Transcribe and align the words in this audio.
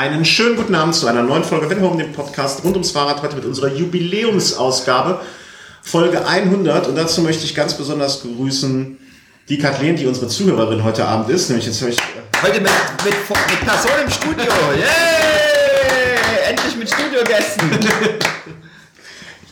Einen 0.00 0.24
schönen 0.24 0.56
guten 0.56 0.74
Abend 0.74 0.94
zu 0.94 1.06
einer 1.08 1.22
neuen 1.22 1.44
Folge 1.44 1.68
Wenn 1.68 1.82
Home, 1.82 2.02
dem 2.02 2.10
Podcast 2.14 2.64
rund 2.64 2.72
ums 2.72 2.90
Fahrrad, 2.90 3.20
heute 3.20 3.36
mit 3.36 3.44
unserer 3.44 3.68
Jubiläumsausgabe, 3.68 5.20
Folge 5.82 6.26
100. 6.26 6.88
Und 6.88 6.96
dazu 6.96 7.20
möchte 7.20 7.44
ich 7.44 7.54
ganz 7.54 7.74
besonders 7.74 8.22
grüßen 8.22 8.96
die 9.50 9.58
Kathleen, 9.58 9.96
die 9.96 10.06
unsere 10.06 10.28
Zuhörerin 10.28 10.84
heute 10.84 11.04
Abend 11.04 11.28
ist. 11.28 11.50
Nämlich 11.50 11.66
jetzt 11.66 11.82
habe 11.82 11.90
ich. 11.90 11.98
Heute 12.42 12.62
mit, 12.62 12.70
mit, 13.04 13.12
mit 13.12 13.60
Person 13.60 13.90
im 14.02 14.10
Studio. 14.10 14.50
Yay! 14.74 16.48
Endlich 16.48 16.76
mit 16.76 16.88
Studiogästen. 16.88 17.70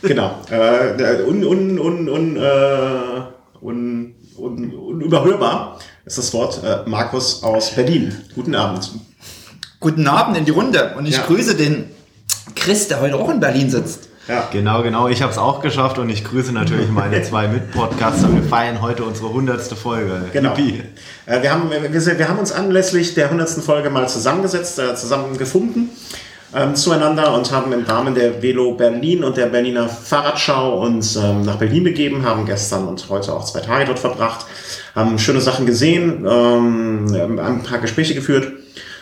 genau. 0.01 0.41
Äh, 0.49 1.21
un, 1.27 1.45
un, 1.45 1.77
un, 1.77 2.09
un, 2.09 2.37
äh, 2.37 3.21
un, 3.61 4.15
un, 4.35 4.73
unüberhörbar 4.73 5.77
ist 6.05 6.17
das 6.17 6.33
Wort. 6.33 6.63
Äh, 6.63 6.89
Markus 6.89 7.43
aus 7.43 7.75
Berlin. 7.75 8.19
Guten 8.33 8.55
Abend. 8.55 8.89
Guten 9.79 10.07
Abend 10.07 10.37
in 10.37 10.45
die 10.45 10.51
Runde. 10.51 10.93
Und 10.97 11.05
ich 11.05 11.15
Ja. 11.15 11.23
grüße 11.25 11.55
den 11.55 11.85
Chris, 12.55 12.87
der 12.87 12.99
heute 13.01 13.15
auch 13.15 13.29
in 13.29 13.39
Berlin 13.39 13.69
sitzt. 13.69 14.09
Ja. 14.27 14.47
Genau, 14.51 14.83
genau. 14.83 15.07
Ich 15.07 15.21
habe 15.21 15.31
es 15.31 15.37
auch 15.37 15.61
geschafft 15.61 15.97
und 15.97 16.09
ich 16.09 16.23
grüße 16.23 16.51
natürlich 16.51 16.89
meine 16.89 17.21
zwei 17.23 17.47
Mitpodcaster. 17.47 18.31
Wir 18.33 18.43
feiern 18.43 18.81
heute 18.81 19.03
unsere 19.03 19.31
hundertste 19.31 19.75
Folge. 19.75 20.21
Genau. 20.33 20.53
Äh, 20.55 21.41
wir, 21.41 21.51
haben, 21.51 21.71
wir, 21.71 21.91
wir 22.19 22.27
haben 22.29 22.39
uns 22.39 22.51
anlässlich 22.51 23.15
der 23.15 23.25
100. 23.25 23.49
Folge 23.63 23.89
mal 23.89 24.07
zusammengesetzt, 24.07 24.77
äh, 24.77 24.95
zusammengefunden 24.95 25.89
ähm, 26.55 26.75
zueinander 26.75 27.33
und 27.33 27.51
haben 27.51 27.71
im 27.73 27.83
Rahmen 27.83 28.15
der 28.15 28.41
Velo 28.41 28.73
Berlin 28.73 29.23
und 29.23 29.37
der 29.37 29.47
Berliner 29.47 29.87
Fahrradschau 29.87 30.79
uns 30.81 31.15
ähm, 31.15 31.43
nach 31.43 31.57
Berlin 31.57 31.83
begeben, 31.83 32.25
haben 32.25 32.45
gestern 32.45 32.87
und 32.87 33.07
heute 33.09 33.33
auch 33.33 33.45
zwei 33.45 33.59
Tage 33.59 33.85
dort 33.85 33.99
verbracht, 33.99 34.45
haben 34.95 35.19
schöne 35.19 35.41
Sachen 35.41 35.65
gesehen, 35.65 36.25
ähm, 36.27 37.07
haben 37.13 37.39
ein 37.39 37.63
paar 37.63 37.77
Gespräche 37.79 38.15
geführt, 38.15 38.51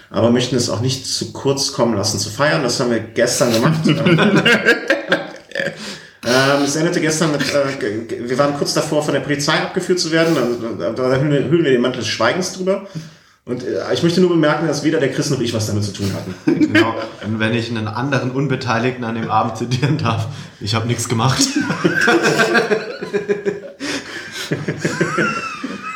aber 0.10 0.32
möchten 0.32 0.56
es 0.56 0.70
auch 0.70 0.82
nicht 0.82 1.06
zu 1.06 1.34
kurz 1.34 1.74
kommen 1.74 1.96
lassen 1.96 2.20
zu 2.20 2.30
feiern. 2.30 2.64
Das 2.64 2.80
haben 2.80 2.92
wir 2.92 3.00
gestern 3.00 3.54
gemacht. 3.54 3.82
Ähm, 6.28 6.64
es 6.64 6.76
endete 6.76 7.00
gestern 7.00 7.32
mit, 7.32 7.42
äh, 7.42 8.28
wir 8.28 8.38
waren 8.38 8.56
kurz 8.58 8.74
davor, 8.74 9.02
von 9.02 9.14
der 9.14 9.22
Polizei 9.22 9.54
abgeführt 9.54 10.00
zu 10.00 10.12
werden. 10.12 10.36
Also, 10.36 10.94
da 10.94 11.16
hüllen 11.16 11.32
wir, 11.32 11.46
hüllen 11.46 11.64
wir 11.64 11.72
den 11.72 11.80
Mantel 11.80 12.00
des 12.00 12.10
Schweigens 12.10 12.52
drüber. 12.54 12.86
Und 13.46 13.64
äh, 13.64 13.94
ich 13.94 14.04
möchte 14.04 14.20
nur 14.20 14.32
bemerken, 14.32 14.68
dass 14.68 14.84
weder 14.84 15.00
der 15.00 15.10
Chris 15.10 15.30
noch 15.30 15.40
ich 15.40 15.54
was 15.54 15.68
damit 15.68 15.86
zu 15.86 15.94
tun 15.94 16.12
hatten. 16.14 16.36
Genau. 16.74 16.96
Und 17.26 17.40
wenn 17.40 17.54
ich 17.54 17.70
einen 17.70 17.88
anderen 17.88 18.32
Unbeteiligten 18.32 19.06
an 19.06 19.16
dem 19.16 19.32
Abend 19.32 19.58
zitieren 19.58 19.98
darf, 19.98 20.28
ich 20.60 20.76
habe 20.76 20.86
nichts 20.88 21.08
gemacht. 21.08 21.42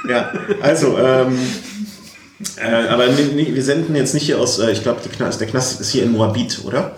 ja, 0.07 0.31
also, 0.61 0.97
ähm, 0.97 1.37
äh, 2.57 2.87
aber 2.87 3.07
nee, 3.07 3.53
wir 3.53 3.63
senden 3.63 3.95
jetzt 3.95 4.13
nicht 4.13 4.25
hier 4.25 4.39
aus, 4.39 4.59
äh, 4.59 4.71
ich 4.71 4.83
glaube, 4.83 5.01
der 5.01 5.47
Knast 5.47 5.81
ist 5.81 5.89
hier 5.91 6.03
in 6.03 6.11
Moabit, 6.11 6.61
oder? 6.63 6.95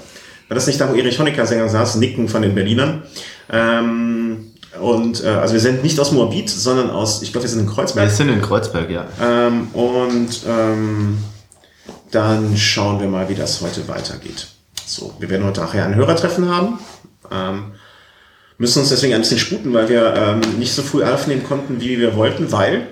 War 0.48 0.56
das 0.56 0.68
nicht 0.68 0.80
da, 0.80 0.90
wo 0.90 0.96
Erich 0.96 1.20
Honecker 1.20 1.46
Sänger 1.46 1.70
saß? 1.70 1.96
Nicken 1.96 2.28
von 2.28 2.42
den 2.42 2.54
Berlinern. 2.54 3.04
Ähm, 3.52 4.52
und 4.80 5.24
äh, 5.24 5.28
also 5.28 5.54
wir 5.54 5.62
senden 5.62 5.84
nicht 5.84 6.00
aus 6.00 6.12
Moabit, 6.12 6.50
sondern 6.50 6.90
aus, 6.90 7.22
ich 7.22 7.32
glaube, 7.32 7.46
wir 7.46 7.50
sind 7.50 7.62
in 7.62 7.68
Kreuzberg. 7.68 8.08
Wir 8.08 8.14
sind 8.14 8.30
in 8.30 8.42
Kreuzberg, 8.42 8.90
ja. 8.90 9.06
Ähm, 9.22 9.70
und 9.74 10.42
ähm, 10.48 11.18
dann 12.12 12.56
schauen 12.58 13.00
wir 13.00 13.08
mal, 13.08 13.30
wie 13.30 13.36
das 13.36 13.62
heute 13.62 13.88
weitergeht. 13.88 14.48
So, 14.86 15.14
wir 15.20 15.30
werden 15.30 15.46
heute 15.46 15.62
nachher 15.62 15.86
ein 15.86 15.96
Hörertreffen 15.96 16.50
haben. 16.50 16.80
Ähm, 17.32 17.72
müssen 18.58 18.80
uns 18.80 18.90
deswegen 18.90 19.14
ein 19.14 19.22
bisschen 19.22 19.40
sputen, 19.40 19.74
weil 19.74 19.90
wir 19.90 20.14
ähm, 20.16 20.42
nicht 20.60 20.74
so 20.74 20.82
früh 20.82 21.04
aufnehmen 21.04 21.44
konnten, 21.44 21.82
wie 21.82 22.00
wir 22.00 22.16
wollten, 22.16 22.52
weil 22.52 22.88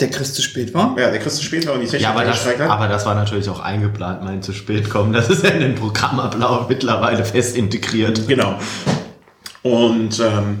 Der 0.00 0.10
Chris 0.10 0.32
zu 0.34 0.42
spät 0.42 0.72
war. 0.74 0.96
ja, 0.98 1.10
der 1.10 1.18
Christen 1.18 1.42
später 1.42 1.72
und 1.72 1.80
die 1.80 1.86
Technik 1.86 2.02
Ja, 2.02 2.10
aber 2.10 2.24
das, 2.24 2.46
hat. 2.46 2.60
aber 2.60 2.86
das 2.88 3.04
war 3.04 3.14
natürlich 3.16 3.48
auch 3.48 3.58
eingeplant, 3.60 4.22
mein 4.22 4.42
zu 4.42 4.52
spät 4.52 4.88
kommen. 4.88 5.12
Das 5.12 5.28
ist 5.28 5.42
ja 5.42 5.50
in 5.50 5.60
den 5.60 5.74
Programmablauf 5.74 6.68
mittlerweile 6.68 7.24
fest 7.24 7.56
integriert. 7.56 8.28
Genau. 8.28 8.58
Und 9.62 10.20
ähm, 10.20 10.60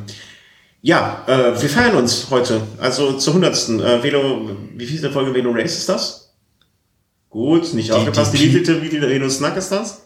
ja, 0.82 1.22
äh, 1.26 1.60
wir 1.60 1.68
feiern 1.68 1.94
uns 1.96 2.26
heute, 2.30 2.60
also 2.80 3.12
zur 3.14 3.34
hundertsten. 3.34 3.80
Äh, 3.80 4.02
Velo, 4.02 4.50
wie 4.76 4.86
viele 4.86 5.10
Folge 5.10 5.34
Velo 5.34 5.52
Race 5.52 5.76
ist 5.78 5.88
das? 5.88 6.34
Gut, 7.30 7.74
nicht 7.74 7.92
aufgepasst. 7.92 8.32
die 8.34 8.40
Wie 8.40 8.50
vielte 8.50 8.82
wie 8.82 8.88
viele 8.88 9.08
Velo 9.08 9.28
Snack 9.28 9.56
ist 9.56 9.70
das? 9.70 10.02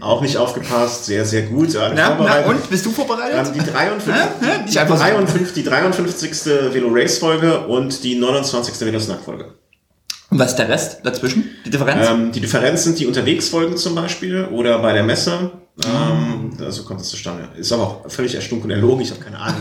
Auch 0.00 0.20
nicht 0.20 0.36
aufgepasst, 0.36 1.06
sehr, 1.06 1.24
sehr 1.24 1.42
gut. 1.42 1.70
Na, 1.74 2.16
na, 2.18 2.40
und? 2.46 2.68
Bist 2.70 2.84
du 2.86 2.90
vorbereitet? 2.90 3.52
Ähm, 3.54 3.64
die 3.64 3.70
53, 3.70 4.12
Hä? 4.14 4.20
Hä? 4.40 4.46
die, 4.60 4.64
Nicht 4.66 4.78
einfach 4.78 4.96
so. 4.96 5.02
53, 5.04 5.52
die 5.54 5.62
53. 5.64 6.46
Velo 6.72 6.88
Race 6.90 7.18
Folge 7.18 7.60
und 7.66 8.02
die 8.04 8.16
29. 8.18 8.80
Velo 8.80 9.00
Snack 9.00 9.20
Folge. 9.24 9.54
Und 10.30 10.38
was 10.38 10.50
ist 10.50 10.56
der 10.56 10.68
Rest 10.68 10.98
dazwischen? 11.04 11.50
Die 11.64 11.70
Differenz? 11.70 12.08
Ähm, 12.08 12.32
die 12.32 12.40
Differenz 12.40 12.84
sind 12.84 12.98
die 12.98 13.06
Unterwegsfolgen 13.06 13.76
zum 13.76 13.94
Beispiel 13.94 14.44
oder 14.46 14.78
bei 14.80 14.92
der 14.92 15.02
Messe. 15.04 15.50
Ähm, 15.84 16.52
Ah. 16.58 16.64
also 16.64 16.84
kommt 16.84 17.00
es 17.02 17.08
zustande. 17.10 17.48
Ist 17.56 17.70
aber 17.72 17.82
auch 17.82 18.10
völlig 18.10 18.34
erstunken 18.34 18.70
erlogen. 18.70 19.02
Ich 19.02 19.10
habe 19.10 19.20
keine 19.20 19.38
Ahnung, 19.38 19.60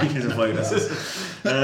wie 0.00 0.08
viele 0.18 0.30
Folge 0.30 0.54
das 0.54 0.72
ist. 0.72 0.90
Äh, 1.44 1.62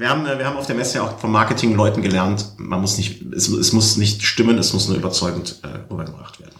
wir, 0.00 0.08
haben, 0.08 0.26
äh, 0.26 0.38
wir 0.38 0.46
haben 0.46 0.56
auf 0.56 0.66
der 0.66 0.76
Messe 0.76 0.98
ja 0.98 1.04
auch 1.04 1.18
von 1.18 1.30
Marketingleuten 1.32 2.02
gelernt, 2.02 2.46
man 2.56 2.80
muss 2.80 2.96
nicht, 2.96 3.22
es, 3.32 3.48
es 3.48 3.72
muss 3.72 3.96
nicht 3.96 4.22
stimmen, 4.22 4.58
es 4.58 4.72
muss 4.72 4.88
nur 4.88 4.96
überzeugend 4.96 5.56
äh, 5.62 5.92
rübergebracht 5.92 6.40
werden. 6.40 6.52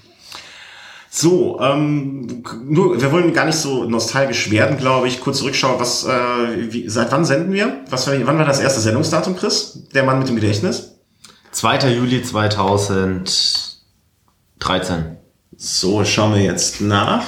So, 1.10 1.58
ähm, 1.60 2.44
nur, 2.66 3.00
wir 3.00 3.10
wollen 3.10 3.32
gar 3.32 3.46
nicht 3.46 3.56
so 3.58 3.84
nostalgisch 3.84 4.50
werden, 4.50 4.76
glaube 4.76 5.08
ich. 5.08 5.20
Kurz 5.20 5.38
zurückschauen, 5.38 5.80
was, 5.80 6.04
äh, 6.04 6.70
wie, 6.72 6.88
seit 6.88 7.10
wann 7.10 7.24
senden 7.24 7.52
wir? 7.52 7.80
Was, 7.90 8.06
war- 8.06 8.14
wann 8.24 8.38
war 8.38 8.44
das 8.44 8.60
erste 8.60 8.80
Sendungsdatum, 8.80 9.34
Chris? 9.34 9.84
Der 9.94 10.04
Mann 10.04 10.18
mit 10.18 10.28
dem 10.28 10.36
Gedächtnis? 10.36 10.92
2. 11.52 11.78
Juli 11.94 12.22
2013. 12.22 15.16
So, 15.56 16.04
schauen 16.04 16.34
wir 16.34 16.42
jetzt 16.42 16.82
nach. 16.82 17.24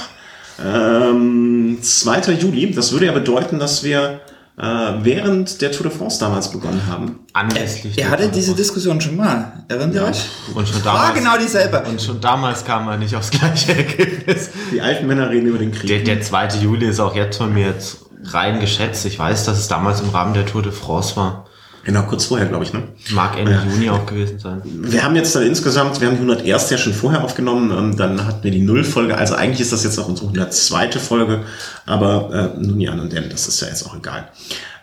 Ähm, 0.62 1.78
2. 1.80 2.32
Juli, 2.34 2.70
das 2.72 2.92
würde 2.92 3.06
ja 3.06 3.12
bedeuten, 3.12 3.58
dass 3.58 3.82
wir 3.82 4.20
äh, 4.60 4.92
während 5.02 5.62
der 5.62 5.72
Tour 5.72 5.88
de 5.88 5.96
France 5.96 6.20
damals 6.20 6.50
begonnen 6.50 6.86
haben. 6.86 7.20
Anlässlich 7.32 7.96
er 7.96 8.04
der 8.04 8.10
hatte 8.10 8.22
Tour 8.24 8.32
de 8.32 8.40
diese. 8.40 8.54
Diskussion 8.54 9.00
schon 9.00 9.16
mal. 9.16 9.64
Erinnert 9.68 9.94
ihr 9.94 10.04
euch? 10.04 10.26
Und 10.54 10.68
schon 10.68 10.84
War 10.84 10.94
damals, 10.94 11.14
genau 11.14 11.38
dieselbe. 11.38 11.82
und 11.88 12.02
schon 12.02 12.20
damals 12.20 12.64
kam 12.64 12.84
man 12.84 12.98
nicht 12.98 13.14
aufs 13.16 13.30
gleiche 13.30 13.74
Ergebnis. 13.76 14.50
Die 14.72 14.80
alten 14.80 15.06
Männer 15.06 15.30
reden 15.30 15.46
über 15.46 15.58
den 15.58 15.72
Krieg. 15.72 15.88
Der, 15.88 16.00
der 16.00 16.20
2. 16.22 16.58
Juli 16.60 16.86
ist 16.86 17.00
auch 17.00 17.14
jetzt 17.14 17.38
von 17.38 17.52
mir 17.54 17.66
jetzt 17.68 18.04
rein 18.24 18.60
geschätzt. 18.60 19.06
Ich 19.06 19.18
weiß, 19.18 19.44
dass 19.44 19.58
es 19.58 19.68
damals 19.68 20.00
im 20.00 20.10
Rahmen 20.10 20.34
der 20.34 20.44
Tour 20.46 20.62
de 20.62 20.72
France 20.72 21.16
war. 21.16 21.46
Genau, 21.84 22.02
kurz 22.02 22.26
vorher, 22.26 22.46
glaube 22.46 22.64
ich. 22.64 22.72
Ne? 22.72 22.82
Mag 23.12 23.38
Ende 23.38 23.58
Juni 23.70 23.88
auch 23.90 24.04
gewesen 24.04 24.38
sein. 24.38 24.60
Wir 24.64 25.02
haben 25.02 25.16
jetzt 25.16 25.34
dann 25.34 25.44
insgesamt, 25.44 26.00
wir 26.00 26.08
haben 26.08 26.16
die 26.16 26.22
101. 26.22 26.70
ja 26.70 26.78
schon 26.78 26.92
vorher 26.92 27.24
aufgenommen, 27.24 27.70
ähm, 27.70 27.96
dann 27.96 28.26
hatten 28.26 28.44
wir 28.44 28.50
die 28.50 28.60
Null-Folge, 28.60 29.16
also 29.16 29.34
eigentlich 29.34 29.60
ist 29.60 29.72
das 29.72 29.84
jetzt 29.84 29.98
auch 29.98 30.08
unsere 30.08 30.28
102. 30.28 30.92
Folge, 30.92 31.44
aber 31.86 32.54
äh, 32.56 32.60
nun 32.60 32.80
ja, 32.80 32.94
nun 32.94 33.08
denn, 33.08 33.30
das 33.30 33.48
ist 33.48 33.60
ja 33.60 33.68
jetzt 33.68 33.86
auch 33.86 33.96
egal. 33.96 34.28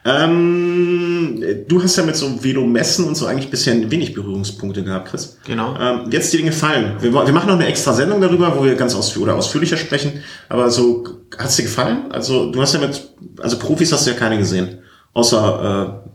Ähm, 0.08 1.44
du 1.68 1.84
hast 1.84 1.98
ja 1.98 2.04
mit 2.04 2.16
so 2.16 2.42
Velomessen 2.42 3.06
und 3.06 3.16
so 3.16 3.26
eigentlich 3.26 3.50
bisher 3.50 3.76
wenig 3.92 4.14
Berührungspunkte 4.14 4.82
gehabt, 4.82 5.10
Chris. 5.10 5.38
Genau. 5.46 5.76
Ähm, 5.78 6.10
jetzt 6.12 6.32
die 6.32 6.38
Dinge 6.38 6.54
fallen. 6.54 6.94
Wir, 7.02 7.12
wir 7.12 7.34
machen 7.34 7.48
noch 7.48 7.56
eine 7.56 7.68
extra 7.68 7.92
Sendung 7.92 8.22
darüber, 8.22 8.58
wo 8.58 8.64
wir 8.64 8.76
ganz 8.76 8.96
ausführ 8.96 9.24
oder 9.24 9.36
ausführlicher 9.36 9.76
sprechen. 9.76 10.24
Aber 10.48 10.70
so, 10.70 11.04
hat's 11.38 11.58
dir 11.58 11.64
gefallen? 11.64 12.10
Also, 12.12 12.52
du 12.52 12.62
hast 12.62 12.74
ja 12.74 12.80
mit, 12.80 13.10
also 13.42 13.60
Profis 13.60 13.92
hast 13.92 14.08
du 14.08 14.12
ja 14.12 14.18
keine 14.18 14.38
gesehen. 14.38 14.80
Außer 15.14 16.04
äh, 16.06 16.10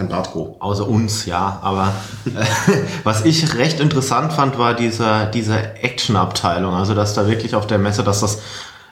Herrn 0.00 0.08
Bartko. 0.08 0.56
Außer 0.60 0.88
uns, 0.88 1.26
ja. 1.26 1.58
Aber 1.62 1.92
äh, 2.24 2.76
was 3.04 3.24
ich 3.24 3.54
recht 3.54 3.80
interessant 3.80 4.32
fand, 4.32 4.58
war 4.58 4.74
dieser, 4.74 5.26
diese 5.26 5.76
Action-Abteilung. 5.76 6.74
Also, 6.74 6.94
dass 6.94 7.14
da 7.14 7.26
wirklich 7.28 7.54
auf 7.54 7.66
der 7.66 7.78
Messe, 7.78 8.02
dass 8.02 8.20
das 8.20 8.40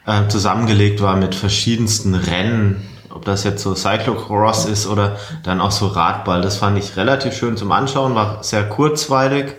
äh, 0.07 0.29
zusammengelegt 0.29 1.01
war 1.03 1.17
mit 1.17 1.35
verschiedensten 1.35 2.15
Rennen. 2.15 2.87
Ob 3.11 3.25
das 3.25 3.43
jetzt 3.43 3.63
so 3.63 3.75
Cyclocross 3.75 4.67
ist 4.67 4.87
oder 4.87 5.17
dann 5.43 5.61
auch 5.63 5.71
so 5.71 5.87
Radball. 5.87 6.43
Das 6.43 6.59
fand 6.59 6.79
ich 6.79 6.97
relativ 6.97 7.35
schön 7.35 7.57
zum 7.57 7.73
Anschauen, 7.73 8.15
war 8.15 8.45
sehr 8.45 8.69
kurzweilig. 8.69 9.55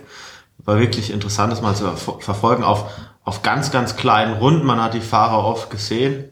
War 0.64 0.78
wirklich 0.78 1.10
interessant, 1.12 1.52
das 1.52 1.60
mal 1.62 1.74
zu 1.74 1.84
verfo- 1.84 2.20
verfolgen. 2.22 2.62
Auf, 2.62 2.84
auf 3.24 3.42
ganz, 3.42 3.72
ganz 3.72 3.96
kleinen 3.96 4.34
Runden. 4.34 4.64
Man 4.64 4.80
hat 4.80 4.94
die 4.94 5.00
Fahrer 5.00 5.44
oft 5.44 5.68
gesehen. 5.68 6.26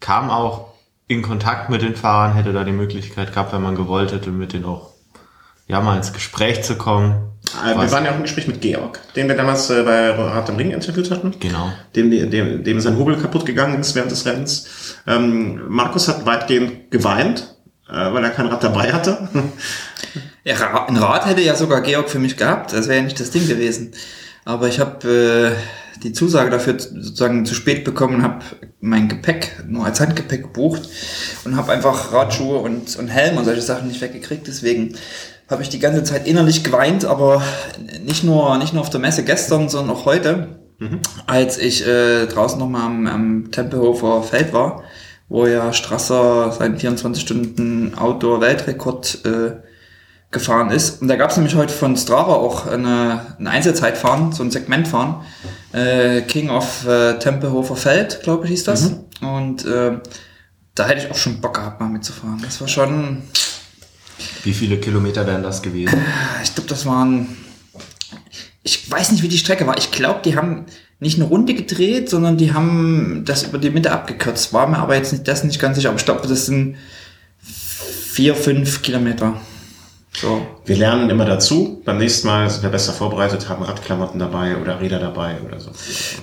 Kam 0.00 0.30
auch 0.30 0.68
in 1.08 1.22
Kontakt 1.22 1.70
mit 1.70 1.82
den 1.82 1.94
Fahrern, 1.94 2.34
hätte 2.34 2.52
da 2.52 2.64
die 2.64 2.72
Möglichkeit 2.72 3.32
gehabt, 3.32 3.52
wenn 3.52 3.62
man 3.62 3.76
gewollt 3.76 4.12
hätte, 4.12 4.30
mit 4.30 4.52
denen 4.52 4.64
auch 4.64 4.90
ja 5.68 5.80
mal 5.80 5.96
ins 5.96 6.12
Gespräch 6.12 6.62
zu 6.62 6.76
kommen. 6.76 7.30
Äh, 7.64 7.70
wir 7.70 7.76
Was- 7.78 7.92
waren 7.92 8.04
ja 8.04 8.10
auch 8.12 8.16
im 8.16 8.22
Gespräch 8.22 8.46
mit 8.48 8.60
Georg, 8.60 9.00
den 9.14 9.28
wir 9.28 9.36
damals 9.36 9.70
äh, 9.70 9.82
bei 9.84 10.10
Rad 10.10 10.48
am 10.50 10.56
Ring 10.56 10.70
interviewt 10.72 11.10
hatten. 11.10 11.34
Genau. 11.38 11.72
Dem, 11.94 12.10
dem, 12.10 12.64
dem 12.64 12.80
sein 12.80 12.96
Hobel 12.98 13.16
kaputt 13.16 13.46
gegangen 13.46 13.80
ist 13.80 13.94
während 13.94 14.10
des 14.10 14.26
Rennens. 14.26 14.96
Ähm, 15.06 15.60
Markus 15.68 16.08
hat 16.08 16.26
weitgehend 16.26 16.90
geweint, 16.90 17.54
äh, 17.88 17.92
weil 18.12 18.24
er 18.24 18.30
kein 18.30 18.46
Rad 18.46 18.64
dabei 18.64 18.92
hatte. 18.92 19.28
Ja, 20.44 20.56
Ra- 20.56 20.86
ein 20.86 20.96
Rad 20.96 21.26
hätte 21.26 21.40
ja 21.40 21.54
sogar 21.54 21.80
Georg 21.82 22.10
für 22.10 22.18
mich 22.18 22.36
gehabt. 22.36 22.72
Das 22.72 22.88
wäre 22.88 22.98
ja 22.98 23.04
nicht 23.04 23.18
das 23.20 23.30
Ding 23.30 23.46
gewesen. 23.46 23.92
Aber 24.44 24.68
ich 24.68 24.78
habe 24.80 25.54
äh, 25.56 25.85
die 26.02 26.12
Zusage 26.12 26.50
dafür 26.50 26.78
sozusagen 26.78 27.44
zu 27.46 27.54
spät 27.54 27.84
bekommen, 27.84 28.22
habe 28.22 28.44
mein 28.80 29.08
Gepäck 29.08 29.64
nur 29.66 29.84
als 29.84 30.00
Handgepäck 30.00 30.42
gebucht 30.42 30.88
und 31.44 31.56
habe 31.56 31.72
einfach 31.72 32.12
Radschuhe 32.12 32.58
und, 32.58 32.96
und 32.96 33.08
Helm 33.08 33.36
und 33.36 33.44
solche 33.44 33.62
Sachen 33.62 33.88
nicht 33.88 34.00
weggekriegt. 34.00 34.46
Deswegen 34.46 34.94
habe 35.48 35.62
ich 35.62 35.68
die 35.68 35.78
ganze 35.78 36.04
Zeit 36.04 36.26
innerlich 36.26 36.64
geweint, 36.64 37.04
aber 37.04 37.42
nicht 38.04 38.24
nur, 38.24 38.58
nicht 38.58 38.72
nur 38.72 38.82
auf 38.82 38.90
der 38.90 39.00
Messe 39.00 39.24
gestern, 39.24 39.68
sondern 39.68 39.96
auch 39.96 40.04
heute, 40.04 40.60
mhm. 40.78 41.00
als 41.26 41.58
ich 41.58 41.86
äh, 41.86 42.26
draußen 42.26 42.58
nochmal 42.58 42.82
am, 42.82 43.06
am 43.06 43.50
Tempelhofer 43.50 44.22
Feld 44.22 44.52
war, 44.52 44.82
wo 45.28 45.46
ja 45.46 45.72
Strasser 45.72 46.52
seinen 46.52 46.78
24 46.78 47.22
Stunden 47.22 47.94
Outdoor-Weltrekord 47.94 49.24
äh, 49.24 49.50
gefahren 50.30 50.70
ist. 50.70 51.00
Und 51.00 51.08
da 51.08 51.16
gab 51.16 51.30
es 51.30 51.36
nämlich 51.36 51.54
heute 51.54 51.72
von 51.72 51.96
Strava 51.96 52.34
auch 52.34 52.66
eine, 52.66 53.36
eine 53.38 53.50
Einzelzeitfahren, 53.50 54.32
so 54.32 54.42
ein 54.42 54.50
Segmentfahren. 54.50 55.16
Äh, 55.72 56.22
King 56.22 56.50
of 56.50 56.86
äh, 56.86 57.18
Tempelhofer 57.18 57.76
Feld, 57.76 58.20
glaube 58.22 58.44
ich, 58.44 58.50
hieß 58.50 58.64
das. 58.64 58.90
Mhm. 58.90 59.28
Und 59.28 59.64
äh, 59.64 59.98
da 60.74 60.86
hätte 60.86 61.06
ich 61.06 61.10
auch 61.10 61.16
schon 61.16 61.40
Bock 61.40 61.54
gehabt, 61.54 61.80
mal 61.80 61.88
mitzufahren. 61.88 62.40
Das 62.42 62.60
war 62.60 62.68
schon. 62.68 63.22
Wie 64.44 64.52
viele 64.52 64.78
Kilometer 64.78 65.26
wären 65.26 65.42
das 65.42 65.62
gewesen? 65.62 65.98
Ich 66.42 66.54
glaube, 66.54 66.68
das 66.68 66.86
waren. 66.86 67.36
Ich 68.62 68.90
weiß 68.90 69.12
nicht, 69.12 69.22
wie 69.22 69.28
die 69.28 69.38
Strecke 69.38 69.66
war. 69.66 69.78
Ich 69.78 69.90
glaube, 69.90 70.20
die 70.24 70.36
haben 70.36 70.66
nicht 70.98 71.18
eine 71.18 71.28
Runde 71.28 71.54
gedreht, 71.54 72.10
sondern 72.10 72.36
die 72.36 72.52
haben 72.52 73.22
das 73.24 73.44
über 73.44 73.58
die 73.58 73.70
Mitte 73.70 73.92
abgekürzt. 73.92 74.52
War 74.52 74.66
mir 74.66 74.78
aber 74.78 74.96
jetzt 74.96 75.12
nicht, 75.12 75.28
das 75.28 75.44
nicht 75.44 75.60
ganz 75.60 75.76
sicher. 75.76 75.90
Aber 75.90 75.98
ich 75.98 76.04
glaube, 76.04 76.26
das 76.26 76.46
sind 76.46 76.76
vier, 77.42 78.34
fünf 78.34 78.82
Kilometer. 78.82 79.40
So. 80.20 80.46
Wir 80.64 80.76
lernen 80.76 81.10
immer 81.10 81.26
dazu. 81.26 81.82
Beim 81.84 81.98
nächsten 81.98 82.26
Mal 82.26 82.48
sind 82.48 82.62
wir 82.62 82.70
besser 82.70 82.94
vorbereitet, 82.94 83.50
haben 83.50 83.62
Radklamotten 83.62 84.18
dabei 84.18 84.56
oder 84.56 84.80
Räder 84.80 84.98
dabei 84.98 85.36
oder 85.46 85.60
so. 85.60 85.70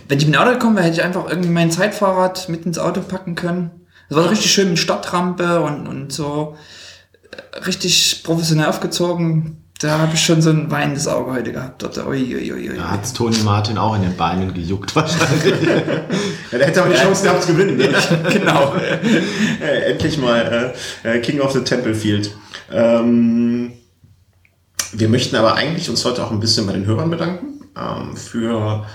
Wenn 0.07 0.18
ich 0.18 0.25
mit 0.25 0.34
dem 0.34 0.42
Auto 0.42 0.51
gekommen 0.51 0.75
wäre, 0.75 0.88
hätte 0.88 0.98
ich 0.98 1.04
einfach 1.04 1.30
irgendwie 1.30 1.51
mein 1.51 1.69
Zeitfahrrad 1.69 2.50
mit 2.50 2.66
ins 2.66 2.80
Auto 2.80 3.01
packen 3.01 3.36
können. 3.36 3.69
Das 4.10 4.18
war 4.18 4.31
richtig 4.31 4.51
schön 4.51 4.69
mit 4.69 4.80
Stadtrampe 4.80 5.62
und, 5.62 5.88
und 5.88 6.12
so 6.12 6.56
äh, 7.31 7.60
richtig 7.60 8.24
professionell 8.24 8.68
aufgezogen. 8.68 9.60
Da 9.80 10.00
habe 10.00 10.13
ich 10.16 10.25
schon 10.25 10.42
so 10.42 10.50
ein 10.50 10.72
weinendes 10.72 11.07
Auge 11.07 11.34
heute 11.34 11.51
gehabt. 11.51 11.84
Dort. 11.84 11.98
Ui, 11.98 12.36
ui, 12.36 12.54
ui, 12.54 12.75
Da 12.75 12.92
hat 12.92 13.13
Toni 13.13 13.38
Martin 13.44 13.78
auch 13.78 13.95
in 13.95 14.01
den 14.01 14.16
Beinen 14.16 14.54
gejuckt 14.54 14.95
wahrscheinlich. 14.95 15.54
ja, 16.51 16.57
der 16.57 16.68
hätte 16.68 16.81
aber 16.84 16.94
die 16.94 17.00
Chance 17.00 17.24
gehabt 17.24 17.44
zu 17.44 17.54
gewinnen. 17.54 17.78
Ne? 17.78 17.90
genau. 18.31 18.74
Endlich 19.88 20.18
mal 20.18 20.74
äh, 21.04 21.19
King 21.19 21.42
of 21.42 21.51
the 21.51 21.60
Temple 21.62 21.94
Field. 21.94 22.34
Ähm, 22.72 23.74
wir 24.94 25.10
möchten 25.10 25.36
aber 25.36 25.56
eigentlich 25.56 25.90
uns 25.90 26.06
heute 26.06 26.24
auch 26.24 26.31
ein 26.31 26.40
bisschen 26.40 26.66
bei 26.66 26.74
den 26.74 26.86
Hörern 26.86 27.10
bedanken 27.10 27.62
ähm, 27.78 28.16
für 28.16 28.86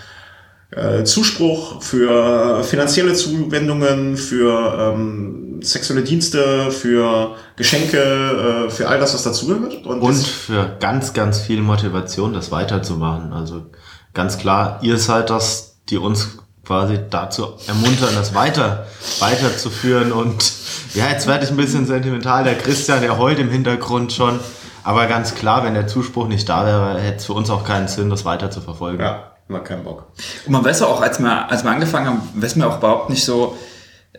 äh, 0.70 1.04
Zuspruch, 1.04 1.82
für 1.82 2.62
finanzielle 2.62 3.14
Zuwendungen, 3.14 4.16
für 4.16 4.94
ähm, 4.94 5.60
sexuelle 5.62 6.02
Dienste, 6.02 6.70
für 6.70 7.36
Geschenke, 7.56 8.66
äh, 8.66 8.70
für 8.70 8.88
all 8.88 9.00
das, 9.00 9.14
was 9.14 9.22
dazugehört. 9.22 9.86
Und, 9.86 10.00
Und 10.00 10.16
für 10.16 10.76
ganz, 10.78 11.14
ganz 11.14 11.38
viel 11.38 11.62
Motivation, 11.62 12.32
das 12.32 12.50
weiterzumachen. 12.50 13.32
Also 13.32 13.66
ganz 14.14 14.38
klar, 14.38 14.78
ihr 14.82 14.98
seid 14.98 15.30
das, 15.30 15.78
die 15.88 15.96
uns 15.96 16.38
quasi 16.66 16.98
dazu 17.08 17.54
ermuntern, 17.66 18.10
das 18.14 18.34
weiter 18.34 18.86
weiterzuführen. 19.20 20.12
Und 20.12 20.52
ja, 20.92 21.08
jetzt 21.08 21.26
werde 21.26 21.44
ich 21.44 21.50
ein 21.50 21.56
bisschen 21.56 21.86
sentimental. 21.86 22.44
Der 22.44 22.56
Christian, 22.56 23.00
der 23.00 23.18
heult 23.18 23.38
im 23.38 23.48
Hintergrund 23.48 24.12
schon. 24.12 24.38
Aber 24.84 25.06
ganz 25.06 25.34
klar, 25.34 25.64
wenn 25.64 25.74
der 25.74 25.86
Zuspruch 25.86 26.28
nicht 26.28 26.48
da 26.48 26.64
wäre, 26.64 27.00
hätte 27.00 27.16
es 27.18 27.26
für 27.26 27.32
uns 27.32 27.50
auch 27.50 27.64
keinen 27.64 27.88
Sinn, 27.88 28.10
das 28.10 28.24
weiter 28.24 28.50
zu 28.50 28.60
verfolgen. 28.60 29.00
Ja, 29.00 29.32
immer 29.48 29.60
keinen 29.60 29.84
Bock. 29.84 30.06
Und 30.46 30.52
man 30.52 30.64
weiß 30.64 30.82
auch, 30.82 31.00
als 31.00 31.18
wir, 31.18 31.50
als 31.50 31.64
wir 31.64 31.70
angefangen 31.70 32.06
haben, 32.06 32.22
weiß 32.34 32.56
man 32.56 32.68
auch 32.68 32.78
überhaupt 32.78 33.10
nicht 33.10 33.24
so, 33.24 33.56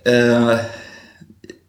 äh, 0.03 0.57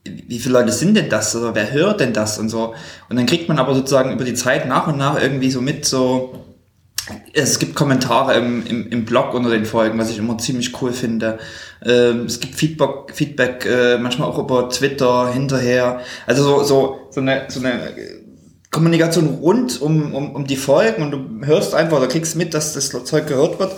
wie 0.05 0.39
viele 0.39 0.59
Leute 0.59 0.73
sind 0.73 0.95
denn 0.95 1.09
das 1.09 1.37
oder 1.37 1.55
wer 1.55 1.73
hört 1.73 2.01
denn 2.01 2.13
das 2.13 2.39
und 2.39 2.49
so. 2.49 2.75
Und 3.09 3.17
dann 3.17 3.27
kriegt 3.27 3.49
man 3.49 3.59
aber 3.59 3.75
sozusagen 3.75 4.13
über 4.13 4.25
die 4.25 4.35
Zeit 4.35 4.67
nach 4.67 4.87
und 4.87 4.97
nach 4.97 5.21
irgendwie 5.21 5.51
so 5.51 5.61
mit 5.61 5.85
so, 5.85 6.35
es 7.33 7.59
gibt 7.59 7.75
Kommentare 7.75 8.35
im, 8.35 8.65
im, 8.67 8.89
im 8.89 9.05
Blog 9.05 9.35
unter 9.35 9.51
den 9.51 9.67
Folgen, 9.67 9.99
was 9.99 10.11
ich 10.11 10.19
immer 10.19 10.39
ziemlich 10.39 10.81
cool 10.81 10.93
finde. 10.93 11.39
Ähm, 11.85 12.27
es 12.27 12.41
gibt 12.41 12.55
Feedback, 12.55 13.13
Feedback 13.13 13.67
äh, 13.67 13.99
manchmal 13.99 14.29
auch 14.29 14.39
über 14.39 14.69
Twitter 14.69 15.33
hinterher. 15.33 16.01
Also 16.27 16.43
so, 16.43 16.63
so, 16.63 16.99
so 17.11 17.21
eine, 17.21 17.45
so 17.49 17.61
eine 17.61 17.93
Kommunikation 18.71 19.39
rund 19.41 19.81
um, 19.81 20.15
um, 20.15 20.35
um 20.35 20.47
die 20.47 20.57
Folgen 20.57 21.03
und 21.03 21.11
du 21.11 21.47
hörst 21.47 21.75
einfach 21.75 21.99
oder 21.99 22.07
kriegst 22.07 22.37
mit, 22.37 22.55
dass 22.55 22.75
das 22.75 22.91
Zeug 23.05 23.27
gehört 23.27 23.59
wird. 23.59 23.73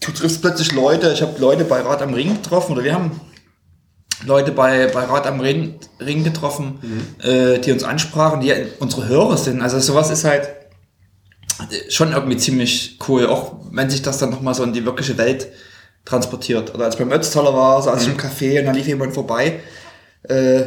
Du 0.00 0.10
triffst 0.10 0.42
plötzlich 0.42 0.72
Leute, 0.72 1.12
ich 1.12 1.22
habe 1.22 1.40
Leute 1.40 1.64
bei 1.64 1.80
Rad 1.80 2.02
am 2.02 2.12
Ring 2.12 2.42
getroffen 2.42 2.72
oder 2.72 2.82
wir 2.82 2.94
haben 2.94 3.20
Leute 4.24 4.50
bei, 4.52 4.88
bei 4.88 5.04
Rad 5.04 5.26
am 5.26 5.40
Ring, 5.40 5.78
Ring 6.00 6.24
getroffen, 6.24 6.78
mhm. 6.82 7.24
äh, 7.24 7.58
die 7.58 7.70
uns 7.70 7.84
ansprachen, 7.84 8.40
die 8.40 8.52
unsere 8.80 9.06
Hörer 9.06 9.36
sind. 9.36 9.62
Also 9.62 9.78
sowas 9.78 10.10
ist 10.10 10.24
halt 10.24 10.48
schon 11.88 12.12
irgendwie 12.12 12.36
ziemlich 12.36 12.98
cool, 13.08 13.26
auch 13.26 13.54
wenn 13.70 13.90
sich 13.90 14.02
das 14.02 14.18
dann 14.18 14.30
nochmal 14.30 14.54
so 14.54 14.64
in 14.64 14.72
die 14.72 14.84
wirkliche 14.84 15.16
Welt 15.18 15.48
transportiert. 16.04 16.74
Oder 16.74 16.86
als 16.86 16.96
beim 16.96 17.12
Ötztaler 17.12 17.54
war, 17.54 17.80
saß 17.82 17.94
also 17.94 18.10
ich 18.10 18.12
im 18.12 18.20
Café 18.20 18.58
und 18.60 18.66
dann 18.66 18.74
lief 18.74 18.86
jemand 18.86 19.14
vorbei, 19.14 19.60
äh, 20.24 20.62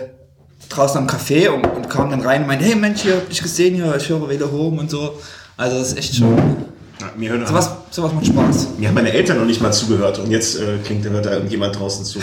draußen 0.70 0.98
am 0.98 1.08
Café 1.08 1.50
und, 1.50 1.66
und 1.66 1.90
kam 1.90 2.10
dann 2.10 2.22
rein 2.22 2.42
und 2.42 2.48
meinte, 2.48 2.66
hey 2.66 2.76
Mensch, 2.76 3.02
hier 3.02 3.16
hab 3.16 3.30
ich 3.30 3.42
gesehen, 3.42 3.76
hier, 3.76 3.96
ich 3.96 4.10
höre 4.10 4.30
wieder 4.30 4.52
Home 4.52 4.80
und 4.80 4.90
so. 4.90 5.20
Also 5.58 5.80
das 5.80 5.90
ist 5.90 5.98
echt 5.98 6.16
schon. 6.16 6.36
Ja, 7.00 7.12
mir 7.18 7.30
hören 7.32 7.46
sowas, 7.46 7.72
sowas 7.92 8.14
macht 8.14 8.28
Spaß. 8.28 8.68
Mir 8.78 8.88
haben 8.88 8.96
meine 8.96 9.12
Eltern 9.12 9.38
noch 9.38 9.46
nicht 9.46 9.62
mal 9.62 9.72
zugehört 9.72 10.20
und 10.20 10.32
jetzt 10.32 10.60
äh, 10.60 10.78
klingt 10.84 11.06
hört 11.06 11.26
da 11.26 11.32
irgendjemand 11.32 11.78
draußen 11.78 12.06
zu. 12.06 12.20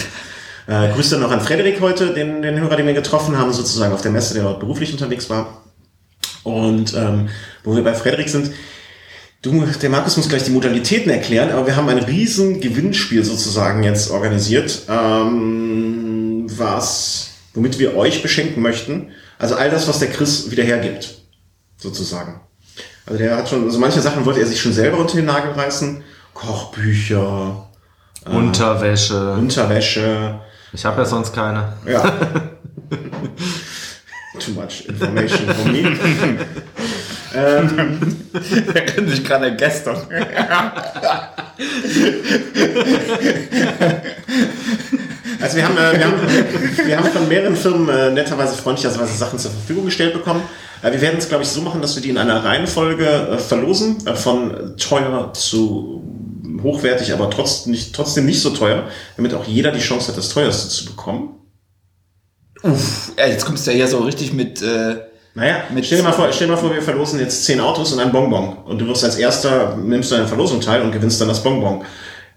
Äh, 0.66 0.92
Grüße 0.92 1.18
noch 1.18 1.32
an 1.32 1.40
Frederik 1.40 1.80
heute, 1.80 2.14
den, 2.14 2.40
den 2.40 2.60
Hörer, 2.60 2.76
den 2.76 2.86
wir 2.86 2.94
getroffen 2.94 3.36
haben, 3.36 3.52
sozusagen 3.52 3.92
auf 3.92 4.02
der 4.02 4.12
Messe, 4.12 4.34
der 4.34 4.44
dort 4.44 4.60
beruflich 4.60 4.92
unterwegs 4.92 5.28
war. 5.28 5.62
Und 6.44 6.94
ähm, 6.94 7.28
wo 7.64 7.74
wir 7.74 7.82
bei 7.82 7.94
Frederik 7.94 8.28
sind, 8.28 8.52
du, 9.42 9.66
der 9.66 9.90
Markus 9.90 10.16
muss 10.16 10.28
gleich 10.28 10.44
die 10.44 10.50
Modalitäten 10.50 11.10
erklären, 11.10 11.50
aber 11.50 11.66
wir 11.66 11.76
haben 11.76 11.88
ein 11.88 11.98
riesen 11.98 12.60
Gewinnspiel 12.60 13.24
sozusagen 13.24 13.82
jetzt 13.82 14.10
organisiert, 14.10 14.82
ähm, 14.88 16.46
was 16.48 17.31
womit 17.54 17.78
wir 17.78 17.96
euch 17.96 18.22
beschenken 18.22 18.62
möchten. 18.62 19.10
Also 19.38 19.56
all 19.56 19.70
das, 19.70 19.88
was 19.88 19.99
der 19.99 20.10
Chris 20.10 20.50
wieder 20.50 20.64
hergibt, 20.64 21.14
sozusagen. 21.76 22.40
Also 23.06 23.19
der 23.19 23.37
hat 23.37 23.49
schon, 23.49 23.64
also 23.64 23.78
manche 23.78 24.00
Sachen 24.00 24.25
wollte 24.25 24.40
er 24.40 24.46
sich 24.46 24.60
schon 24.60 24.72
selber 24.72 24.99
unter 24.99 25.16
den 25.16 25.26
Nagel 25.26 25.52
reißen. 25.52 26.02
Kochbücher. 26.34 27.69
Äh, 28.25 28.31
Unterwäsche. 28.31 29.34
Unterwäsche. 29.34 30.40
Ich 30.72 30.84
habe 30.84 31.02
ja 31.02 31.04
sonst 31.04 31.34
keine. 31.34 31.75
Ja. 31.87 32.02
Too 34.38 34.52
much 34.52 34.87
information 34.88 35.54
for 35.54 35.70
me. 35.70 35.81
ähm, 37.34 38.16
Erinnert 38.75 39.10
sich 39.10 39.25
gerade 39.25 39.54
gestern. 39.56 39.97
Also 45.42 45.56
wir 45.56 45.64
haben, 45.64 45.76
äh, 45.76 45.99
wir 45.99 46.04
haben, 46.06 46.87
wir 46.87 46.96
haben 46.96 47.06
von 47.06 47.28
mehreren 47.28 47.56
Firmen 47.56 47.88
äh, 47.88 48.11
netterweise 48.11 48.54
freundlicherweise 48.54 49.14
Sachen 49.14 49.38
zur 49.38 49.50
Verfügung 49.50 49.84
gestellt 49.84 50.14
bekommen. 50.14 50.42
Äh, 50.82 50.92
wir 50.92 51.00
werden 51.00 51.18
es, 51.18 51.28
glaube 51.28 51.42
ich, 51.42 51.50
so 51.50 51.61
machen, 51.61 51.82
dass 51.82 51.96
wir 51.96 52.02
die 52.02 52.11
in 52.11 52.18
einer 52.18 52.44
Reihenfolge 52.44 53.06
äh, 53.06 53.38
verlosen, 53.38 54.06
äh, 54.06 54.14
von 54.14 54.76
teuer 54.76 55.32
zu 55.34 56.04
hochwertig, 56.62 57.12
aber 57.12 57.28
trotzdem 57.28 57.72
nicht, 57.72 57.92
trotzdem 57.94 58.25
nicht 58.25 58.40
so 58.40 58.50
teuer, 58.50 58.84
damit 59.16 59.34
auch 59.34 59.44
jeder 59.44 59.72
die 59.72 59.80
Chance 59.80 60.08
hat, 60.08 60.16
das 60.16 60.28
teuerste 60.28 60.68
zu 60.68 60.87
bekommen. 60.87 61.34
Uff, 62.62 63.12
jetzt 63.16 63.44
kommst 63.44 63.66
du 63.66 63.72
ja 63.72 63.78
hier 63.78 63.88
so 63.88 63.99
richtig 63.99 64.32
mit... 64.32 64.62
Äh 64.62 64.96
naja, 65.34 65.62
mit 65.72 65.87
stell, 65.87 65.99
dir 65.99 66.04
mal 66.04 66.12
vor, 66.12 66.30
stell 66.30 66.46
dir 66.46 66.52
mal 66.52 66.61
vor, 66.61 66.72
wir 66.72 66.82
verlosen 66.82 67.18
jetzt 67.18 67.46
zehn 67.46 67.58
Autos 67.58 67.92
und 67.94 68.00
ein 68.00 68.12
Bonbon. 68.12 68.58
Und 68.66 68.78
du 68.78 68.87
wirst 68.87 69.02
als 69.02 69.16
erster, 69.16 69.76
nimmst 69.76 70.12
du 70.12 70.16
eine 70.16 70.28
Verlosung 70.28 70.61
teil 70.61 70.82
und 70.82 70.92
gewinnst 70.92 71.20
dann 71.20 71.28
das 71.28 71.42
Bonbon. 71.42 71.82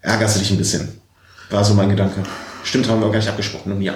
Ärgerst 0.02 0.38
du 0.38 0.40
dich 0.40 0.52
ein 0.52 0.58
bisschen. 0.58 1.02
War 1.50 1.64
so 1.64 1.74
mein 1.74 1.90
Gedanke. 1.90 2.24
Stimmt, 2.66 2.90
haben 2.90 3.00
wir 3.00 3.08
auch 3.08 3.12
gar 3.12 3.20
nicht 3.20 3.30
abgesprochen. 3.30 3.70
Nun 3.70 3.82
ja. 3.82 3.94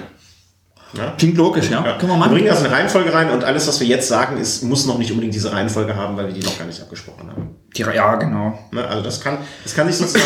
ja. 0.93 1.13
Klingt 1.17 1.37
logisch, 1.37 1.69
ja. 1.69 1.83
ja. 1.83 1.97
Können 1.97 2.11
wir 2.11 2.17
machen. 2.17 2.31
Wir 2.31 2.35
bringen 2.35 2.47
das 2.47 2.61
in 2.61 2.67
Reihenfolge 2.67 3.11
rein 3.11 3.31
und 3.31 3.43
alles, 3.43 3.67
was 3.67 3.79
wir 3.79 3.87
jetzt 3.87 4.07
sagen, 4.07 4.37
ist, 4.37 4.63
muss 4.63 4.85
noch 4.85 4.99
nicht 4.99 5.11
unbedingt 5.11 5.33
diese 5.33 5.51
Reihenfolge 5.51 5.95
haben, 5.95 6.15
weil 6.15 6.27
wir 6.27 6.33
die 6.33 6.45
noch 6.45 6.57
gar 6.57 6.65
nicht 6.65 6.79
abgesprochen 6.79 7.29
haben. 7.29 7.55
Die, 7.75 7.81
ja, 7.81 8.15
genau. 8.15 8.59
Ne, 8.71 8.87
also 8.87 9.03
das 9.03 9.19
kann, 9.19 9.39
das 9.63 9.75
kann 9.75 9.87
sich 9.87 9.97
sozusagen 9.97 10.23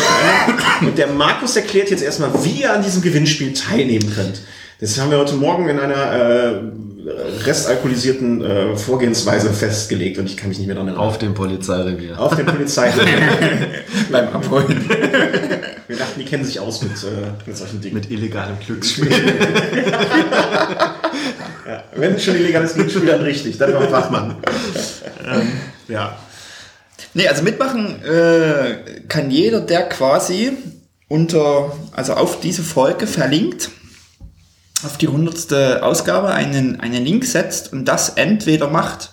ändern. 0.48 0.88
Und 0.88 0.98
der 0.98 1.08
Markus 1.08 1.56
erklärt 1.56 1.90
jetzt 1.90 2.02
erstmal, 2.02 2.30
wie 2.44 2.62
ihr 2.62 2.72
an 2.72 2.82
diesem 2.82 3.02
Gewinnspiel 3.02 3.54
teilnehmen 3.54 4.12
könnt. 4.14 4.42
Das 4.80 5.00
haben 5.00 5.10
wir 5.10 5.18
heute 5.18 5.36
Morgen 5.36 5.68
in 5.68 5.78
einer 5.78 5.94
äh, 5.94 6.60
restalkoholisierten 7.44 8.44
äh, 8.44 8.76
Vorgehensweise 8.76 9.50
festgelegt 9.50 10.18
und 10.18 10.26
ich 10.26 10.36
kann 10.36 10.48
mich 10.48 10.58
nicht 10.58 10.66
mehr 10.66 10.74
daran 10.74 10.88
erinnern. 10.88 11.06
Auf 11.06 11.16
dem 11.18 11.32
Polizeirevier. 11.32 12.18
Auf 12.18 12.36
dem 12.36 12.46
Polizeirevier. 12.46 13.16
Beim 14.10 14.28
Abholen. 14.28 14.90
Wir 15.94 16.04
dachten, 16.04 16.18
die 16.18 16.26
kennen 16.26 16.44
sich 16.44 16.58
aus 16.58 16.82
mit, 16.82 16.90
äh, 17.04 17.30
mit 17.46 17.56
solchen 17.56 17.80
Dingen. 17.80 17.94
Mit 17.94 18.10
illegalem 18.10 18.58
Glücksspiel. 18.58 19.12
ja, 21.66 21.84
wenn 21.94 22.18
schon 22.18 22.34
illegales 22.34 22.74
Glücksspiel, 22.74 23.06
dann 23.06 23.20
richtig. 23.20 23.58
Dann 23.58 23.74
war 23.74 23.88
Fachmann. 23.88 24.34
ähm, 25.24 25.52
ja. 25.86 26.18
Nee, 27.12 27.28
also 27.28 27.44
mitmachen 27.44 28.02
äh, 28.02 29.02
kann 29.06 29.30
jeder, 29.30 29.60
der 29.60 29.88
quasi 29.88 30.54
unter, 31.06 31.70
also 31.92 32.14
auf 32.14 32.40
diese 32.40 32.64
Folge 32.64 33.06
verlinkt, 33.06 33.70
auf 34.84 34.98
die 34.98 35.06
hundertste 35.06 35.84
Ausgabe 35.84 36.30
einen, 36.30 36.80
einen 36.80 37.04
Link 37.04 37.24
setzt 37.24 37.72
und 37.72 37.84
das 37.84 38.08
entweder 38.08 38.68
macht 38.68 39.12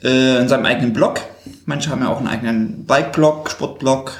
äh, 0.00 0.38
in 0.38 0.48
seinem 0.48 0.66
eigenen 0.66 0.92
Blog. 0.92 1.18
Manche 1.64 1.90
haben 1.90 2.02
ja 2.02 2.08
auch 2.08 2.18
einen 2.18 2.28
eigenen 2.28 2.86
Bike-Blog, 2.86 3.50
Sportblog, 3.50 4.12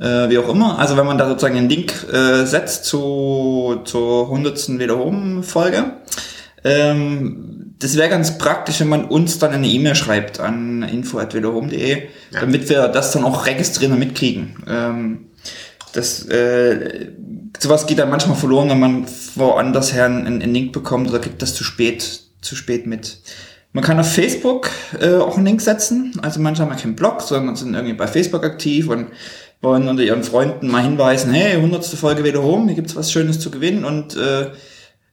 äh, 0.00 0.28
wie 0.28 0.38
auch 0.38 0.48
immer. 0.48 0.78
Also 0.78 0.96
wenn 0.96 1.06
man 1.06 1.18
da 1.18 1.28
sozusagen 1.28 1.56
einen 1.56 1.68
Link 1.68 1.92
äh, 2.12 2.44
setzt 2.46 2.84
zu, 2.84 3.80
zur 3.84 4.28
hundertsten 4.28 4.78
Wiederholung-Folge, 4.78 5.92
ähm, 6.64 7.74
das 7.78 7.96
wäre 7.96 8.08
ganz 8.10 8.36
praktisch, 8.36 8.80
wenn 8.80 8.88
man 8.88 9.04
uns 9.06 9.38
dann 9.38 9.52
eine 9.52 9.66
E-Mail 9.66 9.94
schreibt 9.94 10.40
an 10.40 10.82
info.wiederhome.de, 10.82 12.08
Ja. 12.32 12.40
damit 12.40 12.68
wir 12.68 12.88
das 12.88 13.12
dann 13.12 13.24
auch 13.24 13.46
registrieren 13.46 13.92
und 13.94 13.98
mitkriegen. 13.98 14.56
Ähm, 14.68 15.26
das, 15.92 16.24
äh, 16.26 17.08
sowas 17.58 17.86
geht 17.86 17.98
dann 17.98 18.10
manchmal 18.10 18.36
verloren, 18.36 18.68
wenn 18.70 18.80
man 18.80 19.06
woanders 19.34 19.92
her 19.92 20.04
einen, 20.04 20.26
einen 20.26 20.54
Link 20.54 20.72
bekommt 20.72 21.08
oder 21.08 21.18
kriegt 21.18 21.42
das 21.42 21.54
zu 21.54 21.64
spät, 21.64 22.20
zu 22.42 22.54
spät 22.54 22.86
mit. 22.86 23.18
Man 23.72 23.84
kann 23.84 23.98
auf 23.98 24.12
Facebook 24.12 24.70
äh, 25.00 25.14
auch 25.14 25.36
einen 25.36 25.46
Link 25.46 25.60
setzen. 25.60 26.12
Also 26.22 26.40
manche 26.40 26.62
haben 26.62 26.70
ja 26.70 26.76
keinen 26.76 26.96
Blog, 26.96 27.22
sondern 27.22 27.56
sind 27.56 27.74
irgendwie 27.74 27.94
bei 27.94 28.06
Facebook 28.06 28.44
aktiv 28.44 28.88
und 28.88 29.06
wollen 29.60 29.88
unter 29.88 30.02
ihren 30.02 30.24
Freunden 30.24 30.68
mal 30.68 30.82
hinweisen, 30.82 31.32
hey, 31.32 31.54
100. 31.56 31.84
Folge 31.84 32.24
wieder 32.24 32.42
home, 32.42 32.66
hier 32.66 32.76
gibt's 32.76 32.96
was 32.96 33.12
Schönes 33.12 33.40
zu 33.40 33.50
gewinnen 33.50 33.84
und 33.84 34.16
äh, 34.16 34.50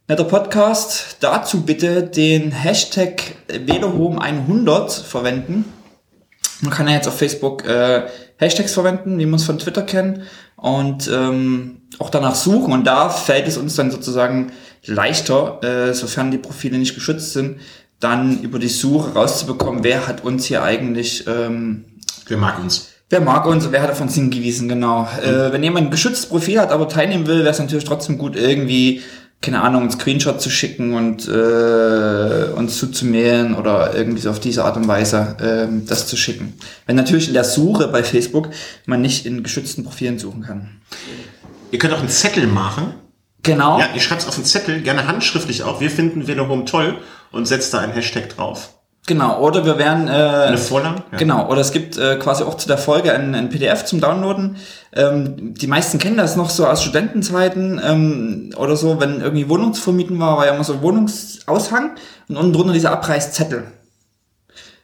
netter 0.08 0.24
Podcast. 0.24 1.18
Dazu 1.20 1.64
bitte 1.64 2.04
den 2.04 2.52
Hashtag 2.52 3.36
Velohome100 3.50 5.04
verwenden. 5.04 5.66
Man 6.62 6.72
kann 6.72 6.88
ja 6.88 6.94
jetzt 6.94 7.08
auf 7.08 7.18
Facebook 7.18 7.66
äh, 7.66 8.04
Hashtags 8.38 8.74
verwenden, 8.74 9.20
wie 9.20 9.26
man 9.26 9.36
es 9.36 9.46
von 9.46 9.60
Twitter 9.60 9.84
kennt, 9.84 10.22
und 10.56 11.10
ähm, 11.14 11.82
auch 12.00 12.10
danach 12.10 12.36
suchen. 12.36 12.74
Und 12.74 12.86
da 12.86 13.10
fällt 13.10 13.48
es 13.48 13.58
uns 13.58 13.76
dann 13.76 13.92
sozusagen 13.92 14.54
leichter, 14.86 15.62
äh, 15.64 15.94
sofern 15.94 16.32
die 16.32 16.38
Profile 16.38 16.78
nicht 16.78 16.96
geschützt 16.96 17.34
sind, 17.34 17.60
dann 18.00 18.42
über 18.42 18.60
die 18.60 18.68
Suche 18.68 19.14
rauszubekommen, 19.14 19.84
wer 19.84 20.08
hat 20.08 20.24
uns 20.24 20.46
hier 20.46 20.64
eigentlich, 20.64 21.26
ähm, 21.28 21.86
Wer 22.28 22.38
mag 22.38 22.60
uns? 22.60 22.97
Wer 23.10 23.22
mag 23.22 23.46
uns 23.46 23.66
und 23.66 23.72
wer 23.72 23.82
hat 23.82 23.92
auf 23.92 24.02
uns 24.02 24.16
hingewiesen, 24.16 24.68
genau. 24.68 25.08
Äh, 25.24 25.52
wenn 25.52 25.64
jemand 25.64 25.88
ein 25.88 25.92
geschütztes 25.92 26.28
Profil 26.28 26.60
hat, 26.60 26.72
aber 26.72 26.90
teilnehmen 26.90 27.28
will, 27.28 27.40
wäre 27.40 27.50
es 27.50 27.60
natürlich 27.60 27.86
trotzdem 27.86 28.18
gut, 28.18 28.36
irgendwie 28.36 29.02
keine 29.42 29.62
Ahnung, 29.62 29.82
einen 29.82 29.92
Screenshot 29.92 30.42
zu 30.42 30.50
schicken 30.50 30.94
und 30.94 31.28
äh, 31.28 32.52
uns 32.56 32.78
zuzumailen 32.78 33.54
oder 33.56 33.94
irgendwie 33.96 34.22
so 34.22 34.32
auf 34.32 34.40
diese 34.40 34.66
Art 34.66 34.78
und 34.78 34.88
Weise 34.88 35.38
ähm, 35.40 35.86
das 35.86 36.08
zu 36.08 36.18
schicken. 36.18 36.54
Wenn 36.88 36.96
natürlich 36.96 37.28
in 37.28 37.36
der 37.36 37.44
Suche 37.44 37.88
bei 37.88 38.04
Facebook 38.04 38.50
man 38.86 39.02
nicht 39.02 39.26
in 39.26 39.44
geschützten 39.44 39.84
Profilen 39.84 40.18
suchen 40.18 40.42
kann. 40.42 40.82
Ihr 41.72 41.78
könnt 41.78 41.94
auch 41.94 42.00
einen 42.00 42.10
Zettel 42.10 42.48
machen. 42.48 42.96
Genau. 43.44 43.80
Ja, 43.80 43.90
ihr 43.94 44.02
schreibt 44.02 44.24
es 44.24 44.28
auf 44.28 44.36
den 44.36 44.44
Zettel, 44.44 44.82
gerne 44.82 45.08
handschriftlich 45.08 45.64
auch. 45.64 45.80
Wir 45.80 45.92
finden 45.92 46.28
Velohome 46.28 46.66
toll 46.66 46.98
und 47.32 47.48
setzt 47.48 47.74
da 47.74 47.80
einen 47.80 47.94
Hashtag 47.94 48.30
drauf. 48.30 48.74
Genau. 49.08 49.40
Oder 49.40 49.66
wir 49.66 49.78
werden 49.78 50.10
äh, 50.10 50.12
Eine 50.12 50.58
Vorlage? 50.58 51.04
Ja. 51.14 51.18
Genau, 51.18 51.50
oder 51.50 51.62
es 51.62 51.72
gibt 51.72 51.98
äh, 51.98 52.18
quasi 52.18 52.44
auch 52.44 52.56
zu 52.56 52.68
der 52.68 52.78
Folge 52.78 53.14
ein, 53.14 53.34
ein 53.34 53.50
PDF 53.50 53.86
zum 53.86 54.02
Downloaden. 54.02 54.58
Ähm, 54.94 55.54
die 55.54 55.68
meisten 55.68 55.98
kennen 55.98 56.18
das 56.18 56.36
noch 56.36 56.50
so 56.50 56.68
aus 56.68 56.84
Studentenzeiten 56.84 57.82
ähm, 57.84 58.50
oder 58.58 58.76
so, 58.76 59.00
wenn 59.00 59.22
irgendwie 59.22 59.48
Wohnung 59.48 59.74
zu 59.74 59.82
vermieten 59.82 60.20
war, 60.20 60.38
war 60.38 60.46
ja 60.46 60.54
immer 60.54 60.66
so 60.66 60.74
ein 60.74 60.82
Wohnungsaushang 60.82 61.92
und 62.28 62.36
unten 62.36 62.52
drunter 62.52 62.74
dieser 62.74 62.92
Abreißzettel. 62.92 63.64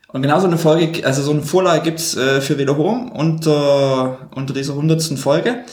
Und 0.07 0.21
genau 0.21 0.39
so 0.39 0.47
eine 0.47 0.57
Folge, 0.57 1.05
also 1.05 1.21
so 1.21 1.31
eine 1.31 1.41
Vorlage 1.41 1.81
gibt's 1.81 2.15
äh, 2.15 2.39
für 2.39 2.57
Velohome 2.57 3.11
unter, 3.11 4.29
unter 4.33 4.53
dieser 4.53 4.75
hundertsten 4.75 5.17
Folge. 5.17 5.65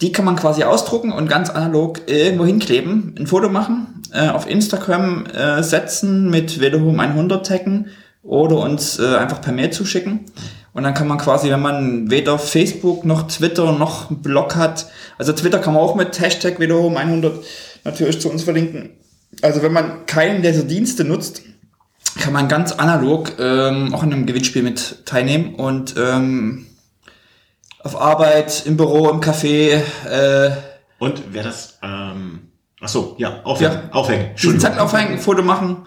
Die 0.00 0.10
kann 0.10 0.24
man 0.24 0.34
quasi 0.34 0.64
ausdrucken 0.64 1.12
und 1.12 1.28
ganz 1.28 1.48
analog 1.48 2.00
irgendwo 2.08 2.44
hinkleben, 2.44 3.14
ein 3.16 3.28
Foto 3.28 3.48
machen, 3.48 4.01
äh, 4.12 4.28
auf 4.28 4.48
Instagram 4.48 5.26
äh, 5.26 5.62
setzen 5.62 6.30
mit 6.30 6.60
Velohome 6.60 7.02
100 7.02 7.46
taggen 7.46 7.88
oder 8.22 8.58
uns 8.58 8.98
äh, 8.98 9.16
einfach 9.16 9.40
per 9.40 9.52
Mail 9.52 9.70
zuschicken. 9.70 10.26
Und 10.74 10.84
dann 10.84 10.94
kann 10.94 11.08
man 11.08 11.18
quasi, 11.18 11.50
wenn 11.50 11.60
man 11.60 12.10
weder 12.10 12.38
Facebook 12.38 13.04
noch 13.04 13.28
Twitter 13.28 13.72
noch 13.72 14.10
einen 14.10 14.22
Blog 14.22 14.56
hat, 14.56 14.86
also 15.18 15.32
Twitter 15.32 15.58
kann 15.58 15.74
man 15.74 15.82
auch 15.82 15.94
mit 15.94 16.18
Hashtag 16.18 16.58
Velohome 16.58 16.98
100 16.98 17.44
natürlich 17.84 18.20
zu 18.20 18.30
uns 18.30 18.42
verlinken. 18.42 18.90
Also 19.42 19.62
wenn 19.62 19.72
man 19.72 20.06
keinen 20.06 20.42
dieser 20.42 20.62
Dienste 20.62 21.04
nutzt, 21.04 21.42
kann 22.20 22.32
man 22.32 22.48
ganz 22.48 22.72
analog 22.72 23.32
ähm, 23.38 23.94
auch 23.94 24.02
an 24.02 24.12
einem 24.12 24.26
Gewinnspiel 24.26 24.62
mit 24.62 25.06
teilnehmen 25.06 25.54
und 25.54 25.94
ähm, 25.96 26.66
auf 27.82 28.00
Arbeit, 28.00 28.64
im 28.66 28.76
Büro, 28.76 29.08
im 29.08 29.20
Café, 29.20 29.80
äh, 30.08 30.50
Und 30.98 31.22
wer 31.32 31.42
das, 31.42 31.78
ähm, 31.82 32.51
ach 32.82 32.88
so, 32.88 33.14
ja, 33.18 33.40
aufhängen, 33.44 33.72
Ja. 33.72 33.92
aufhängen. 33.92 34.30
diesen. 34.36 34.60
Zettel 34.60 34.80
aufhängen, 34.80 35.12
ein 35.12 35.18
Foto 35.18 35.42
machen, 35.42 35.78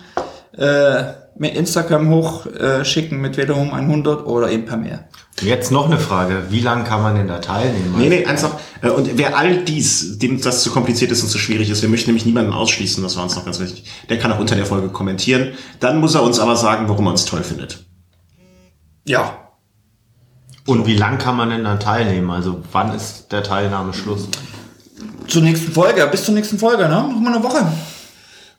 äh, 0.58 1.04
mit 1.38 1.54
Instagram 1.56 2.10
hoch 2.10 2.46
äh, 2.46 2.86
schicken 2.86 3.20
mit 3.20 3.36
Velohome 3.36 3.74
100 3.74 4.26
oder 4.26 4.50
eben 4.50 4.66
per 4.66 4.78
Mail. 4.78 5.04
Jetzt 5.42 5.70
noch 5.70 5.88
eine 5.88 5.98
Frage. 5.98 6.44
Wie 6.50 6.62
lange 6.62 6.86
kann 6.86 7.02
man 7.04 7.16
denn 7.16 7.28
da 7.28 7.40
teilnehmen? 7.40 7.94
Nee, 7.98 8.08
nee, 8.08 8.26
eins 8.26 8.42
noch. 8.42 8.58
Äh, 8.82 8.88
Und 8.90 9.18
wer 9.18 9.38
all 9.38 9.66
dies, 9.66 10.18
dem 10.18 10.40
das 10.42 10.64
zu 10.64 10.72
kompliziert 10.72 11.12
ist 11.12 11.24
und 11.24 11.28
zu 11.30 11.38
schwierig 11.38 11.70
ist, 11.70 11.82
wir 11.82 11.90
möchten 11.90 12.10
nämlich 12.12 12.26
niemanden 12.26 12.54
ausschließen, 12.54 13.04
das 13.04 13.18
war 13.18 13.24
uns 13.24 13.36
noch 13.36 13.44
ganz 13.44 13.60
wichtig, 13.60 13.84
der 14.08 14.18
kann 14.18 14.32
auch 14.32 14.40
unter 14.40 14.56
der 14.56 14.66
Folge 14.66 14.88
kommentieren. 14.88 15.52
Dann 15.82 16.00
muss 16.00 16.16
er 16.16 16.24
uns 16.24 16.40
aber 16.40 16.56
sagen, 16.56 16.88
warum 16.88 17.08
er 17.08 17.12
uns 17.12 17.26
toll 17.26 17.44
findet. 17.44 17.84
Ja. 19.06 19.40
Und 20.66 20.88
wie 20.88 20.96
lang 20.96 21.18
kann 21.18 21.36
man 21.36 21.50
denn 21.50 21.66
dann 21.66 21.82
teilnehmen? 21.82 22.32
Also 22.32 22.62
wann 22.72 22.96
ist 22.96 23.32
der 23.34 23.44
Teilnahmeschluss? 23.44 24.30
Zur 25.36 25.44
nächsten 25.44 25.74
Folge, 25.74 26.08
bis 26.10 26.24
zur 26.24 26.34
nächsten 26.34 26.58
Folge, 26.58 26.84
ne? 26.84 27.10
Noch 27.12 27.20
mal 27.20 27.36
eine 27.36 27.44
Woche. 27.44 27.68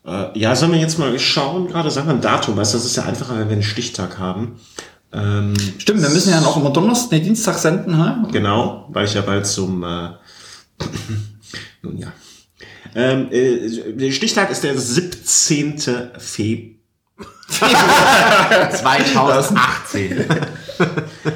Äh, 0.07 0.39
ja, 0.39 0.55
sollen 0.55 0.73
wir 0.73 0.79
jetzt 0.79 0.99
mal 0.99 1.19
schauen, 1.19 1.69
gerade 1.69 1.91
sagen 1.91 2.07
wir 2.07 2.13
ein 2.13 2.21
Datum, 2.21 2.55
weißt 2.55 2.75
du, 2.75 2.77
das 2.77 2.85
ist 2.85 2.97
ja 2.97 3.05
einfacher, 3.05 3.39
wenn 3.39 3.49
wir 3.49 3.55
einen 3.55 3.63
Stichtag 3.63 4.19
haben. 4.19 4.61
Ähm, 5.11 5.55
Stimmt, 5.79 6.03
wir 6.03 6.11
müssen 6.11 6.33
ja 6.33 6.43
noch 6.43 6.59
immer 6.59 6.69
Donnerstag, 6.69 7.13
nee, 7.13 7.21
Dienstag 7.21 7.57
senden, 7.57 7.97
hä? 7.97 8.29
Genau, 8.31 8.91
weil 8.91 9.07
ich 9.07 9.15
ja 9.15 9.23
bald 9.23 9.47
zum, 9.47 9.83
äh, 9.85 10.11
nun 11.81 11.97
ja. 11.97 12.13
Ähm, 12.95 13.29
äh, 13.31 13.95
der 13.95 14.13
Stichtag 14.13 14.51
ist 14.51 14.63
der 14.63 14.79
17. 14.79 15.79
Februar. 16.19 16.77
2018. 18.71 20.27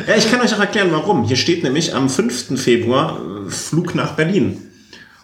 Ja, 0.07 0.17
ich 0.19 0.31
kann 0.31 0.43
euch 0.43 0.55
auch 0.55 0.61
erklären, 0.61 0.89
warum. 0.91 1.25
Hier 1.25 1.37
steht 1.37 1.63
nämlich 1.63 1.95
am 1.95 2.11
5. 2.11 2.61
Februar 2.61 3.19
äh, 3.47 3.51
Flug 3.51 3.95
nach 3.95 4.17
Berlin. 4.17 4.67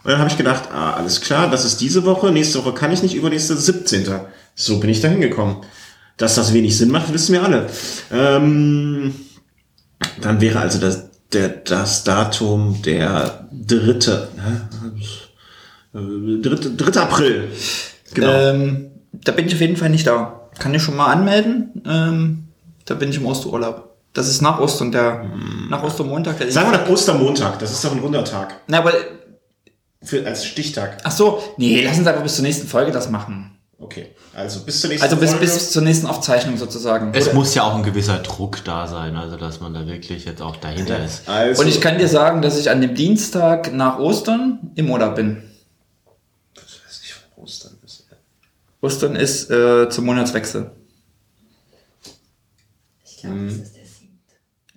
Und 0.06 0.12
dann 0.12 0.20
habe 0.20 0.30
ich 0.30 0.36
gedacht, 0.36 0.68
ah, 0.72 0.92
alles 0.92 1.20
klar, 1.20 1.50
das 1.50 1.64
ist 1.64 1.80
diese 1.80 2.04
Woche, 2.04 2.30
nächste 2.30 2.60
Woche 2.60 2.74
kann 2.74 2.92
ich 2.92 3.02
nicht, 3.02 3.16
übernächste 3.16 3.56
17. 3.56 4.06
So 4.54 4.78
bin 4.78 4.88
ich 4.88 5.00
da 5.00 5.08
hingekommen. 5.08 5.56
Dass 6.16 6.36
das 6.36 6.54
wenig 6.54 6.78
Sinn 6.78 6.92
macht, 6.92 7.12
wissen 7.12 7.32
wir 7.32 7.42
alle. 7.42 7.68
Ähm, 8.12 9.16
dann 10.20 10.40
wäre 10.40 10.60
also 10.60 10.78
das, 10.78 11.10
der, 11.32 11.48
das 11.48 12.04
Datum 12.04 12.80
der 12.82 13.48
dritte? 13.50 14.28
Äh, 15.92 16.40
dritte, 16.40 16.70
dritte 16.70 17.02
April. 17.02 17.48
Genau. 18.14 18.30
Ähm, 18.30 18.92
da 19.12 19.32
bin 19.32 19.48
ich 19.48 19.54
auf 19.54 19.60
jeden 19.60 19.76
Fall 19.76 19.90
nicht 19.90 20.06
da. 20.06 20.48
Kann 20.60 20.72
ich 20.72 20.82
schon 20.82 20.94
mal 20.94 21.12
anmelden. 21.12 21.82
Ähm, 21.84 22.44
da 22.84 22.94
bin 22.94 23.10
ich 23.10 23.16
im 23.16 23.26
Osterurlaub. 23.26 23.96
Das 24.12 24.28
ist 24.28 24.40
nach 24.40 24.60
Ostern, 24.60 24.92
der, 24.92 25.28
nach 25.68 25.82
Ostermontag. 25.82 26.38
Der 26.38 26.52
Sagen 26.52 26.70
wir 26.70 26.78
doch 26.78 26.88
Ostermontag, 26.88 27.58
das 27.58 27.72
ist 27.72 27.84
doch 27.84 27.90
ein 27.90 27.98
runder 27.98 28.24
Tag. 28.24 28.60
Na, 28.68 28.78
aber, 28.78 28.92
Für, 30.06 30.24
als 30.26 30.46
Stichtag. 30.46 30.98
ach 31.04 31.10
so, 31.12 31.42
nee, 31.58 31.82
lass 31.84 31.98
uns 31.98 32.06
einfach 32.06 32.22
bis 32.22 32.36
zur 32.36 32.44
nächsten 32.44 32.66
Folge 32.66 32.92
das 32.92 33.10
machen. 33.10 33.52
Okay, 33.78 34.14
also 34.34 34.60
bis 34.60 34.80
zur 34.80 34.88
nächsten 34.88 35.04
Also 35.04 35.16
bis, 35.16 35.30
Folge. 35.32 35.44
bis 35.44 35.70
zur 35.70 35.82
nächsten 35.82 36.06
Aufzeichnung 36.06 36.56
sozusagen. 36.56 37.12
es 37.12 37.34
muss 37.34 37.54
ja 37.54 37.64
auch 37.64 37.74
ein 37.74 37.82
gewisser 37.82 38.20
Druck 38.20 38.64
da 38.64 38.86
sein, 38.86 39.16
also 39.16 39.36
dass 39.36 39.60
man 39.60 39.74
da 39.74 39.86
wirklich 39.86 40.24
jetzt 40.24 40.40
auch 40.40 40.56
dahinter 40.56 41.04
ist. 41.04 41.28
Also, 41.28 41.60
Und 41.60 41.68
ich 41.68 41.80
kann 41.82 41.98
dir 41.98 42.08
sagen, 42.08 42.40
dass 42.40 42.58
ich 42.58 42.70
an 42.70 42.80
dem 42.80 42.94
Dienstag 42.94 43.74
nach 43.74 43.98
Ostern 43.98 44.70
im 44.76 44.88
Urlaub 44.90 45.16
bin. 45.16 45.42
weiß 46.54 47.00
nicht, 47.02 47.14
wann 47.36 47.44
Ostern 47.44 47.72
ist. 47.84 48.06
Ostern 48.80 49.16
ist 49.16 49.50
äh, 49.50 49.90
zum 49.90 50.06
Monatswechsel. 50.06 50.70
Ich 53.04 53.18
glaube, 53.18 53.44
das 53.44 53.54
ist. 53.54 53.75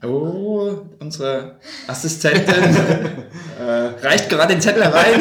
Oh, 0.02 0.72
unsere 1.00 1.60
Assistentin 1.88 2.46
äh, 3.60 3.64
reicht 4.02 4.30
gerade 4.30 4.54
den 4.54 4.62
Zettel 4.62 4.84
rein. 4.84 5.20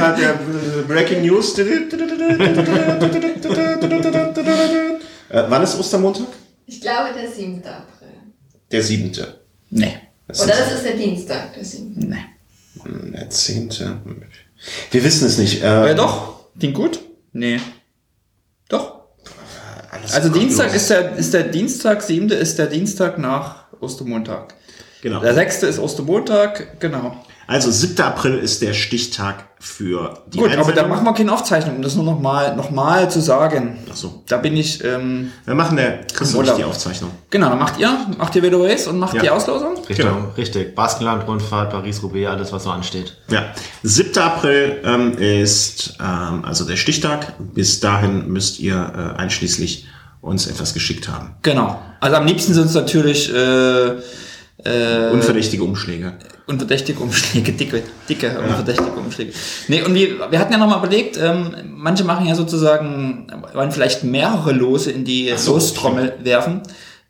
Hat 0.00 0.16
Breaking 0.88 1.22
News. 1.22 1.58
äh, 1.58 1.64
wann 5.48 5.62
ist 5.62 5.78
Ostermontag? 5.78 6.26
Ich 6.66 6.80
glaube, 6.80 7.10
der 7.20 7.30
siebte 7.30 7.68
April. 7.70 8.08
Der 8.70 8.82
siebte. 8.82 9.40
nee, 9.70 9.94
Das 10.28 10.42
Oder 10.42 10.52
ist 10.54 10.60
das 10.60 10.72
ist 10.74 10.84
der 10.84 10.96
Dienstag, 10.96 11.54
der 11.54 11.64
siebte. 11.64 12.06
nee. 12.06 13.12
der 13.12 13.30
zehnte. 13.30 14.00
Wir 14.90 15.04
wissen 15.04 15.26
es 15.26 15.38
nicht. 15.38 15.62
Ja, 15.62 15.86
Äh, 15.86 15.94
doch. 15.94 16.46
Klingt 16.58 16.74
gut? 16.74 17.00
Nee. 17.32 17.60
Also. 20.12 20.28
Dienstag 20.30 20.74
ist 20.74 20.90
der, 20.90 21.16
ist 21.16 21.34
der 21.34 21.44
Dienstag, 21.44 22.02
siebte 22.02 22.34
ist 22.34 22.58
der 22.58 22.66
Dienstag 22.66 23.18
nach 23.18 23.66
Ostermontag. 23.80 24.54
Genau. 25.02 25.20
Der 25.20 25.34
sechste 25.34 25.66
ist 25.66 25.78
Ostermontag, 25.78 26.80
genau. 26.80 27.24
Also 27.46 27.70
7. 27.70 28.00
April 28.00 28.38
ist 28.38 28.62
der 28.62 28.72
Stichtag 28.72 29.44
für 29.62 30.18
die 30.26 30.38
Gut, 30.38 30.56
aber 30.56 30.72
da 30.72 30.88
machen 30.88 31.04
wir 31.04 31.12
keine 31.14 31.32
Aufzeichnung, 31.32 31.76
um 31.76 31.82
das 31.82 31.94
nur 31.94 32.04
nochmal 32.04 32.56
noch 32.56 32.70
mal 32.70 33.08
zu 33.08 33.20
sagen. 33.20 33.78
Ach 33.90 33.94
so. 33.94 34.22
Da 34.26 34.38
bin 34.38 34.56
ich, 34.56 34.82
ähm, 34.82 35.30
Wir 35.44 35.54
machen 35.54 35.76
der 35.76 36.04
Chris 36.12 36.34
und 36.34 36.44
ich 36.46 36.52
die 36.54 36.64
Aufzeichnung. 36.64 37.12
genau, 37.30 37.48
dann 37.50 37.60
macht 37.60 37.78
ihr, 37.78 37.96
macht 38.18 38.34
ihr 38.34 38.52
Race 38.58 38.88
und 38.88 38.98
macht 38.98 39.14
Ja. 39.14 39.22
die 39.22 39.30
Auslosung. 39.30 39.76
Richtung, 39.88 40.08
Genau. 40.10 40.32
Richtig. 40.36 40.74
Baskenland-Rundfahrt, 40.74 41.70
Paris-Roubaix, 41.70 42.28
alles, 42.28 42.52
was 42.52 42.64
so 42.64 42.70
ansteht. 42.70 43.16
Ja, 43.30 43.52
7. 43.84 44.18
April 44.20 44.80
ähm, 44.84 45.16
ist 45.18 45.94
ähm, 46.00 46.44
also 46.44 46.64
der 46.64 46.76
Stichtag. 46.76 47.34
Bis 47.38 47.78
dahin 47.78 48.28
müsst 48.32 48.58
ihr 48.58 49.14
äh, 49.16 49.20
einschließlich 49.20 49.86
uns 50.22 50.46
etwas 50.48 50.74
geschickt 50.74 51.08
haben. 51.08 51.34
Genau. 51.42 51.80
Also 52.00 52.16
am 52.16 52.26
liebsten 52.26 52.52
sind 52.54 52.66
es 52.66 52.74
natürlich 52.74 53.32
äh, 53.32 53.92
äh, 54.64 55.10
Unverdächtige 55.10 55.64
Umschläge. 55.64 56.12
unverdächtige 56.46 56.98
Umschläge, 57.00 57.52
dicke, 57.52 57.82
dicke 58.08 58.38
unverdächtige 58.38 58.90
Umschläge. 58.92 59.32
Nee, 59.68 59.82
und 59.82 59.94
wir, 59.94 60.30
wir 60.30 60.38
hatten 60.38 60.52
ja 60.52 60.58
nochmal 60.58 60.78
überlegt, 60.78 61.16
ähm, 61.20 61.54
manche 61.68 62.04
machen 62.04 62.26
ja 62.26 62.34
sozusagen, 62.34 63.26
wollen 63.54 63.72
vielleicht 63.72 64.04
mehrere 64.04 64.52
Lose 64.52 64.90
in 64.90 65.04
die 65.04 65.32
so, 65.36 65.54
Lostrommel 65.54 66.14
werfen. 66.22 66.62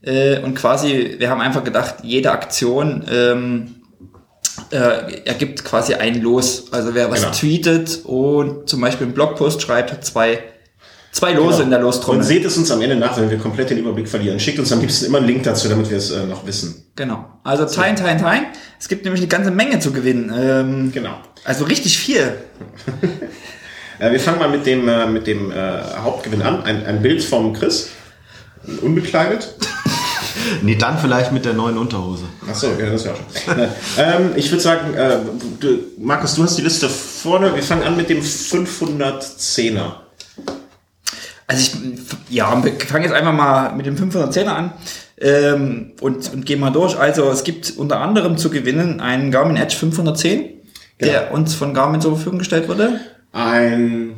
Äh, 0.02 0.38
und 0.40 0.54
quasi, 0.54 1.16
wir 1.18 1.28
haben 1.30 1.40
einfach 1.40 1.62
gedacht, 1.64 1.96
jede 2.02 2.32
Aktion 2.32 3.04
ähm, 3.10 3.74
äh, 4.70 5.22
ergibt 5.24 5.64
quasi 5.64 5.94
ein 5.94 6.20
Los. 6.22 6.72
Also 6.72 6.94
wer 6.94 7.10
was 7.10 7.20
Genau. 7.20 7.32
tweetet 7.32 8.00
und 8.04 8.68
zum 8.68 8.80
Beispiel 8.80 9.06
einen 9.06 9.14
Blogpost 9.14 9.62
schreibt, 9.62 9.92
hat 9.92 10.04
zwei, 10.04 10.40
zwei 11.12 11.32
Lose 11.34 11.50
Genau. 11.58 11.62
in 11.64 11.70
der 11.70 11.78
Und 11.78 11.84
Lostrommel. 11.84 12.22
seht 12.24 12.44
es 12.44 12.56
uns 12.58 12.70
am 12.72 12.80
Ende 12.82 12.96
nach, 12.96 13.16
wenn 13.16 13.30
wir 13.30 13.38
komplett 13.38 13.70
den 13.70 13.78
Überblick 13.78 14.08
verlieren. 14.08 14.40
Schickt 14.40 14.58
uns 14.58 14.72
am 14.72 14.80
liebsten 14.80 15.04
immer 15.06 15.18
einen 15.18 15.26
Link 15.28 15.44
dazu, 15.44 15.68
damit 15.68 15.88
wir 15.90 15.98
es 15.98 16.10
äh, 16.10 16.24
noch 16.26 16.44
wissen. 16.46 16.84
Genau. 16.96 17.24
Also 17.44 17.64
teilen, 17.66 17.94
teilen, 17.96 18.18
teilen. 18.18 18.46
Es 18.80 18.88
gibt 18.88 19.04
nämlich 19.04 19.20
eine 19.20 19.28
ganze 19.28 19.50
Menge 19.52 19.78
zu 19.78 19.92
gewinnen. 19.92 20.32
Ähm, 20.36 20.90
Genau. 20.92 21.14
Also 21.44 21.64
richtig 21.64 21.96
viel. 21.98 22.34
Äh, 23.98 24.10
wir 24.10 24.18
fangen 24.18 24.38
mal 24.40 24.48
mit 24.48 24.66
dem, 24.66 24.88
äh, 24.88 25.06
mit 25.06 25.28
dem 25.28 25.52
äh, 25.52 25.54
Hauptgewinn 26.02 26.42
an. 26.42 26.64
Ein, 26.64 26.84
ein 26.86 27.02
Bild 27.02 27.22
vom 27.22 27.52
Chris. 27.52 27.90
Unbekleidet. 28.80 29.54
Nee, 30.62 30.76
dann 30.76 30.98
vielleicht 30.98 31.30
mit 31.30 31.44
der 31.44 31.52
neuen 31.52 31.76
Unterhose. 31.76 32.24
Ach 32.50 32.54
so, 32.54 32.68
ja, 32.78 32.90
das 32.90 33.04
wäre 33.04 33.14
auch 33.14 33.18
schon. 33.18 33.68
Ähm, 33.98 34.30
ich 34.34 34.50
würde 34.50 34.62
sagen, 34.62 34.94
äh, 34.94 35.18
du, 35.60 35.78
Markus, 35.98 36.34
du 36.34 36.42
hast 36.42 36.56
die 36.56 36.62
Liste 36.62 36.88
vorne. 36.88 37.54
Wir 37.54 37.62
fangen 37.62 37.82
an 37.82 37.96
mit 37.96 38.08
dem 38.08 38.20
510er. 38.22 39.92
Also 41.52 41.78
ich, 41.84 42.34
ja, 42.34 42.64
wir 42.64 42.72
fangen 42.80 43.04
jetzt 43.04 43.12
einfach 43.14 43.32
mal 43.32 43.72
mit 43.74 43.86
dem 43.86 43.96
510er 43.96 44.46
an 44.46 44.72
ähm, 45.18 45.92
und, 46.00 46.32
und 46.32 46.46
gehen 46.46 46.60
mal 46.60 46.70
durch. 46.70 46.98
Also 46.98 47.30
es 47.30 47.44
gibt 47.44 47.74
unter 47.76 48.00
anderem 48.00 48.36
zu 48.38 48.50
gewinnen 48.50 49.00
einen 49.00 49.30
Garmin 49.30 49.56
Edge 49.56 49.76
510, 49.76 50.48
der 51.00 51.32
uns 51.32 51.54
von 51.54 51.74
Garmin 51.74 52.00
zur 52.00 52.14
Verfügung 52.16 52.38
gestellt 52.38 52.68
wurde. 52.68 53.00
Ein. 53.32 54.14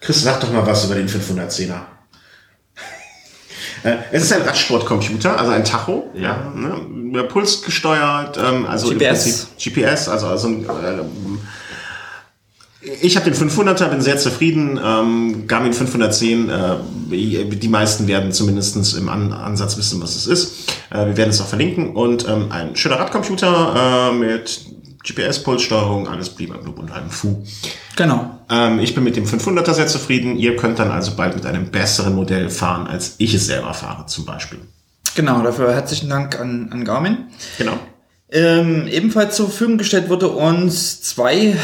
Chris, 0.00 0.22
sag 0.22 0.40
doch 0.40 0.52
mal 0.52 0.66
was 0.66 0.84
über 0.84 0.94
den 0.94 1.08
510er. 1.08 1.80
Äh, 3.82 3.96
Es 4.12 4.24
ist 4.24 4.32
ein 4.32 4.42
Radsportcomputer, 4.42 5.38
also 5.38 5.52
ein 5.52 5.64
Tacho, 5.64 6.10
ja. 6.14 6.52
ne, 6.54 7.24
Puls 7.24 7.62
gesteuert, 7.62 8.38
ähm, 8.38 8.66
also 8.66 8.90
im 8.90 8.98
GPS. 8.98 9.46
Prinzip 9.46 9.74
GPS, 9.74 10.08
also, 10.08 10.26
also 10.26 10.48
ein, 10.48 10.66
ähm, 10.68 11.38
ich 13.02 13.16
habe 13.16 13.30
den 13.30 13.34
500er, 13.34 13.88
bin 13.88 14.00
sehr 14.00 14.18
zufrieden. 14.18 14.78
Ähm, 14.82 15.46
Garmin 15.46 15.72
510, 15.72 16.48
äh, 16.48 16.76
die 17.10 17.68
meisten 17.68 18.06
werden 18.06 18.32
zumindest 18.32 18.96
im 18.96 19.08
An 19.08 19.32
Ansatz 19.32 19.76
wissen, 19.76 20.00
was 20.00 20.14
es 20.14 20.26
ist. 20.26 20.70
Äh, 20.90 21.06
wir 21.06 21.16
werden 21.16 21.30
es 21.30 21.40
auch 21.40 21.48
verlinken. 21.48 21.96
Und 21.96 22.28
ähm, 22.28 22.46
ein 22.50 22.76
schöner 22.76 23.00
Radcomputer 23.00 24.10
äh, 24.10 24.14
mit 24.14 24.60
GPS-Pulssteuerung, 25.04 26.08
alles 26.08 26.30
blub 26.30 26.78
und 26.78 26.92
einem 26.92 27.10
Fu. 27.10 27.44
Genau. 27.96 28.38
Ähm, 28.50 28.78
ich 28.78 28.94
bin 28.94 29.04
mit 29.04 29.16
dem 29.16 29.24
500er 29.24 29.72
sehr 29.72 29.86
zufrieden. 29.86 30.36
Ihr 30.36 30.56
könnt 30.56 30.78
dann 30.78 30.90
also 30.90 31.12
bald 31.16 31.34
mit 31.34 31.46
einem 31.46 31.70
besseren 31.70 32.14
Modell 32.14 32.50
fahren, 32.50 32.86
als 32.86 33.14
ich 33.18 33.34
es 33.34 33.46
selber 33.46 33.74
fahre, 33.74 34.06
zum 34.06 34.24
Beispiel. 34.24 34.58
Genau, 35.14 35.42
dafür 35.42 35.72
herzlichen 35.72 36.08
Dank 36.08 36.38
an, 36.38 36.68
an 36.72 36.84
Garmin. 36.84 37.18
Genau. 37.58 37.78
Ähm, 38.30 38.88
ebenfalls 38.88 39.36
zur 39.36 39.46
Verfügung 39.48 39.78
gestellt 39.78 40.08
wurde 40.08 40.28
uns 40.28 41.00
zwei 41.00 41.56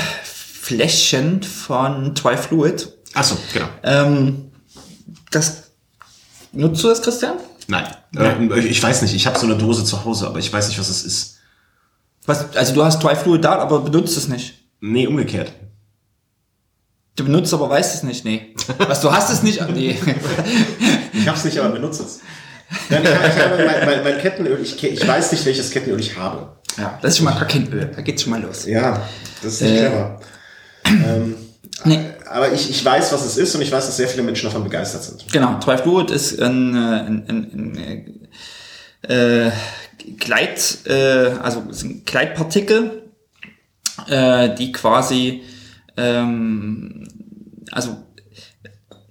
Fläschchen 0.67 1.43
von 1.43 2.15
Trifluid. 2.15 2.89
Achso, 3.15 3.37
genau. 3.53 3.67
Ähm, 3.83 4.53
das 5.33 5.73
nutzt 6.53 6.85
du 6.85 6.89
das, 6.89 7.03
Christian? 7.03 7.35
Nein. 7.67 7.85
Äh, 8.17 8.61
ich 8.61 8.81
weiß 8.81 9.03
nicht, 9.03 9.13
ich 9.13 9.27
habe 9.27 9.37
so 9.37 9.47
eine 9.47 9.57
Dose 9.57 9.85
zu 9.85 10.05
Hause, 10.05 10.29
aber 10.29 10.39
ich 10.39 10.53
weiß 10.53 10.69
nicht, 10.69 10.79
was 10.79 10.89
es 10.89 11.03
ist. 11.05 11.39
Was, 12.27 12.55
also 12.55 12.75
du 12.75 12.85
hast 12.85 13.03
Trifluid 13.03 13.43
da, 13.45 13.57
aber 13.59 13.81
benutzt 13.81 14.17
es 14.17 14.29
nicht. 14.29 14.55
Nee, 14.81 15.09
umgekehrt. 15.09 15.53
Du 17.17 17.25
benutzt 17.25 17.53
aber 17.53 17.69
weißt 17.69 17.97
es 17.97 18.03
nicht, 18.05 18.25
nee. 18.25 18.55
Was, 18.79 19.01
du 19.01 19.13
hast 19.13 19.31
es 19.33 19.43
nicht? 19.43 19.61
Ah, 19.63 19.67
Nee. 19.73 19.99
Ich 21.13 21.27
hab's 21.29 21.45
nicht, 21.45 21.59
aber 21.59 21.71
benutze 21.71 22.05
es. 22.05 22.21
Nein, 22.89 23.03
ich 23.03 23.11
habe 23.11 23.27
ich 23.29 23.45
habe 23.45 23.65
mein, 23.67 23.85
mein, 23.87 24.05
mein 24.05 24.19
Kettenöl, 24.21 24.61
ich, 24.63 24.81
ich 24.83 25.07
weiß 25.09 25.33
nicht, 25.33 25.45
welches 25.45 25.71
Kettenöl 25.73 25.99
ich 25.99 26.17
habe. 26.17 26.57
Ja, 26.79 26.99
das 27.03 27.13
ist 27.13 27.17
schon 27.19 27.25
mal 27.27 27.35
gar 27.35 27.47
kein 27.47 27.67
Öl. 27.73 27.91
Da 27.95 28.01
geht's 28.01 28.23
schon 28.23 28.31
mal 28.31 28.41
los. 28.41 28.65
Ja, 28.65 29.03
das 29.43 29.55
ist 29.55 29.63
nicht 29.63 29.73
Äh. 29.73 29.79
clever. 29.89 30.21
Ähm, 30.93 31.35
Nee. 31.85 31.99
aber 32.31 32.53
ich, 32.53 32.71
ich 32.71 32.85
weiß, 32.85 33.13
was 33.13 33.25
es 33.25 33.37
ist 33.37 33.55
und 33.55 33.63
ich 33.63 33.73
weiß, 33.73 33.87
dass 33.87 33.97
sehr 33.97 34.09
viele 34.09 34.23
Menschen 34.23 34.47
davon 34.47 34.63
begeistert 34.63 35.03
sind. 35.03 35.33
Genau, 35.33 35.59
Trifluid 35.59 36.11
ist 36.11 36.41
ein, 36.41 36.75
äh, 36.75 36.79
ein, 36.79 37.25
ein, 37.29 38.29
ein 39.03 39.11
äh, 39.11 39.51
Gleit, 40.19 40.79
äh, 40.87 41.33
also 41.43 41.65
es 41.71 41.81
sind 41.81 42.07
Gleitpartikel, 42.07 43.03
äh, 44.09 44.55
die 44.55 44.71
quasi, 44.71 45.43
ähm, 45.97 47.09
also 47.73 47.97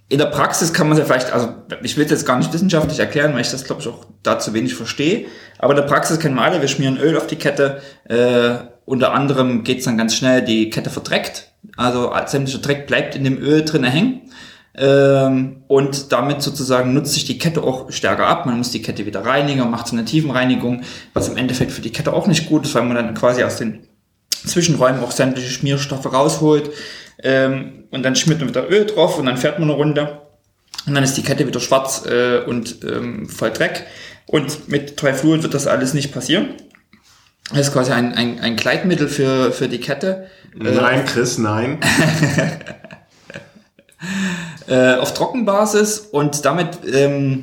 in 0.08 0.18
der 0.18 0.26
Praxis 0.26 0.74
kann 0.74 0.88
man 0.88 0.98
es 0.98 1.00
ja 1.00 1.06
vielleicht, 1.06 1.32
also 1.34 1.54
ich 1.84 1.98
will 1.98 2.06
es 2.06 2.12
jetzt 2.12 2.26
gar 2.26 2.38
nicht 2.38 2.54
wissenschaftlich 2.54 3.00
erklären, 3.00 3.34
weil 3.34 3.42
ich 3.42 3.52
das 3.52 3.64
glaube 3.64 3.82
ich 3.82 3.88
auch 3.88 4.06
da 4.24 4.40
zu 4.40 4.54
wenig 4.54 4.76
verstehe, 4.76 5.26
aber 5.58 5.74
in 5.74 5.78
der 5.78 5.88
Praxis 5.88 6.20
kennen 6.20 6.36
wir 6.36 6.42
alle, 6.44 6.62
wir 6.62 6.68
schmieren 6.68 6.98
Öl 6.98 7.18
auf 7.18 7.28
die 7.28 7.38
Kette, 7.38 7.82
äh, 8.06 8.56
unter 8.86 9.14
anderem 9.14 9.64
geht's 9.64 9.86
dann 9.86 9.98
ganz 9.98 10.16
schnell, 10.16 10.42
die 10.42 10.70
Kette 10.70 10.90
verdreckt, 10.90 11.51
also 11.78 12.12
sämtlicher 12.26 12.60
Dreck 12.60 12.88
bleibt 12.88 13.16
in 13.16 13.24
dem 13.24 13.38
Öl 13.38 13.64
drinne 13.64 13.90
hängen 13.90 14.22
ähm, 14.76 15.64
und 15.68 16.12
damit 16.12 16.42
sozusagen 16.42 16.94
nutzt 16.94 17.14
sich 17.14 17.26
die 17.26 17.38
Kette 17.38 17.64
auch 17.64 17.92
stärker 17.92 18.28
ab. 18.28 18.46
Man 18.46 18.58
muss 18.58 18.72
die 18.72 18.82
Kette 18.82 19.06
wieder 19.06 19.26
reinigen, 19.26 19.70
macht 19.70 19.88
so 19.88 19.96
eine 19.96 20.06
Tiefenreinigung, 20.06 20.82
was 21.14 21.28
im 21.28 21.38
Endeffekt 21.38 21.72
für 21.72 21.82
die 21.82 21.92
Kette 21.92 22.14
auch 22.14 22.28
nicht 22.28 22.48
gut 22.48 22.66
ist, 22.66 22.76
weil 22.76 22.84
man 22.84 22.96
dann 22.96 23.14
quasi 23.14 23.44
aus 23.44 23.58
den 23.58 23.88
Zwischenräumen 24.46 25.04
auch 25.04 25.12
sämtliche 25.12 25.50
Schmierstoffe 25.50 26.12
rausholt 26.12 26.72
ähm, 27.22 27.86
und 27.92 28.04
dann 28.04 28.16
schmiert 28.16 28.40
man 28.40 28.50
wieder 28.50 28.70
Öl 28.70 28.86
drauf 28.86 29.20
und 29.20 29.26
dann 29.26 29.38
fährt 29.38 29.60
man 29.60 29.70
eine 29.70 29.78
Runde 29.78 30.22
und 30.88 30.96
dann 30.96 31.04
ist 31.04 31.16
die 31.16 31.24
Kette 31.24 31.46
wieder 31.46 31.60
schwarz 31.60 32.06
äh, 32.06 32.40
und 32.40 32.78
ähm, 32.84 33.30
voll 33.30 33.52
Dreck 33.52 33.86
und 34.26 34.70
mit 34.70 34.98
Trifluid 34.98 35.44
wird 35.44 35.54
das 35.54 35.68
alles 35.68 35.94
nicht 35.94 36.14
passieren. 36.14 36.56
Das 37.54 37.68
ist 37.68 37.74
quasi 37.74 37.92
ein, 37.92 38.14
ein, 38.14 38.40
ein 38.40 38.56
Gleitmittel 38.56 39.10
für, 39.10 39.52
für 39.52 39.68
die 39.68 39.80
Kette. 39.80 40.28
Nein, 40.56 41.06
Chris, 41.06 41.38
nein. 41.38 41.80
äh, 44.68 44.96
auf 44.96 45.14
Trockenbasis 45.14 46.00
und 46.12 46.46
damit, 46.46 46.80
ähm, 46.92 47.42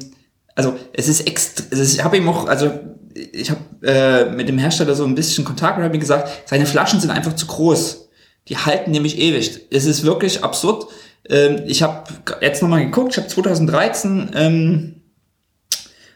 also 0.55 0.77
es 0.94 1.09
ist 1.09 1.27
extra, 1.27 1.64
ist, 1.71 1.94
ich 1.94 2.05
habe 2.05 2.16
ihm 2.16 2.29
auch, 2.29 2.47
also 2.47 2.71
ich 3.14 3.51
habe 3.51 3.61
äh, 3.83 4.31
mit 4.31 4.49
dem 4.49 4.59
Hersteller 4.59 4.94
so 4.94 5.05
ein 5.05 5.14
bisschen 5.14 5.44
Kontakt 5.44 5.77
und 5.77 5.85
habe 5.85 5.94
ihm 5.94 6.01
gesagt, 6.01 6.49
seine 6.49 6.66
Flaschen 6.66 7.01
sind 7.01 7.11
einfach 7.11 7.35
zu 7.35 7.47
groß. 7.47 8.09
Die 8.49 8.57
halten 8.57 8.90
nämlich 8.92 9.18
ewig. 9.18 9.66
Es 9.71 9.85
ist 9.85 10.05
wirklich 10.05 10.42
absurd. 10.42 10.87
Ähm, 11.29 11.64
ich 11.66 11.83
habe 11.83 12.05
jetzt 12.40 12.62
nochmal 12.62 12.85
geguckt, 12.85 13.12
ich 13.12 13.18
habe 13.18 13.29
2013, 13.29 14.31
ähm, 14.35 15.03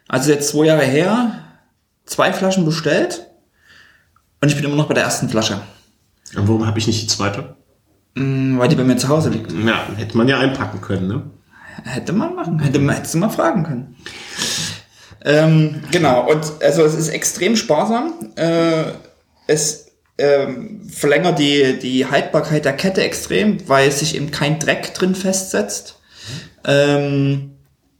also 0.08 0.30
jetzt 0.30 0.48
zwei 0.48 0.66
Jahre 0.66 0.84
her, 0.84 1.44
zwei 2.06 2.32
Flaschen 2.32 2.64
bestellt 2.64 3.26
und 4.42 4.48
ich 4.48 4.56
bin 4.56 4.64
immer 4.64 4.76
noch 4.76 4.88
bei 4.88 4.94
der 4.94 5.04
ersten 5.04 5.28
Flasche, 5.28 5.62
Und 6.36 6.48
warum 6.48 6.66
habe 6.66 6.78
ich 6.78 6.88
nicht 6.88 7.00
die 7.00 7.06
zweite? 7.06 7.54
Mm, 8.14 8.58
weil 8.58 8.68
die 8.68 8.74
bei 8.74 8.84
mir 8.84 8.96
zu 8.96 9.08
Hause 9.08 9.30
liegt. 9.30 9.52
Ja, 9.52 9.86
hätte 9.96 10.16
man 10.16 10.28
ja 10.28 10.38
einpacken 10.38 10.80
können, 10.80 11.06
ne? 11.06 11.22
Hätte 11.84 12.12
man 12.12 12.34
machen, 12.34 12.58
hätte 12.58 12.78
man, 12.80 12.96
hättest 12.96 13.14
du 13.14 13.18
mal 13.18 13.30
fragen 13.30 13.62
können. 13.62 13.96
Ähm, 15.24 15.82
genau, 15.92 16.28
und 16.28 16.40
also 16.60 16.82
es 16.82 16.94
ist 16.94 17.08
extrem 17.08 17.56
sparsam. 17.56 18.32
Äh, 18.34 18.84
es 19.46 19.86
ähm, 20.18 20.88
verlängert 20.88 21.38
die, 21.38 21.78
die 21.78 22.06
Haltbarkeit 22.06 22.64
der 22.64 22.74
Kette 22.74 23.02
extrem, 23.02 23.68
weil 23.68 23.90
sich 23.92 24.16
eben 24.16 24.32
kein 24.32 24.58
Dreck 24.58 24.92
drin 24.92 25.14
festsetzt. 25.14 26.00
Ähm, 26.64 27.52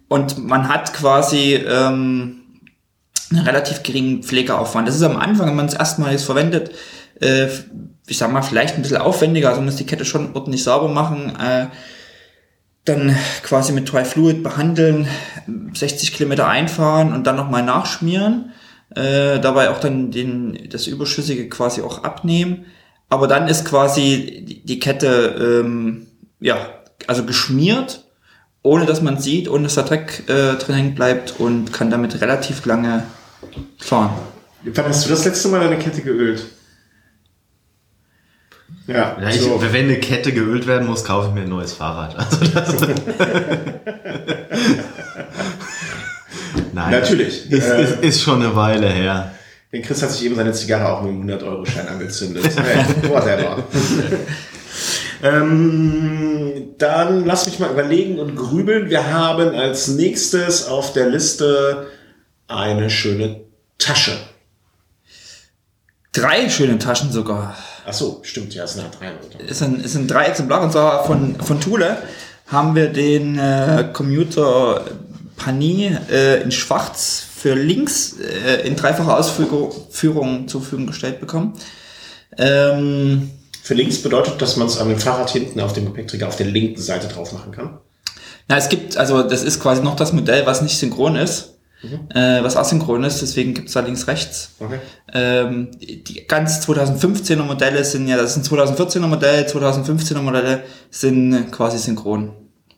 und 0.09 0.45
man 0.45 0.69
hat 0.69 0.93
quasi 0.93 1.55
ähm, 1.55 2.42
einen 3.37 3.47
relativ 3.47 3.83
geringen 3.83 4.23
Pflegeaufwand. 4.23 4.87
Das 4.89 4.97
ist 4.97 5.03
am 5.03 5.17
Anfang, 5.17 5.49
wenn 5.49 5.57
man 5.57 5.67
es 5.67 5.75
erstmals 5.75 6.25
verwendet, 6.25 6.71
äh, 7.21 7.47
ich 8.07 8.19
sag 8.19 8.33
mal, 8.33 8.43
vielleicht 8.43 8.77
ein 8.77 8.83
bisschen 8.83 8.99
aufwendiger, 8.99 9.49
also 9.49 9.61
man 9.61 9.67
muss 9.67 9.77
die 9.77 9.87
Kette 9.87 10.05
schon 10.05 10.35
ordentlich 10.35 10.63
sauber 10.65 10.89
machen. 10.89 11.35
Äh, 11.37 11.67
dann 12.85 13.15
quasi 13.45 13.73
mit 13.73 13.87
Trifluid 13.89 14.43
behandeln, 14.43 15.07
60 15.73 16.13
Kilometer 16.13 16.49
einfahren 16.49 17.13
und 17.13 17.27
dann 17.29 17.37
nochmal 17.37 17.63
nachschmieren. 17.63 18.51
Äh, 18.97 19.39
dabei 19.39 19.71
auch 19.71 19.79
dann 19.79 20.11
den, 20.11 20.69
das 20.69 20.87
Überschüssige 20.89 21.49
quasi 21.49 21.81
auch 21.83 22.03
abnehmen. 22.05 22.67
aber 23.09 23.29
dann 23.29 23.47
ist 23.47 23.67
quasi 23.67 24.43
die- 24.49 24.65
die 24.65 24.79
Kette, 24.81 25.61
ähm, 25.63 26.07
ja, 26.41 26.57
also 27.09 27.25
geschmiert, 27.25 28.05
ohne 28.63 28.87
dass 28.87 29.03
man 29.03 29.19
sieht, 29.19 29.51
ohne 29.51 29.65
dass 29.65 29.75
der 29.75 29.85
Dreck 29.85 30.23
äh, 30.31 30.55
drin 30.57 30.75
hängen 30.77 30.95
bleibt 30.95 31.35
und 31.39 31.75
kann 31.75 31.91
damit 31.91 32.23
relativ 32.23 32.65
lange 32.65 33.03
fahren. 33.79 34.11
Wann 34.65 34.85
hast 34.87 35.05
du 35.07 35.11
das 35.11 35.25
letzte 35.25 35.49
Mal 35.49 35.61
deine 35.61 35.79
Kette 35.79 36.03
geölt? 36.03 36.45
Ja, 38.87 39.17
Ja, 39.21 39.29
ich, 39.29 39.41
so. 39.41 39.61
Wenn 39.61 39.85
eine 39.87 39.99
Kette 40.01 40.33
geölt 40.33 40.67
werden 40.67 40.89
muss, 40.89 41.05
kaufe 41.05 41.29
ich 41.29 41.35
mir 41.35 41.43
ein 41.43 41.49
neues 41.49 41.73
Fahrrad. 41.73 42.17
Also 42.17 42.39
das 42.47 42.77
Nein. 46.73 46.91
Natürlich. 46.91 47.51
Ist, 47.51 47.69
Äh, 47.69 47.83
ist, 47.83 48.01
ist 48.03 48.23
schon 48.23 48.43
eine 48.43 48.57
Weile 48.57 48.89
her. 48.89 49.33
Den 49.73 49.83
Chris 49.83 50.03
hat 50.03 50.11
sich 50.11 50.25
eben 50.25 50.35
seine 50.37 50.53
Zigarre 50.53 50.93
auch 50.93 51.03
mit 51.03 51.13
einem 51.13 51.31
100-Euro-Schein 51.31 51.89
angezündet. 51.89 52.45
Hey, 52.57 52.85
whatever. 53.09 53.63
ähm, 55.23 56.75
dann 56.79 57.25
lass 57.25 57.47
mich 57.47 57.59
mal 57.59 57.71
überlegen 57.71 58.19
und 58.19 58.37
grübeln. 58.37 58.91
Wir 58.91 59.13
haben 59.13 59.55
als 59.55 59.89
nächstes 59.89 60.67
auf 60.67 60.93
der 60.93 61.09
Liste 61.09 61.87
eine 62.57 62.91
schöne 62.91 63.41
Tasche. 63.79 64.17
Drei 66.13 66.49
schöne 66.51 66.79
Taschen 66.79 67.11
sogar. 67.11 67.57
Ach 67.87 67.93
so, 67.93 68.21
stimmt, 68.23 68.55
ja, 68.55 68.65
es 68.65 68.75
sind 68.75 68.83
halt 68.85 69.01
drei. 69.01 69.11
Leute. 69.11 69.39
Es 69.49 69.59
sind, 69.59 69.85
es 69.85 69.93
sind 69.93 70.11
drei 70.11 70.27
Exemplare 70.27 70.65
und 70.65 70.73
zwar 70.73 71.05
von, 71.05 71.37
von 71.41 71.61
Thule 71.61 71.97
haben 72.47 72.75
wir 72.75 72.89
den 72.89 73.39
äh, 73.39 73.89
Commuter 73.93 74.85
Pani 75.37 75.97
äh, 76.11 76.43
in 76.43 76.53
Schwarz 76.53 77.25
für 77.35 77.55
links 77.55 78.17
äh, 78.21 78.67
in 78.67 78.77
dreifacher 78.77 79.19
Ausführung 79.19 80.47
zur 80.47 80.61
Verfügung 80.61 80.87
gestellt 80.87 81.19
bekommen. 81.19 81.55
Ähm, 82.39 83.31
Für 83.63 83.75
links 83.75 84.03
bedeutet, 84.03 84.41
dass 84.41 84.57
man 84.57 84.69
es 84.69 84.79
an 84.79 84.89
dem 84.89 84.99
Fahrrad 84.99 85.31
hinten 85.31 85.61
auf 85.61 85.73
dem 85.73 85.87
Gepäckträger 85.87 86.29
auf 86.29 86.37
der 86.37 86.47
linken 86.47 86.81
Seite 86.81 87.09
drauf 87.09 87.33
machen 87.33 87.53
kann. 87.53 87.79
na, 88.49 88.57
es 88.57 88.69
gibt, 88.69 88.97
also 88.97 89.23
das 89.23 89.43
ist 89.43 89.61
quasi 89.61 89.83
noch 89.83 89.97
das 89.97 90.13
Modell, 90.13 90.47
was 90.47 90.63
nicht 90.63 90.79
synchron 90.79 91.17
ist, 91.17 91.52
äh, 92.15 92.43
was 92.43 92.57
asynchron 92.57 93.05
ist, 93.05 93.23
deswegen 93.23 93.55
gibt 93.55 93.69
es 93.69 93.75
da 93.75 93.81
links-rechts. 93.81 94.57
Okay. 94.61 94.79
Ähm, 95.13 95.71
die 95.81 96.27
ganz 96.27 96.67
2015er 96.67 97.43
Modelle 97.43 97.85
sind 97.85 98.09
ja, 98.09 98.17
das 98.17 98.35
sind 98.35 98.47
2014er 98.47 99.07
Modelle, 99.07 99.47
2015er 99.47 100.21
Modelle 100.23 100.63
sind 100.91 101.51
quasi 101.53 101.79
synchron. 101.79 102.33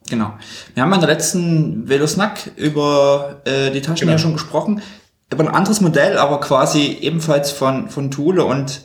Genau. 0.09 0.35
Wir 0.75 0.83
haben 0.83 0.93
in 0.93 1.01
der 1.01 1.09
letzten 1.09 1.89
Velosnack 1.89 2.51
über 2.57 3.41
äh, 3.45 3.71
die 3.71 3.81
Taschen 3.81 4.01
Genau. 4.01 4.13
ja 4.13 4.19
schon 4.19 4.35
gesprochen. 4.35 4.83
Über 5.33 5.45
ein 5.45 5.55
anderes 5.55 5.81
Modell, 5.81 6.19
aber 6.19 6.41
quasi 6.41 6.99
ebenfalls 7.01 7.51
von, 7.51 7.89
von 7.89 8.11
Thule 8.11 8.45
und 8.45 8.83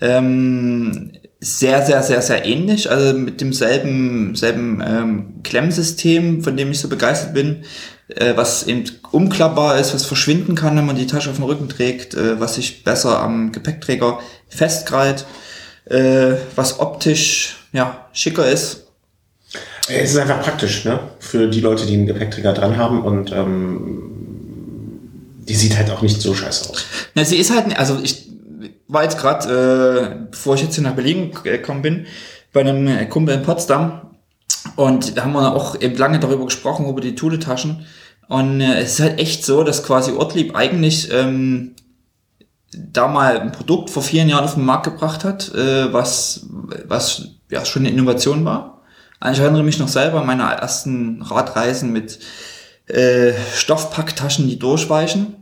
ähm, 0.00 1.12
sehr, 1.44 1.84
sehr, 1.84 2.02
sehr, 2.02 2.22
sehr 2.22 2.46
ähnlich. 2.46 2.90
Also 2.90 3.16
mit 3.18 3.40
demselben 3.40 4.34
selben, 4.34 4.82
ähm, 4.86 5.34
Klemmsystem, 5.42 6.42
von 6.42 6.56
dem 6.56 6.70
ich 6.70 6.80
so 6.80 6.88
begeistert 6.88 7.34
bin, 7.34 7.64
äh, 8.08 8.34
was 8.34 8.66
eben 8.66 8.84
umklappbar 9.10 9.78
ist, 9.78 9.94
was 9.94 10.06
verschwinden 10.06 10.54
kann, 10.54 10.76
wenn 10.76 10.86
man 10.86 10.96
die 10.96 11.06
Tasche 11.06 11.30
auf 11.30 11.36
dem 11.36 11.44
Rücken 11.44 11.68
trägt, 11.68 12.14
äh, 12.14 12.40
was 12.40 12.54
sich 12.54 12.82
besser 12.82 13.20
am 13.20 13.52
Gepäckträger 13.52 14.20
festkrallt, 14.48 15.26
äh, 15.84 16.32
was 16.56 16.80
optisch 16.80 17.56
ja 17.72 18.06
schicker 18.12 18.48
ist. 18.48 18.84
Äh, 19.88 20.00
Es 20.00 20.12
ist 20.12 20.16
einfach 20.18 20.42
praktisch, 20.42 20.86
ne? 20.86 20.98
Für 21.18 21.46
die 21.48 21.60
Leute, 21.60 21.84
die 21.84 21.94
einen 21.94 22.06
Gepäckträger 22.06 22.54
dran 22.54 22.78
haben 22.78 23.02
und 23.02 23.32
ähm, 23.32 24.10
die 25.46 25.54
sieht 25.54 25.76
halt 25.76 25.90
auch 25.90 26.00
nicht 26.00 26.22
so 26.22 26.34
scheiße 26.34 26.70
aus. 26.70 26.86
Na, 27.14 27.22
sie 27.22 27.36
ist 27.36 27.54
halt, 27.54 27.78
also 27.78 28.00
ich 28.02 28.33
war 28.94 29.02
jetzt 29.02 29.18
gerade, 29.18 30.22
äh, 30.22 30.26
bevor 30.30 30.54
ich 30.54 30.62
jetzt 30.62 30.74
hier 30.76 30.84
nach 30.84 30.94
Berlin 30.94 31.32
gekommen 31.42 31.82
bin, 31.82 32.06
bei 32.52 32.60
einem 32.60 32.86
äh, 32.86 33.06
Kumpel 33.06 33.34
in 33.34 33.42
Potsdam 33.42 34.16
und 34.76 35.16
da 35.16 35.24
haben 35.24 35.32
wir 35.32 35.54
auch 35.54 35.80
eben 35.80 35.96
lange 35.96 36.20
darüber 36.20 36.44
gesprochen, 36.44 36.88
über 36.88 37.00
die 37.00 37.14
Thule-Taschen 37.14 37.86
und 38.28 38.60
äh, 38.60 38.80
es 38.80 38.94
ist 38.94 39.00
halt 39.00 39.18
echt 39.18 39.44
so, 39.44 39.64
dass 39.64 39.84
quasi 39.84 40.12
Ortlieb 40.12 40.56
eigentlich 40.56 41.12
ähm, 41.12 41.74
da 42.72 43.08
mal 43.08 43.38
ein 43.38 43.52
Produkt 43.52 43.90
vor 43.90 44.02
vielen 44.02 44.28
Jahren 44.28 44.44
auf 44.44 44.54
den 44.54 44.64
Markt 44.64 44.84
gebracht 44.84 45.24
hat, 45.24 45.54
äh, 45.54 45.92
was, 45.92 46.46
was 46.86 47.28
ja 47.50 47.64
schon 47.64 47.82
eine 47.82 47.90
Innovation 47.90 48.44
war. 48.44 48.82
Also 49.20 49.40
ich 49.40 49.44
erinnere 49.44 49.62
mich 49.62 49.78
noch 49.78 49.88
selber 49.88 50.20
an 50.20 50.26
meine 50.26 50.42
ersten 50.42 51.22
Radreisen 51.22 51.92
mit 51.92 52.18
äh, 52.86 53.32
Stoffpacktaschen, 53.54 54.46
die 54.48 54.58
durchweichen. 54.58 55.36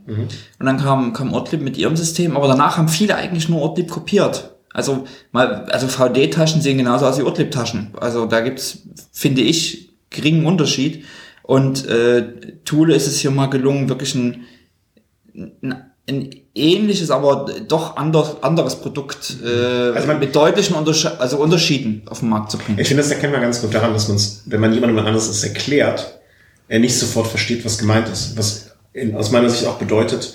Und 0.58 0.66
dann 0.66 0.78
kam, 0.78 1.12
kam 1.12 1.32
Ortlieb 1.32 1.60
mit 1.62 1.76
ihrem 1.76 1.96
System, 1.96 2.36
aber 2.36 2.48
danach 2.48 2.76
haben 2.78 2.88
viele 2.88 3.16
eigentlich 3.16 3.48
nur 3.48 3.60
Ortlieb 3.62 3.90
kopiert. 3.90 4.50
Also 4.72 5.04
mal, 5.32 5.64
also 5.66 5.86
VD-Taschen 5.88 6.62
sehen 6.62 6.78
genauso 6.78 7.04
aus 7.06 7.18
wie 7.18 7.22
Ortlieb-Taschen. 7.22 7.90
Also 8.00 8.26
da 8.26 8.40
gibt's, 8.40 8.78
finde 9.12 9.42
ich, 9.42 9.90
geringen 10.10 10.46
Unterschied. 10.46 11.04
Und 11.42 11.86
äh, 11.86 12.24
Thule 12.64 12.94
ist 12.94 13.06
es 13.06 13.18
hier 13.18 13.30
mal 13.32 13.46
gelungen, 13.46 13.88
wirklich 13.88 14.14
ein, 14.14 14.44
ein, 15.34 15.74
ein 16.08 16.30
ähnliches, 16.54 17.10
aber 17.10 17.46
doch 17.68 17.96
anders, 17.96 18.42
anderes 18.42 18.76
Produkt 18.76 19.36
äh, 19.44 19.92
Also 19.94 20.06
man- 20.06 20.20
mit 20.20 20.34
deutlichen 20.34 20.76
Untersche 20.76 21.20
also 21.20 21.38
Unterschieden 21.38 22.02
auf 22.06 22.20
den 22.20 22.28
Markt 22.28 22.50
zu 22.50 22.58
bringen. 22.58 22.78
Ich 22.78 22.88
finde, 22.88 23.02
das 23.02 23.10
erkennt 23.10 23.32
man 23.32 23.42
ganz 23.42 23.60
gut 23.60 23.74
daran, 23.74 23.92
dass 23.92 24.08
man 24.08 24.16
es, 24.16 24.42
wenn 24.46 24.60
man 24.60 24.72
jemandem 24.72 24.98
anderes 25.04 25.28
das 25.28 25.42
erklärt, 25.44 26.18
er 26.68 26.78
nicht 26.78 26.98
sofort 26.98 27.26
versteht, 27.26 27.64
was 27.64 27.78
gemeint 27.78 28.08
ist. 28.08 28.36
Was 28.36 28.70
in, 28.92 29.16
aus 29.16 29.30
meiner 29.30 29.50
Sicht 29.50 29.66
auch 29.66 29.78
bedeutet, 29.78 30.34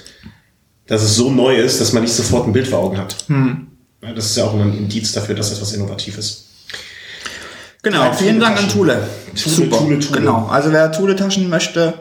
dass 0.87 1.03
es 1.03 1.15
so 1.15 1.29
neu 1.29 1.57
ist, 1.57 1.79
dass 1.81 1.93
man 1.93 2.03
nicht 2.03 2.13
sofort 2.13 2.47
ein 2.47 2.53
Bild 2.53 2.67
vor 2.67 2.79
Augen 2.79 2.97
hat. 2.97 3.15
Ja, 3.29 4.13
das 4.13 4.27
ist 4.27 4.37
ja 4.37 4.45
auch 4.45 4.53
ein 4.53 4.77
Indiz 4.77 5.11
dafür, 5.11 5.35
dass 5.35 5.51
etwas 5.51 5.73
innovativ 5.73 6.17
ist. 6.17 6.45
Genau, 7.83 8.09
Drei 8.09 8.13
vielen 8.13 8.39
Dank 8.39 8.57
an 8.57 8.69
Thule. 8.69 9.07
Thule, 9.35 9.55
Super. 9.55 9.77
Thule, 9.77 9.99
Thule. 9.99 10.19
Genau, 10.19 10.47
also 10.47 10.71
wer 10.71 10.91
Thule-Taschen 10.91 11.49
möchte, 11.49 11.93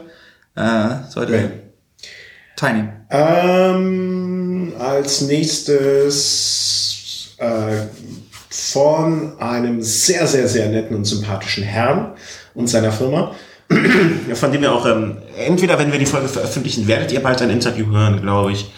äh, 0.55 0.89
sollte 1.09 1.33
Okay. 1.33 1.49
teilnehmen. 2.55 2.91
Ähm, 3.09 4.73
als 4.79 5.21
nächstes 5.21 7.35
äh, 7.37 7.85
von 8.49 9.39
einem 9.39 9.81
sehr, 9.81 10.27
sehr, 10.27 10.47
sehr 10.47 10.69
netten 10.69 10.95
und 10.95 11.05
sympathischen 11.05 11.63
Herrn 11.63 12.13
und 12.53 12.67
seiner 12.67 12.91
Firma, 12.91 13.35
von 14.33 14.51
dem 14.51 14.61
wir 14.61 14.71
auch, 14.71 14.85
ähm, 14.85 15.17
entweder 15.37 15.77
wenn 15.77 15.91
wir 15.91 15.99
die 15.99 16.05
Folge 16.05 16.27
veröffentlichen, 16.27 16.87
werdet 16.87 17.11
ihr 17.11 17.21
bald 17.21 17.41
ein 17.41 17.49
Interview 17.49 17.87
hören, 17.87 18.21
glaube 18.21 18.51
ich. 18.53 18.71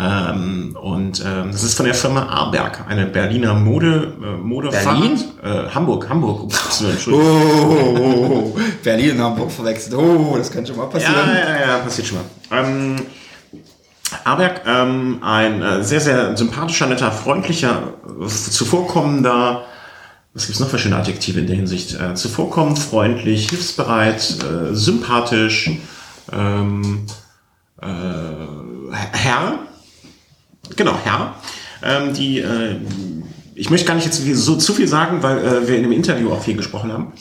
Ähm, 0.00 0.76
und 0.80 1.24
ähm, 1.26 1.50
das 1.50 1.64
ist 1.64 1.74
von 1.74 1.84
der 1.84 1.94
Firma 1.94 2.26
Arberg, 2.26 2.84
eine 2.88 3.06
Berliner 3.06 3.54
Mode, 3.54 4.12
äh, 4.22 4.36
Mode 4.36 4.68
Berlin? 4.68 5.18
Äh, 5.42 5.74
Hamburg, 5.74 6.08
Hamburg. 6.08 6.42
Um 6.42 6.48
Gottes 6.48 6.82
Willen, 6.82 6.92
Entschuldigung. 6.92 8.54
Oh, 8.54 8.60
Berlin 8.84 9.16
und 9.16 9.22
Hamburg 9.22 9.50
verwechselt. 9.50 9.96
Oh, 9.96 10.36
das 10.38 10.52
kann 10.52 10.64
schon 10.64 10.76
mal 10.76 10.86
passieren. 10.86 11.14
Ja, 11.16 11.34
ja, 11.34 11.66
ja, 11.66 11.78
passiert 11.78 12.06
schon 12.06 12.18
mal. 12.18 12.24
Ähm, 12.60 12.96
Aberg, 14.22 14.62
ähm, 14.66 15.18
ein 15.20 15.62
äh, 15.62 15.82
sehr, 15.82 16.00
sehr 16.00 16.36
sympathischer, 16.36 16.86
netter, 16.86 17.10
freundlicher, 17.10 17.94
zuvorkommender, 18.26 19.64
was 20.38 20.46
gibt's 20.46 20.60
noch 20.60 20.68
für 20.68 20.78
schöne 20.78 20.96
Adjektive 20.96 21.40
in 21.40 21.48
der 21.48 21.56
Hinsicht? 21.56 21.98
Äh, 21.98 22.14
zuvorkommend, 22.14 22.78
freundlich, 22.78 23.48
hilfsbereit, 23.48 24.36
äh, 24.40 24.72
sympathisch, 24.72 25.68
ähm, 26.32 27.06
äh, 27.82 27.86
Herr, 29.12 29.58
genau, 30.76 30.96
Herr, 31.02 31.34
ähm, 31.82 32.14
die, 32.14 32.38
äh, 32.38 32.76
ich 33.56 33.68
möchte 33.70 33.88
gar 33.88 33.96
nicht 33.96 34.04
jetzt 34.04 34.24
so 34.24 34.54
zu 34.54 34.74
viel 34.74 34.86
sagen, 34.86 35.24
weil 35.24 35.38
äh, 35.38 35.66
wir 35.66 35.76
in 35.76 35.82
dem 35.82 35.90
Interview 35.90 36.30
auch 36.30 36.44
viel 36.44 36.56
gesprochen 36.56 36.92
haben. 36.92 37.12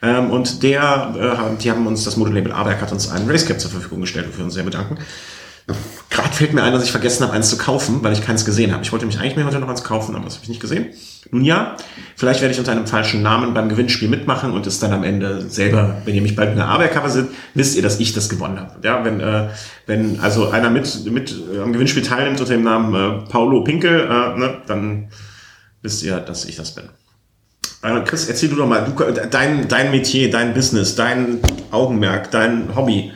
Ähm, 0.00 0.30
und 0.30 0.62
der, 0.62 1.52
äh, 1.54 1.62
die 1.62 1.70
haben 1.70 1.86
uns, 1.86 2.04
das 2.04 2.16
Modelabel 2.16 2.52
Aberg 2.52 2.80
hat 2.80 2.90
uns 2.90 3.10
einen 3.10 3.30
Racecap 3.30 3.60
zur 3.60 3.70
Verfügung 3.70 4.00
gestellt, 4.00 4.28
wofür 4.28 4.38
wir 4.38 4.44
uns 4.46 4.54
sehr 4.54 4.64
bedanken. 4.64 4.96
Gerade 6.10 6.34
fällt 6.34 6.52
mir 6.52 6.62
ein, 6.62 6.72
dass 6.72 6.84
ich 6.84 6.90
vergessen 6.90 7.24
habe, 7.24 7.32
eins 7.32 7.48
zu 7.48 7.56
kaufen, 7.56 8.02
weil 8.02 8.12
ich 8.12 8.22
keins 8.22 8.44
gesehen 8.44 8.72
habe. 8.72 8.82
Ich 8.82 8.92
wollte 8.92 9.06
mich 9.06 9.18
eigentlich 9.18 9.36
mir 9.36 9.44
heute 9.44 9.60
noch 9.60 9.68
eins 9.68 9.84
kaufen, 9.84 10.14
aber 10.14 10.24
das 10.24 10.34
habe 10.34 10.42
ich 10.44 10.48
nicht 10.48 10.60
gesehen. 10.60 10.86
Nun 11.30 11.44
ja, 11.44 11.76
vielleicht 12.16 12.40
werde 12.40 12.52
ich 12.52 12.58
unter 12.58 12.72
einem 12.72 12.86
falschen 12.86 13.22
Namen 13.22 13.54
beim 13.54 13.68
Gewinnspiel 13.68 14.08
mitmachen 14.08 14.52
und 14.52 14.66
es 14.66 14.80
dann 14.80 14.92
am 14.92 15.04
Ende 15.04 15.48
selber, 15.48 16.02
wenn 16.04 16.14
ihr 16.14 16.22
mich 16.22 16.36
bald 16.36 16.50
in 16.50 16.56
der 16.56 16.66
Arbeitcover 16.66 17.08
seht, 17.08 17.26
wisst 17.54 17.76
ihr, 17.76 17.82
dass 17.82 18.00
ich 18.00 18.12
das 18.12 18.28
gewonnen 18.28 18.58
habe. 18.58 18.74
Ja, 18.82 19.04
wenn, 19.04 19.20
äh, 19.20 19.48
wenn 19.86 20.20
also 20.20 20.50
einer 20.50 20.68
mit, 20.68 21.10
mit 21.10 21.34
äh, 21.54 21.60
am 21.60 21.72
Gewinnspiel 21.72 22.02
teilnimmt 22.02 22.40
unter 22.40 22.52
dem 22.52 22.64
Namen 22.64 22.94
äh, 22.94 23.30
Paulo 23.30 23.62
Pinkel, 23.62 24.00
äh, 24.00 24.38
ne, 24.38 24.62
dann 24.66 25.08
wisst 25.80 26.02
ihr, 26.02 26.18
dass 26.18 26.44
ich 26.44 26.56
das 26.56 26.74
bin. 26.74 26.84
Äh, 27.82 28.00
Chris, 28.04 28.28
erzähl 28.28 28.48
du 28.48 28.56
doch 28.56 28.66
mal, 28.66 28.84
du, 28.84 29.26
dein, 29.30 29.68
dein 29.68 29.90
Metier, 29.90 30.30
dein 30.30 30.54
Business, 30.54 30.96
dein 30.96 31.40
Augenmerk, 31.70 32.30
dein 32.30 32.74
Hobby. 32.74 33.12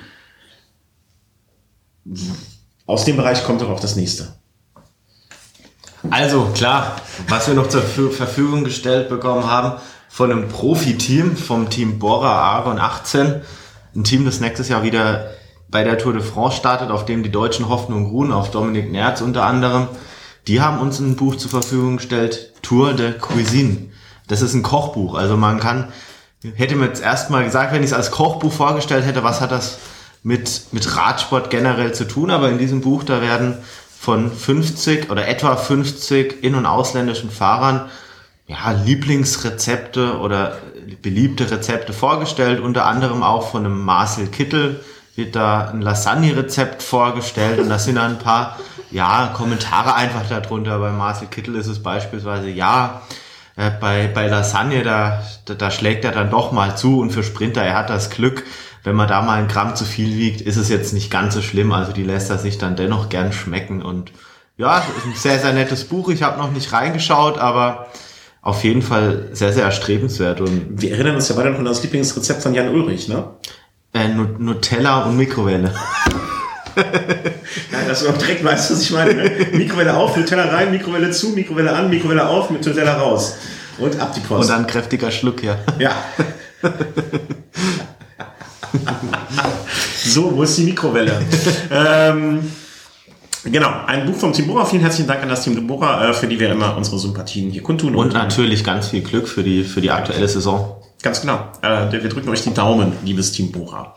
Aus 2.86 3.04
dem 3.04 3.16
Bereich 3.16 3.44
kommt 3.44 3.62
auch 3.62 3.80
das 3.80 3.96
nächste. 3.96 4.28
Also 6.10 6.50
klar, 6.54 6.96
was 7.28 7.48
wir 7.48 7.54
noch 7.54 7.68
zur 7.68 7.82
Ver- 7.82 8.10
Verfügung 8.10 8.64
gestellt 8.64 9.08
bekommen 9.08 9.44
haben 9.50 9.80
von 10.08 10.30
einem 10.30 10.48
Profiteam, 10.48 11.36
vom 11.36 11.68
Team 11.68 11.98
Bora 11.98 12.32
Argon 12.32 12.78
18, 12.78 13.40
ein 13.96 14.04
Team, 14.04 14.24
das 14.24 14.40
nächstes 14.40 14.68
Jahr 14.68 14.82
wieder 14.82 15.30
bei 15.68 15.82
der 15.82 15.98
Tour 15.98 16.12
de 16.12 16.22
France 16.22 16.56
startet, 16.58 16.90
auf 16.90 17.06
dem 17.06 17.22
die 17.24 17.32
deutschen 17.32 17.68
Hoffnungen 17.68 18.06
ruhen, 18.06 18.32
auf 18.32 18.50
Dominik 18.52 18.92
Nerz 18.92 19.20
unter 19.20 19.44
anderem. 19.44 19.88
die 20.46 20.60
haben 20.60 20.78
uns 20.78 21.00
ein 21.00 21.16
Buch 21.16 21.34
zur 21.36 21.50
Verfügung 21.50 21.96
gestellt, 21.96 22.52
Tour 22.62 22.92
de 22.92 23.18
Cuisine. 23.18 23.88
Das 24.28 24.42
ist 24.42 24.54
ein 24.54 24.62
Kochbuch. 24.62 25.16
Also 25.16 25.36
man 25.36 25.58
kann, 25.58 25.88
hätte 26.54 26.76
mir 26.76 26.86
jetzt 26.86 27.02
erstmal 27.02 27.42
gesagt, 27.42 27.72
wenn 27.72 27.82
ich 27.82 27.90
es 27.90 27.96
als 27.96 28.12
Kochbuch 28.12 28.52
vorgestellt 28.52 29.04
hätte, 29.04 29.24
was 29.24 29.40
hat 29.40 29.50
das 29.50 29.78
mit, 30.26 30.62
mit 30.72 30.96
Radsport 30.96 31.50
generell 31.50 31.94
zu 31.94 32.04
tun? 32.04 32.32
Aber 32.32 32.50
in 32.50 32.58
diesem 32.58 32.80
Buch, 32.80 33.04
da 33.04 33.22
werden 33.22 33.58
von 33.98 34.30
50 34.30 35.08
oder 35.08 35.28
etwa 35.28 35.56
50 35.56 36.42
in- 36.42 36.56
und 36.56 36.66
ausländischen 36.66 37.30
Fahrern 37.30 37.88
ja, 38.48 38.72
Lieblingsrezepte 38.72 40.18
oder 40.18 40.58
beliebte 41.00 41.48
Rezepte 41.50 41.92
vorgestellt, 41.92 42.60
unter 42.60 42.86
anderem 42.86 43.22
auch 43.22 43.50
von 43.50 43.64
einem 43.64 43.84
Marcel 43.84 44.26
Kittel 44.26 44.80
wird 45.14 45.36
da 45.36 45.70
ein 45.70 45.80
Lasagne-Rezept 45.80 46.82
vorgestellt 46.82 47.58
und 47.60 47.68
da 47.68 47.78
sind 47.78 47.94
dann 47.94 48.12
ein 48.12 48.18
paar 48.18 48.58
ja, 48.90 49.28
Kommentare 49.28 49.94
einfach 49.94 50.28
darunter. 50.28 50.78
Bei 50.78 50.90
Marcel 50.90 51.28
Kittel 51.28 51.54
ist 51.54 51.68
es 51.68 51.82
beispielsweise, 51.82 52.50
ja, 52.50 53.02
äh, 53.56 53.70
bei, 53.70 54.08
bei 54.08 54.26
Lasagne, 54.26 54.82
da, 54.82 55.22
da, 55.46 55.54
da 55.54 55.70
schlägt 55.70 56.04
er 56.04 56.12
dann 56.12 56.30
doch 56.30 56.52
mal 56.52 56.76
zu 56.76 57.00
und 57.00 57.10
für 57.10 57.22
Sprinter, 57.22 57.62
er 57.62 57.76
hat 57.76 57.90
das 57.90 58.10
Glück, 58.10 58.44
wenn 58.86 58.94
man 58.94 59.08
da 59.08 59.20
mal 59.20 59.38
ein 59.42 59.48
Gramm 59.48 59.74
zu 59.74 59.84
viel 59.84 60.16
wiegt, 60.16 60.40
ist 60.40 60.56
es 60.56 60.68
jetzt 60.68 60.92
nicht 60.94 61.10
ganz 61.10 61.34
so 61.34 61.42
schlimm. 61.42 61.72
Also 61.72 61.90
die 61.92 62.04
lässt 62.04 62.30
er 62.30 62.38
sich 62.38 62.56
dann 62.56 62.76
dennoch 62.76 63.08
gern 63.08 63.32
schmecken 63.32 63.82
und 63.82 64.12
ja, 64.56 64.78
ist 64.78 65.04
ein 65.06 65.14
sehr, 65.14 65.38
sehr 65.40 65.52
nettes 65.52 65.84
Buch. 65.84 66.08
Ich 66.08 66.22
habe 66.22 66.38
noch 66.38 66.52
nicht 66.52 66.72
reingeschaut, 66.72 67.36
aber 67.36 67.88
auf 68.42 68.62
jeden 68.62 68.80
Fall 68.82 69.28
sehr, 69.32 69.52
sehr 69.52 69.64
erstrebenswert 69.64 70.40
und 70.40 70.80
Wir 70.80 70.92
erinnern 70.92 71.16
uns 71.16 71.28
ja 71.28 71.34
beide 71.34 71.50
noch 71.50 71.58
an 71.58 71.64
das 71.64 71.82
Lieblingsrezept 71.82 72.42
von 72.44 72.54
Jan 72.54 72.68
Ulrich, 72.68 73.08
ne? 73.08 73.24
äh, 73.92 74.06
Nu- 74.08 74.36
Nutella 74.38 75.02
und 75.04 75.16
Mikrowelle. 75.16 75.74
Ja, 76.76 77.88
dass 77.88 78.02
du 78.04 78.10
auch 78.10 78.18
direkt 78.18 78.44
weißt, 78.44 78.70
was 78.70 78.82
ich 78.82 78.90
meine. 78.90 79.14
Ne? 79.14 79.30
Mikrowelle 79.54 79.96
auf, 79.96 80.14
Nutella 80.14 80.44
rein, 80.44 80.70
Mikrowelle 80.70 81.10
zu, 81.10 81.30
Mikrowelle 81.30 81.72
an, 81.72 81.88
Mikrowelle 81.88 82.28
auf, 82.28 82.50
mit 82.50 82.66
Nutella 82.66 82.98
raus. 82.98 83.36
Und 83.78 83.98
ab 83.98 84.12
die 84.14 84.20
Und 84.20 84.26
Post. 84.28 84.50
dann 84.50 84.66
kräftiger 84.66 85.10
Schluck, 85.10 85.42
ja. 85.42 85.56
ja. 85.78 85.92
so, 90.04 90.36
wo 90.36 90.42
ist 90.42 90.56
die 90.58 90.64
Mikrowelle? 90.64 91.20
ähm, 91.70 92.50
genau, 93.44 93.70
ein 93.86 94.06
Buch 94.06 94.16
vom 94.16 94.32
Team 94.32 94.46
Bora. 94.46 94.64
Vielen 94.64 94.82
herzlichen 94.82 95.08
Dank 95.08 95.22
an 95.22 95.28
das 95.28 95.42
Team 95.42 95.66
Bora, 95.66 96.10
äh, 96.10 96.14
für 96.14 96.26
die 96.26 96.38
wir 96.38 96.50
immer 96.50 96.76
unsere 96.76 96.98
Sympathien 96.98 97.50
hier 97.50 97.62
kundtun. 97.62 97.94
Und 97.94 98.12
natürlich 98.12 98.64
ganz 98.64 98.88
viel 98.88 99.02
Glück 99.02 99.28
für 99.28 99.42
die, 99.42 99.64
für 99.64 99.80
die 99.80 99.90
aktuelle 99.90 100.28
Saison. 100.28 100.76
Ganz 101.02 101.20
genau. 101.20 101.48
Äh, 101.62 101.92
wir 101.92 102.08
drücken 102.08 102.28
euch 102.28 102.42
die 102.42 102.54
Daumen, 102.54 102.92
liebes 103.04 103.32
Team 103.32 103.52
Bora. 103.52 103.94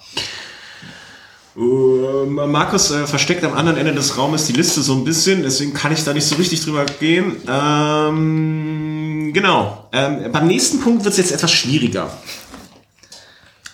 Äh, 1.60 2.26
Markus 2.26 2.92
äh, 2.92 3.06
versteckt 3.06 3.44
am 3.44 3.54
anderen 3.54 3.78
Ende 3.78 3.94
des 3.94 4.18
Raumes 4.18 4.46
die 4.46 4.54
Liste 4.54 4.82
so 4.82 4.94
ein 4.94 5.04
bisschen, 5.04 5.44
deswegen 5.44 5.74
kann 5.74 5.92
ich 5.92 6.04
da 6.04 6.14
nicht 6.14 6.26
so 6.26 6.36
richtig 6.36 6.64
drüber 6.64 6.86
gehen. 6.86 7.36
Ähm, 7.48 9.32
genau. 9.34 9.90
Ähm, 9.92 10.32
beim 10.32 10.48
nächsten 10.48 10.80
Punkt 10.80 11.04
wird 11.04 11.14
es 11.14 11.18
jetzt 11.18 11.32
etwas 11.32 11.52
schwieriger. 11.52 12.10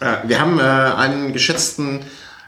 Äh, 0.06 0.28
wir 0.28 0.40
haben 0.40 0.60
äh, 0.60 0.62
einen 0.62 1.34
geschätzten 1.34 2.02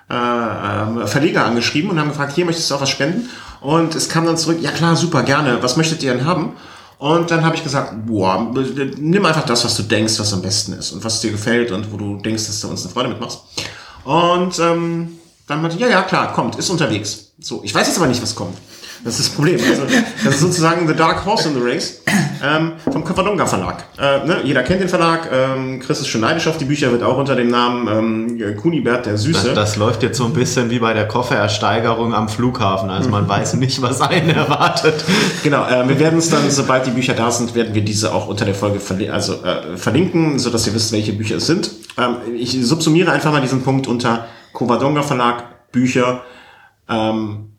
äh, 0.09 0.13
ähm, 0.13 1.07
Verleger 1.07 1.45
angeschrieben 1.45 1.89
und 1.89 1.99
haben 1.99 2.09
gefragt, 2.09 2.33
hier 2.35 2.45
möchtest 2.45 2.69
du 2.69 2.75
auch 2.75 2.81
was 2.81 2.89
spenden? 2.89 3.29
Und 3.61 3.95
es 3.95 4.07
kam 4.07 4.25
dann 4.25 4.37
zurück, 4.37 4.59
ja 4.61 4.71
klar, 4.71 4.95
super, 4.95 5.23
gerne. 5.23 5.61
Was 5.63 5.75
möchtet 5.77 6.03
ihr 6.03 6.13
denn 6.13 6.25
haben? 6.25 6.55
Und 6.99 7.29
dann 7.29 7.43
habe 7.43 7.55
ich 7.55 7.63
gesagt, 7.63 7.93
boah, 8.07 8.51
nimm 8.97 9.25
einfach 9.25 9.45
das, 9.45 9.65
was 9.65 9.75
du 9.75 9.83
denkst, 9.83 10.19
was 10.19 10.33
am 10.33 10.41
besten 10.41 10.73
ist 10.73 10.91
und 10.93 11.03
was 11.03 11.21
dir 11.21 11.31
gefällt 11.31 11.71
und 11.71 11.91
wo 11.91 11.97
du 11.97 12.17
denkst, 12.17 12.47
dass 12.47 12.59
du 12.61 12.69
uns 12.69 12.83
eine 12.83 12.93
Freude 12.93 13.09
mitmachst. 13.09 13.41
Und 14.03 14.57
ähm, 14.59 15.19
dann 15.47 15.61
meinte, 15.61 15.77
ja, 15.77 15.87
ja, 15.87 16.01
klar, 16.03 16.33
kommt, 16.33 16.55
ist 16.55 16.69
unterwegs. 16.69 17.33
So, 17.39 17.61
ich 17.63 17.73
weiß 17.73 17.87
jetzt 17.87 17.97
aber 17.97 18.07
nicht, 18.07 18.21
was 18.21 18.35
kommt. 18.35 18.57
Das 19.03 19.19
ist 19.19 19.29
das 19.29 19.35
Problem. 19.35 19.59
Also, 19.69 19.83
das 20.23 20.35
ist 20.35 20.39
sozusagen 20.41 20.87
The 20.87 20.93
Dark 20.93 21.25
Horse 21.25 21.49
in 21.49 21.55
the 21.55 21.61
Race 21.61 22.01
ähm, 22.43 22.73
vom 22.91 23.03
Covadonga 23.03 23.45
Verlag. 23.45 23.83
Äh, 23.97 24.25
ne? 24.25 24.37
Jeder 24.43 24.63
kennt 24.63 24.81
den 24.81 24.89
Verlag. 24.89 25.29
Ähm, 25.31 25.79
Chris 25.79 25.99
ist 25.99 26.07
schon 26.07 26.21
neidisch 26.21 26.47
auf 26.47 26.57
die 26.57 26.65
Bücher, 26.65 26.91
wird 26.91 27.03
auch 27.03 27.17
unter 27.17 27.35
dem 27.35 27.49
Namen 27.49 28.37
ähm, 28.39 28.57
Kunibert 28.57 29.05
der 29.05 29.17
Süße. 29.17 29.47
Das, 29.47 29.55
das 29.55 29.75
läuft 29.75 30.03
jetzt 30.03 30.17
so 30.17 30.25
ein 30.25 30.33
bisschen 30.33 30.69
wie 30.69 30.79
bei 30.79 30.93
der 30.93 31.07
Kofferersteigerung 31.07 32.13
am 32.13 32.29
Flughafen. 32.29 32.89
Also 32.89 33.09
man 33.09 33.27
weiß 33.27 33.55
nicht, 33.55 33.81
was 33.81 34.01
einen 34.01 34.29
erwartet. 34.29 35.03
Genau, 35.43 35.65
äh, 35.67 35.87
wir 35.87 35.99
werden 35.99 36.19
es 36.19 36.29
dann, 36.29 36.49
sobald 36.49 36.85
die 36.85 36.91
Bücher 36.91 37.13
da 37.13 37.31
sind, 37.31 37.55
werden 37.55 37.73
wir 37.73 37.83
diese 37.83 38.13
auch 38.13 38.27
unter 38.27 38.45
der 38.45 38.55
Folge 38.55 38.79
verli 38.79 39.09
also, 39.09 39.43
äh, 39.43 39.77
verlinken, 39.77 40.39
sodass 40.39 40.67
ihr 40.67 40.73
wisst, 40.73 40.91
welche 40.91 41.13
Bücher 41.13 41.37
es 41.37 41.47
sind. 41.47 41.71
Ähm, 41.97 42.17
ich 42.37 42.57
subsumiere 42.65 43.11
einfach 43.11 43.31
mal 43.31 43.41
diesen 43.41 43.63
Punkt 43.63 43.87
unter 43.87 44.27
Covadonga 44.53 45.03
Verlag, 45.03 45.71
Bücher. 45.71 46.21
Ähm, 46.89 47.56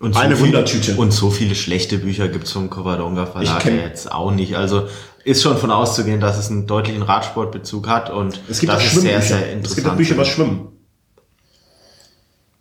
Und 0.00 0.16
Eine 0.16 0.34
viele, 0.34 0.48
Wundertüte. 0.48 0.96
Und 0.96 1.12
so 1.12 1.30
viele 1.30 1.54
schlechte 1.54 1.98
Bücher 1.98 2.28
gibt's 2.28 2.52
vom 2.52 2.70
Covadonga 2.70 3.26
Verlag 3.26 3.64
jetzt 3.66 4.10
auch 4.10 4.30
nicht. 4.30 4.56
Also 4.56 4.88
ist 5.24 5.42
schon 5.42 5.58
von 5.58 5.70
auszugehen, 5.70 6.20
dass 6.20 6.38
es 6.38 6.50
einen 6.50 6.66
deutlichen 6.66 7.02
Radsportbezug 7.02 7.86
hat 7.86 8.08
und 8.08 8.40
es 8.48 8.60
gibt 8.60 8.72
das 8.72 8.80
auch 8.80 8.86
ist 8.86 9.00
sehr, 9.02 9.20
sehr 9.20 9.46
es 9.46 9.52
interessant. 9.52 9.76
gibt 9.76 9.88
auch 9.88 9.96
Bücher 9.96 10.14
über 10.14 10.24
Schwimmen. 10.24 10.68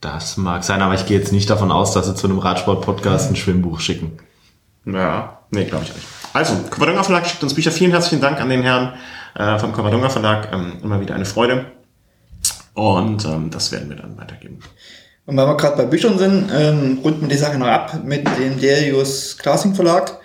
Das 0.02 0.36
mag 0.36 0.66
sein, 0.66 0.82
aber 0.82 0.96
ich 0.96 1.06
gehe 1.06 1.18
jetzt 1.18 1.32
nicht 1.32 1.50
davon 1.50 1.72
aus, 1.72 1.94
dass 1.94 2.08
sie 2.08 2.16
zu 2.16 2.28
einem 2.28 2.40
Radsport-Podcast 2.40 3.30
ein 3.30 3.38
Schwimmbuch 3.38 3.80
schicken. 3.80 4.18
Ja, 4.86 5.40
nee, 5.52 5.64
glaube 5.64 5.86
ich 5.86 5.92
auch 5.92 5.96
nicht. 5.96 6.08
Also, 6.34 6.56
Covadonga 6.70 7.04
Verlag 7.04 7.26
schickt 7.26 7.44
uns 7.44 7.54
Bücher. 7.54 7.72
Vielen 7.72 7.92
herzlichen 7.92 8.22
Dank 8.22 8.40
an 8.40 8.50
den 8.50 8.64
Herrn 8.64 8.94
äh, 9.36 9.58
vom 9.60 9.72
Covadonga 9.72 10.10
Verlag. 10.10 10.50
Ähm, 10.54 10.74
immer 10.84 11.00
wieder 11.02 11.16
eine 11.16 11.26
Freude. 11.26 11.72
Und 12.74 13.26
ähm, 13.26 13.50
das 13.50 13.72
werden 13.72 13.90
wir 13.90 13.98
dann 13.98 14.18
weitergeben. 14.18 14.60
Und 15.30 15.38
weil 15.38 15.46
wir 15.46 15.58
gerade 15.58 15.78
bei 15.78 15.86
Büchern 15.86 16.18
sind, 16.18 16.50
ähm, 16.52 17.02
runden 17.04 17.22
wir 17.22 17.28
die 17.28 17.38
Sache 17.38 17.60
noch 17.60 17.68
ab 17.68 18.00
mit 18.04 18.28
dem 18.40 18.60
Darius 18.60 19.38
Klasing 19.38 19.76
Verlag, 19.76 20.18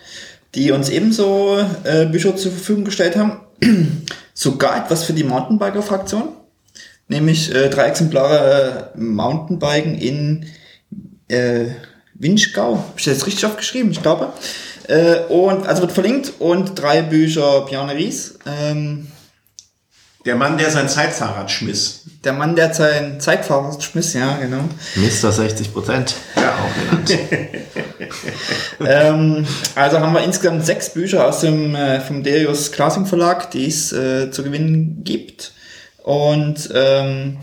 die 0.55 0.71
uns 0.71 0.89
ebenso 0.89 1.59
äh, 1.85 2.07
Bücher 2.07 2.35
zur 2.37 2.53
Verfügung 2.53 2.87
gestellt 2.87 3.15
haben. 3.15 3.41
Sogar 4.33 4.83
etwas 4.83 5.05
für 5.05 5.13
die 5.13 5.25
Mountainbiker-Fraktion. 5.25 6.31
Nämlich 7.09 7.55
äh, 7.55 7.69
drei 7.69 7.89
Exemplare 7.89 8.93
äh, 8.95 8.99
Mountainbiken 8.99 9.95
in 9.95 10.47
äh, 11.29 11.67
Winschgau. 12.15 12.79
Hab 12.79 12.95
ich 12.97 13.05
das 13.05 13.27
richtig 13.27 13.45
aufgeschrieben? 13.45 13.91
Ich 13.91 14.01
glaube. 14.01 14.33
Äh, 14.89 15.17
und 15.29 15.67
also 15.67 15.83
wird 15.83 15.93
verlinkt 15.93 16.33
und 16.39 16.81
drei 16.81 17.03
Bücher 17.03 17.67
Bjarne 17.67 17.95
Ries. 17.95 18.39
Ähm, 18.47 19.09
Der 20.25 20.37
Mann, 20.37 20.57
der 20.57 20.71
sein 20.71 20.89
Zeitfahrrad 20.89 21.51
schmiss. 21.51 22.05
der 22.25 22.33
Mann, 22.33 22.57
der 22.57 22.73
sein 22.73 23.21
Zeitfahrer 23.21 23.79
schmiss, 23.81 24.15
ja, 24.15 24.39
genau. 24.39 24.65
Mr. 24.97 25.31
60 25.31 25.73
Prozent. 25.73 26.15
Ja, 26.37 26.55
auch 26.55 26.91
genannt. 26.91 27.19
ähm, 28.81 29.47
also 29.75 30.01
haben 30.01 30.15
wir 30.15 30.25
insgesamt 30.25 30.65
sechs 30.65 30.89
Bücher 30.95 31.27
aus 31.27 31.41
dem 31.41 31.75
äh, 31.75 32.01
vom 32.01 32.23
Darius 32.23 32.73
Klasing 32.73 33.05
Verlag, 33.05 33.51
die 33.51 33.67
es 33.67 33.93
äh, 33.93 34.31
zu 34.31 34.43
gewinnen 34.43 35.05
gibt. 35.05 35.53
Und 36.03 36.71
ähm, 36.75 37.39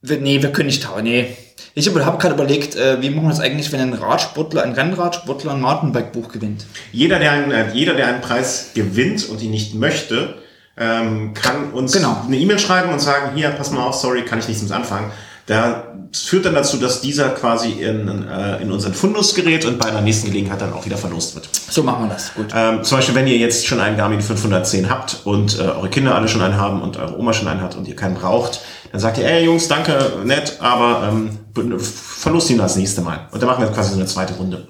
wir, 0.00 0.20
nee, 0.20 0.40
wir 0.40 0.52
können 0.52 0.68
nicht 0.68 0.84
tauschen. 0.84 1.04
Nee. 1.04 1.36
Ich 1.78 1.88
habe 1.88 2.04
hab 2.04 2.18
gerade 2.18 2.34
überlegt, 2.34 2.74
äh, 2.74 3.00
wie 3.00 3.08
machen 3.08 3.26
wir 3.26 3.30
das 3.30 3.38
eigentlich, 3.38 3.70
wenn 3.70 3.78
ein 3.78 3.92
Radsportler, 3.92 4.64
ein 4.64 4.72
Rennradsportler 4.72 5.52
ein 5.52 5.60
Mountainbike-Buch 5.60 6.32
gewinnt? 6.32 6.66
Jeder, 6.90 7.20
der 7.20 7.30
einen, 7.30 7.52
äh, 7.52 7.72
jeder, 7.72 7.94
der 7.94 8.08
einen 8.08 8.20
Preis 8.20 8.70
gewinnt 8.74 9.28
und 9.28 9.40
ihn 9.40 9.52
nicht 9.52 9.76
möchte, 9.76 10.34
ähm, 10.76 11.34
kann 11.34 11.70
uns 11.70 11.92
Genau. 11.92 12.16
eine 12.26 12.36
E-Mail 12.36 12.58
schreiben 12.58 12.92
und 12.92 12.98
sagen, 13.00 13.30
hier, 13.36 13.50
pass 13.50 13.70
mal 13.70 13.84
auf, 13.84 13.94
sorry, 13.94 14.24
kann 14.24 14.40
ich 14.40 14.48
nichts 14.48 14.60
mit 14.64 14.72
anfangen. 14.72 15.12
Da 15.46 15.84
das 16.10 16.22
führt 16.22 16.46
dann 16.46 16.54
dazu, 16.54 16.78
dass 16.78 17.00
dieser 17.00 17.30
quasi 17.30 17.72
in, 17.72 18.26
äh, 18.28 18.62
in 18.62 18.72
unseren 18.72 18.94
Fundus 18.94 19.34
gerät 19.34 19.64
und 19.64 19.78
bei 19.78 19.88
einer 19.88 20.00
nächsten 20.00 20.28
Gelegenheit 20.28 20.60
dann 20.60 20.72
auch 20.72 20.84
wieder 20.86 20.96
verlost 20.96 21.34
wird. 21.34 21.48
So 21.52 21.82
machen 21.82 22.06
wir 22.06 22.14
das. 22.14 22.34
Gut. 22.34 22.46
Ähm, 22.54 22.82
zum 22.82 22.98
Beispiel, 22.98 23.14
wenn 23.14 23.26
ihr 23.26 23.36
jetzt 23.36 23.66
schon 23.66 23.80
einen 23.80 23.96
Garmin 23.96 24.20
510 24.20 24.88
habt 24.88 25.20
und 25.24 25.58
äh, 25.58 25.62
eure 25.62 25.90
Kinder 25.90 26.14
alle 26.14 26.28
schon 26.28 26.40
einen 26.40 26.56
haben 26.56 26.80
und 26.80 26.96
eure 26.96 27.18
Oma 27.18 27.32
schon 27.32 27.48
einen 27.48 27.60
hat 27.60 27.76
und 27.76 27.86
ihr 27.88 27.96
keinen 27.96 28.14
braucht, 28.14 28.60
dann 28.90 29.00
sagt 29.00 29.18
ihr, 29.18 29.26
ey 29.26 29.44
Jungs, 29.44 29.68
danke, 29.68 30.20
nett, 30.24 30.58
aber 30.60 31.10
ähm, 31.10 31.38
verlost 31.78 32.50
ihn 32.50 32.58
das 32.58 32.76
nächste 32.76 33.02
Mal. 33.02 33.28
Und 33.30 33.42
dann 33.42 33.48
machen 33.48 33.62
wir 33.62 33.70
quasi 33.70 33.90
so 33.90 33.96
eine 33.96 34.06
zweite 34.06 34.34
Runde. 34.34 34.68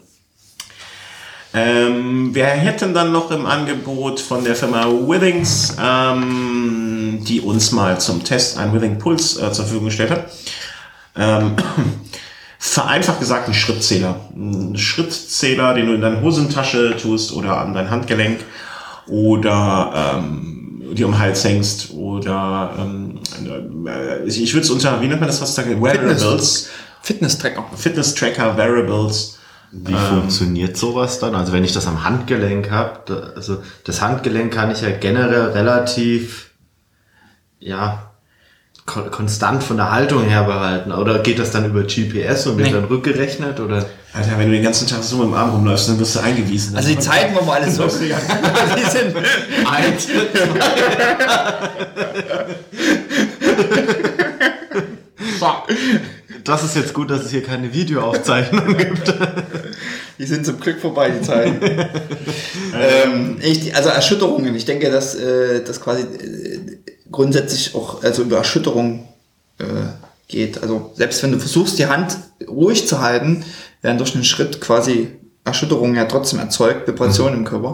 Ähm, 1.54 2.35
wir 2.35 2.46
hätten 2.46 2.92
dann 2.92 3.11
noch 3.11 3.31
im 3.31 3.46
Angebot 3.46 4.20
von 4.20 4.44
der 4.44 4.54
Firma 4.54 4.87
Withings, 4.87 5.76
ähm, 5.83 7.24
die 7.26 7.40
uns 7.40 7.72
mal 7.72 7.98
zum 8.00 8.22
Test 8.22 8.59
einen 8.59 8.74
Withing 8.74 8.98
Puls 8.98 9.37
äh, 9.37 9.50
zur 9.52 9.64
Verfügung 9.64 9.87
gestellt 9.87 10.11
hat. 10.11 10.26
Ähm, 11.16 11.57
vereinfacht 12.59 13.20
gesagt 13.20 13.48
ein 13.48 13.54
Schrittzähler. 13.54 14.20
Ein 14.37 14.76
Schrittzähler, 14.76 15.74
den 15.74 15.87
du 15.87 15.94
in 15.94 16.00
deine 16.02 16.20
Hosentasche 16.20 16.96
tust 17.00 17.33
oder 17.33 17.59
an 17.59 17.72
dein 17.72 17.90
Handgelenk 17.90 18.40
oder 19.07 20.18
ähm, 20.18 20.67
dir 20.94 21.07
um 21.07 21.12
den 21.12 21.18
Hals 21.18 21.44
hängst 21.44 21.90
oder 21.92 22.74
ähm, 22.79 23.20
äh, 23.87 24.24
ich, 24.24 24.53
würde 24.55 24.64
es 24.64 24.70
unter, 24.70 25.01
wie 25.01 25.09
nennt 25.09 25.20
man 25.20 25.29
das 25.29 25.40
heutzutage? 25.40 25.81
Wearables, 25.81 26.68
Fitness-Tracker. 27.03 27.64
Fitness-Tracker, 27.77 28.57
Wearables. 28.57 29.38
Wie 29.70 29.92
funktioniert 29.94 30.79
sowas 30.79 31.18
dann? 31.18 31.35
Also 31.35 31.53
wenn 31.53 31.62
ich 31.62 31.72
das 31.72 31.87
am 31.87 32.03
Handgelenk 32.03 32.70
habe, 32.70 33.01
da, 33.05 33.14
also 33.37 33.62
das 33.85 34.01
Handgelenk 34.01 34.53
kann 34.53 34.70
ich 34.70 34.81
ja 34.81 34.90
generell 34.90 35.51
relativ, 35.51 36.51
ja, 37.59 38.11
kon 38.87 39.11
konstant 39.11 39.62
von 39.62 39.77
der 39.77 39.92
Haltung 39.92 40.22
her 40.24 40.44
behalten? 40.44 40.90
Oder 40.92 41.18
geht 41.18 41.38
das 41.38 41.51
dann 41.51 41.66
über 41.66 41.83
GPS 41.83 42.46
und 42.46 42.57
wird 42.57 42.68
Nee. 42.68 42.74
dann 42.74 42.85
rückgerechnet? 42.85 43.61
Oder? 43.61 43.85
Alter, 44.12 44.38
wenn 44.38 44.47
du 44.47 44.53
den 44.55 44.62
ganzen 44.62 44.87
Tag 44.88 45.03
so 45.03 45.16
mit 45.16 45.27
dem 45.27 45.35
Arm 45.35 45.51
rumläufst, 45.51 45.88
dann 45.88 45.99
wirst 45.99 46.14
du 46.16 46.21
eingewiesen. 46.21 46.77
Also 46.77 46.88
die 46.88 46.99
Zeiten, 46.99 47.37
wo 47.37 47.44
wir 47.44 47.53
alles 47.53 47.77
so, 47.77 47.85
die 47.87 47.90
sind, 47.90 49.14
Das 56.44 56.64
ist 56.64 56.77
jetzt 56.77 56.94
gut, 56.94 57.11
dass 57.11 57.27
es 57.27 57.31
hier 57.31 57.42
keine 57.42 57.75
Videoaufzeichnung 57.75 58.79
gibt. 58.79 59.14
die 60.18 60.25
sind 60.25 60.47
zum 60.47 60.59
Glück 60.59 60.81
vorbei, 60.81 61.11
die 61.11 61.21
Zeiten. 61.21 61.61
ähm, 62.75 63.37
ich, 63.42 63.77
also 63.77 63.90
Erschütterungen, 63.90 64.55
ich 64.55 64.64
denke, 64.64 64.90
dass 64.90 65.14
äh, 65.14 65.62
das 65.62 65.79
quasi 65.81 66.05
äh, 66.05 66.79
grundsätzlich 67.12 67.75
auch 67.75 68.03
also 68.03 68.23
über 68.23 68.38
Erschütterung 68.38 69.07
äh, 69.59 69.64
geht. 70.29 70.62
Also 70.62 70.92
selbst 70.94 71.23
wenn 71.23 71.33
du 71.33 71.38
versuchst, 71.38 71.79
die 71.79 71.87
Hand 71.87 72.16
ruhig 72.49 72.88
zu 72.88 73.01
halten, 73.01 73.44
werden 73.83 73.99
durch 73.99 74.14
einen 74.14 74.25
Schritt 74.25 74.61
quasi 74.61 75.09
Erschütterungen 75.45 75.97
ja 75.97 76.05
trotzdem 76.05 76.38
erzeugt, 76.38 76.87
Vibrationen 76.87 77.38
im 77.38 77.45
Körper. 77.45 77.73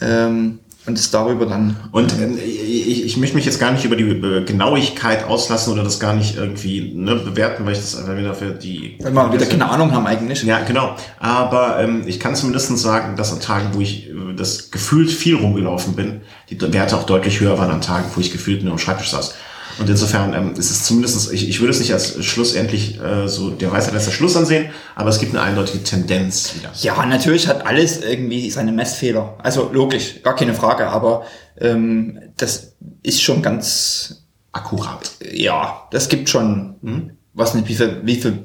Ähm, 0.00 0.60
und 0.88 0.98
ist 0.98 1.12
darüber 1.12 1.44
dann 1.44 1.76
Und 1.92 2.14
ähm, 2.14 2.38
ich, 2.38 3.04
ich 3.04 3.16
möchte 3.18 3.36
mich 3.36 3.44
jetzt 3.44 3.60
gar 3.60 3.72
nicht 3.72 3.84
über 3.84 3.94
die 3.94 4.04
äh, 4.04 4.44
Genauigkeit 4.44 5.24
auslassen 5.24 5.72
oder 5.72 5.84
das 5.84 6.00
gar 6.00 6.14
nicht 6.14 6.36
irgendwie 6.36 6.94
ne, 6.94 7.16
bewerten, 7.16 7.66
weil 7.66 7.74
ich 7.74 7.78
das 7.78 7.96
einfach 7.96 8.16
wieder 8.16 8.34
für 8.34 8.52
die. 8.52 8.96
Weil 9.02 9.12
wir 9.12 9.32
wieder 9.32 9.46
keine 9.46 9.68
Ahnung 9.68 9.92
haben 9.92 10.06
eigentlich. 10.06 10.42
Ja, 10.44 10.60
genau. 10.60 10.96
Aber 11.18 11.78
ähm, 11.80 12.04
ich 12.06 12.18
kann 12.18 12.34
zumindest 12.34 12.76
sagen, 12.78 13.16
dass 13.16 13.32
an 13.32 13.40
Tagen, 13.40 13.74
wo 13.74 13.80
ich 13.80 14.08
äh, 14.08 14.12
das 14.34 14.70
gefühlt 14.70 15.10
viel 15.10 15.36
rumgelaufen 15.36 15.94
bin, 15.94 16.22
die 16.48 16.60
Werte 16.72 16.96
auch 16.96 17.04
deutlich 17.04 17.40
höher 17.40 17.58
waren 17.58 17.70
an 17.70 17.82
Tagen, 17.82 18.06
wo 18.14 18.20
ich 18.20 18.32
gefühlt 18.32 18.62
nur 18.62 18.72
am 18.72 18.78
Schreibtisch 18.78 19.10
saß. 19.10 19.34
Und 19.78 19.88
insofern 19.88 20.34
ähm, 20.34 20.54
ist 20.54 20.70
es 20.70 20.84
zumindest, 20.84 21.32
ich, 21.32 21.48
ich 21.48 21.60
würde 21.60 21.70
es 21.72 21.78
nicht 21.78 21.92
als 21.92 22.24
schlussendlich 22.24 23.00
äh, 23.00 23.28
so 23.28 23.50
der 23.50 23.70
Weisheit 23.70 23.94
letzter 23.94 24.10
Schluss 24.10 24.36
ansehen, 24.36 24.70
aber 24.96 25.10
es 25.10 25.18
gibt 25.20 25.34
eine 25.34 25.42
eindeutige 25.42 25.82
Tendenz 25.84 26.54
wieder. 26.56 26.70
Ja, 26.80 27.06
natürlich 27.06 27.46
hat 27.46 27.64
alles 27.66 28.02
irgendwie 28.02 28.50
seine 28.50 28.72
Messfehler. 28.72 29.36
Also 29.42 29.70
logisch, 29.72 30.22
gar 30.22 30.34
keine 30.34 30.54
Frage, 30.54 30.88
aber 30.88 31.24
ähm, 31.60 32.18
das 32.36 32.72
ist 33.02 33.22
schon 33.22 33.40
ganz, 33.42 34.24
Akkurat. 34.52 35.10
ja, 35.32 35.86
das 35.92 36.08
gibt 36.08 36.28
schon, 36.28 36.74
Mhm. 36.80 37.10
was 37.34 37.54
nicht, 37.54 37.68
wie 37.68 37.74
viel, 37.74 38.00
wie 38.02 38.16
viel 38.16 38.38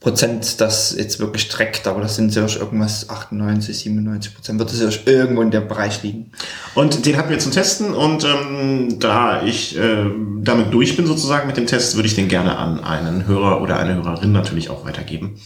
Prozent 0.00 0.60
das 0.60 0.94
jetzt 0.96 1.18
wirklich 1.18 1.48
trägt, 1.48 1.88
aber 1.88 2.00
das 2.00 2.14
sind 2.14 2.32
sicherlich 2.32 2.60
irgendwas 2.60 3.10
98, 3.10 3.76
97 3.78 4.32
Prozent, 4.34 4.58
wird 4.60 4.70
es 4.70 4.76
sicherlich 4.76 5.06
irgendwo 5.08 5.42
in 5.42 5.50
der 5.50 5.60
Bereich 5.60 6.02
liegen. 6.04 6.30
Und 6.76 7.04
den 7.04 7.16
hatten 7.16 7.30
wir 7.30 7.38
zum 7.40 7.50
Testen 7.50 7.94
und 7.94 8.24
ähm, 8.24 9.00
da 9.00 9.42
ich 9.42 9.76
äh, 9.76 10.06
damit 10.40 10.72
durch 10.72 10.96
bin 10.96 11.06
sozusagen 11.06 11.48
mit 11.48 11.56
dem 11.56 11.66
Test, 11.66 11.96
würde 11.96 12.06
ich 12.06 12.14
den 12.14 12.28
gerne 12.28 12.56
an 12.56 12.82
einen 12.84 13.26
Hörer 13.26 13.60
oder 13.60 13.78
eine 13.80 13.96
Hörerin 13.96 14.30
natürlich 14.30 14.70
auch 14.70 14.84
weitergeben. 14.84 15.40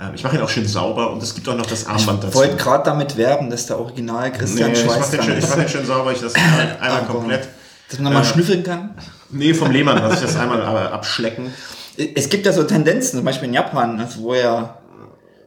Ähm, 0.00 0.12
ich 0.14 0.24
mache 0.24 0.36
ihn 0.36 0.42
auch 0.42 0.48
schön 0.48 0.66
sauber 0.66 1.12
und 1.12 1.22
es 1.22 1.34
gibt 1.34 1.46
auch 1.50 1.56
noch 1.56 1.66
das 1.66 1.86
Armband 1.86 2.20
Ich 2.20 2.24
dazu. 2.30 2.34
wollte 2.38 2.56
gerade 2.56 2.84
damit 2.84 3.18
werben, 3.18 3.50
dass 3.50 3.66
der 3.66 3.78
Original 3.78 4.32
Christian 4.32 4.70
Nee, 4.72 4.78
ich 4.78 4.82
Schweiß 4.82 5.12
mache 5.12 5.26
den, 5.26 5.38
ich 5.38 5.46
mach 5.46 5.56
den 5.56 5.68
schön 5.68 5.84
sauber, 5.84 6.10
ich 6.12 6.22
lasse 6.22 6.38
ihn 6.38 6.52
halt 6.52 6.70
einmal 6.80 7.00
Aber- 7.02 7.06
komplett. 7.18 7.48
Dass 7.90 7.98
man 7.98 8.04
nochmal 8.14 8.22
Äh, 8.22 8.32
schnüffeln 8.32 8.62
kann. 8.62 8.94
Nee, 9.30 9.52
vom 9.52 9.70
Lehmann 9.70 9.98
lasse 9.98 10.14
ich 10.24 10.30
das 10.32 10.36
einmal 10.36 10.62
aber 10.62 10.90
abschlecken. 10.90 11.52
Es 11.96 12.28
gibt 12.28 12.46
ja 12.46 12.52
so 12.52 12.64
Tendenzen, 12.64 13.18
zum 13.18 13.24
Beispiel 13.24 13.48
in 13.48 13.54
Japan, 13.54 14.00
also 14.00 14.22
wo 14.22 14.34
ja 14.34 14.78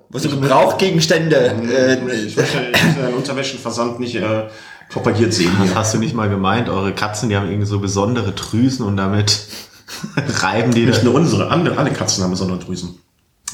wo 0.10 0.18
so 0.20 0.30
Gebrauchgegenstände 0.30 1.54
äh, 1.70 2.16
Ich 2.16 2.38
möchte 2.38 2.58
einen 2.58 3.14
Unterwäschenversand 3.16 4.00
nicht 4.00 4.16
äh, 4.16 4.46
propagiert 4.90 5.34
sehen 5.34 5.52
Das 5.60 5.68
hier. 5.68 5.76
hast 5.76 5.94
du 5.94 5.98
nicht 5.98 6.16
mal 6.16 6.30
gemeint. 6.30 6.70
Eure 6.70 6.94
Katzen, 6.94 7.30
die 7.30 7.36
haben 7.36 7.50
irgendwie 7.50 7.68
so 7.68 7.80
besondere 7.80 8.32
Drüsen 8.32 8.86
und 8.86 8.96
damit 8.96 9.42
reiben 10.16 10.74
die 10.74 10.86
Nicht 10.86 11.04
nur 11.04 11.14
unsere, 11.14 11.50
andere, 11.50 11.78
alle 11.78 11.92
Katzen 11.92 12.24
haben 12.24 12.32
besondere 12.32 12.60
Drüsen. 12.60 12.98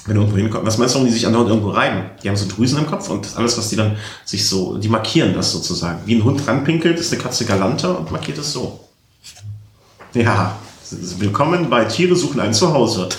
Wenn 0.06 0.16
du 0.16 0.22
irgendwo 0.22 0.38
hinkommst, 0.38 0.68
was 0.68 0.78
meinst 0.78 0.94
du, 0.94 1.00
warum 1.00 1.08
die 1.08 1.14
sich 1.14 1.26
andauernd 1.26 1.50
irgendwo 1.50 1.70
reiben? 1.70 2.12
Die 2.22 2.30
haben 2.30 2.36
so 2.36 2.48
Drüsen 2.48 2.78
im 2.78 2.86
Kopf 2.86 3.10
und 3.10 3.36
alles, 3.38 3.58
was 3.58 3.70
die 3.70 3.78
dann 3.78 3.96
sich 4.26 4.48
so, 4.48 4.78
die 4.78 4.90
markieren 4.90 5.34
das 5.34 5.52
sozusagen. 5.52 6.00
Wie 6.06 6.16
ein 6.16 6.24
Hund 6.24 6.46
ranpinkelt, 6.46 7.00
ist 7.00 7.14
eine 7.14 7.22
Katze 7.22 7.46
galanter 7.46 7.98
und 7.98 8.12
markiert 8.12 8.38
es 8.38 8.52
so. 8.52 8.82
Ja, 10.14 10.58
willkommen 11.20 11.70
bei 11.70 11.86
Tiere 11.86 12.16
suchen 12.16 12.40
ein 12.40 12.54
Zuhause. 12.54 13.10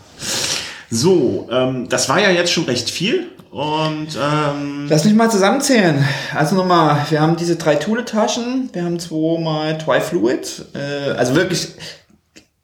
so, 0.90 1.48
ähm, 1.50 1.88
das 1.88 2.08
war 2.08 2.20
ja 2.20 2.30
jetzt 2.30 2.52
schon 2.52 2.64
recht 2.64 2.90
viel 2.90 3.28
und 3.50 4.08
ähm, 4.16 4.86
Lass 4.88 5.04
mich 5.04 5.14
mal 5.14 5.30
zusammenzählen. 5.30 6.04
Also 6.34 6.54
nochmal, 6.54 7.06
wir 7.10 7.20
haben 7.20 7.36
diese 7.36 7.56
drei 7.56 7.76
Thule-Taschen, 7.76 8.70
wir 8.72 8.84
haben 8.84 8.98
zweimal 8.98 9.78
Tri-Fluid. 9.78 10.66
Äh, 10.74 11.10
also 11.12 11.34
wirklich, 11.34 11.68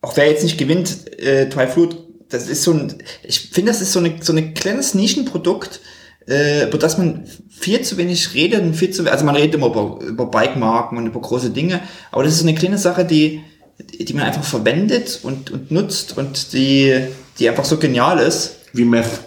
auch 0.01 0.17
wer 0.17 0.29
jetzt 0.29 0.45
nicht 0.45 0.59
gewinnt, 0.59 1.19
äh, 1.19 1.49
Tri-Fluid, 1.49 1.97
das 2.29 2.49
ist 2.49 2.63
so 2.63 2.73
ein, 2.73 2.95
ich 3.23 3.51
finde, 3.51 3.73
das 3.73 3.81
ist 3.81 3.93
so, 3.93 4.01
eine, 4.01 4.15
so 4.21 4.33
ein 4.33 4.55
kleines 4.55 4.95
Nischenprodukt, 4.95 5.81
äh, 6.29 6.69
über 6.69 6.79
das 6.79 6.99
man 6.99 7.25
viel 7.49 7.81
zu 7.83 7.97
wenig 7.97 8.35
redet 8.35 8.63
und 8.63 8.75
viel 8.75 8.91
zu, 8.91 9.11
also 9.11 9.25
man 9.25 9.37
redet 9.37 9.55
immer 9.55 9.69
über, 9.69 9.99
über 10.05 10.27
Bike-Marken 10.27 10.99
und 10.99 11.07
über 11.07 11.21
große 11.21 11.51
Dinge, 11.51 11.81
aber 12.11 12.25
das 12.25 12.35
ist 12.35 12.41
so 12.41 12.47
eine 12.47 12.57
kleine 12.57 12.79
Sache, 12.79 13.05
die, 13.05 13.43
die 13.79 14.15
man 14.15 14.25
einfach 14.25 14.45
verwendet 14.45 15.21
und, 15.23 15.51
und 15.51 15.71
nutzt 15.71 16.17
und 16.17 16.53
die, 16.53 17.09
die 17.39 17.49
einfach 17.49 17.65
so 17.65 17.79
genial 17.79 18.19
ist. 18.19 18.57
wie 18.73 18.85
Meth. 18.85 19.21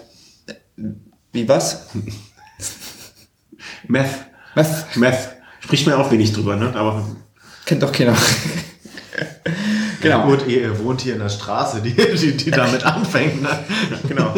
Wie 1.32 1.48
was? 1.48 1.86
Meth. 3.86 4.10
Was? 4.54 4.96
Meth. 4.96 5.36
Spricht 5.60 5.86
mir 5.86 5.96
auch 5.98 6.10
wenig 6.10 6.32
drüber, 6.32 6.56
ne? 6.56 6.74
Aber 6.74 7.06
Kennt 7.64 7.82
doch 7.82 7.92
keiner. 7.92 8.16
Genau. 10.00 10.26
Gut, 10.26 10.46
ihr 10.46 10.78
wohnt 10.82 11.00
hier 11.00 11.14
in 11.14 11.20
der 11.20 11.28
Straße, 11.28 11.80
die, 11.82 11.94
die, 11.94 12.36
die 12.36 12.50
damit 12.50 12.84
anfängt. 12.84 13.42
Ne? 13.42 13.48
genau. 14.08 14.34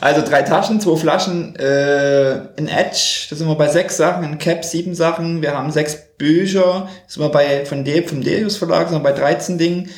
Also 0.00 0.22
drei 0.22 0.42
Taschen, 0.42 0.80
zwei 0.80 0.96
Flaschen, 0.96 1.56
äh, 1.56 2.40
ein 2.58 2.68
Edge, 2.68 3.26
da 3.30 3.36
sind 3.36 3.48
wir 3.48 3.54
bei 3.54 3.68
sechs 3.68 3.96
Sachen, 3.96 4.24
ein 4.24 4.38
Cap, 4.38 4.64
sieben 4.64 4.94
Sachen, 4.94 5.42
wir 5.42 5.56
haben 5.56 5.70
sechs 5.70 5.96
Bücher, 6.18 6.88
sind 7.06 7.22
wir 7.22 7.30
bei 7.30 7.64
von 7.66 7.84
De 7.84 8.06
vom 8.06 8.22
Delius 8.22 8.56
Verlag, 8.56 8.88
sind 8.88 8.98
wir 8.98 9.02
bei 9.02 9.12
13 9.12 9.58
Dingen. 9.58 9.90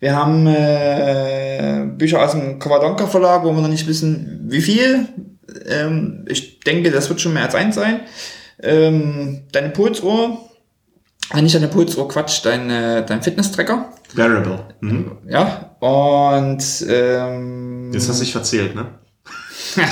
Wir 0.00 0.16
haben 0.16 0.48
äh, 0.48 1.86
Bücher 1.96 2.24
aus 2.24 2.32
dem 2.32 2.58
Covadonga 2.58 3.06
Verlag, 3.06 3.44
wo 3.44 3.52
wir 3.52 3.62
noch 3.62 3.68
nicht 3.68 3.86
wissen, 3.86 4.46
wie 4.48 4.60
viel. 4.60 5.06
Ähm, 5.68 6.24
ich 6.28 6.60
denke, 6.60 6.90
das 6.90 7.08
wird 7.08 7.20
schon 7.20 7.34
mehr 7.34 7.44
als 7.44 7.54
eins 7.54 7.76
sein. 7.76 8.00
Ähm, 8.60 9.42
deine 9.52 9.70
Pulsuhr, 9.70 10.38
nicht 11.40 11.54
deine 11.54 11.68
Pulsuhr, 11.68 12.08
Quatsch, 12.08 12.44
dein, 12.44 12.68
äh, 12.68 13.06
dein 13.06 13.22
Fitness-Tracker. 13.22 13.86
Variable. 14.14 14.66
Mhm. 14.80 15.12
Ja, 15.28 15.70
und 15.80 16.62
ähm, 16.88 17.92
Jetzt 17.92 18.08
hast 18.08 18.18
du 18.20 18.24
dich 18.24 18.32
verzählt, 18.32 18.74
ne? 18.74 18.86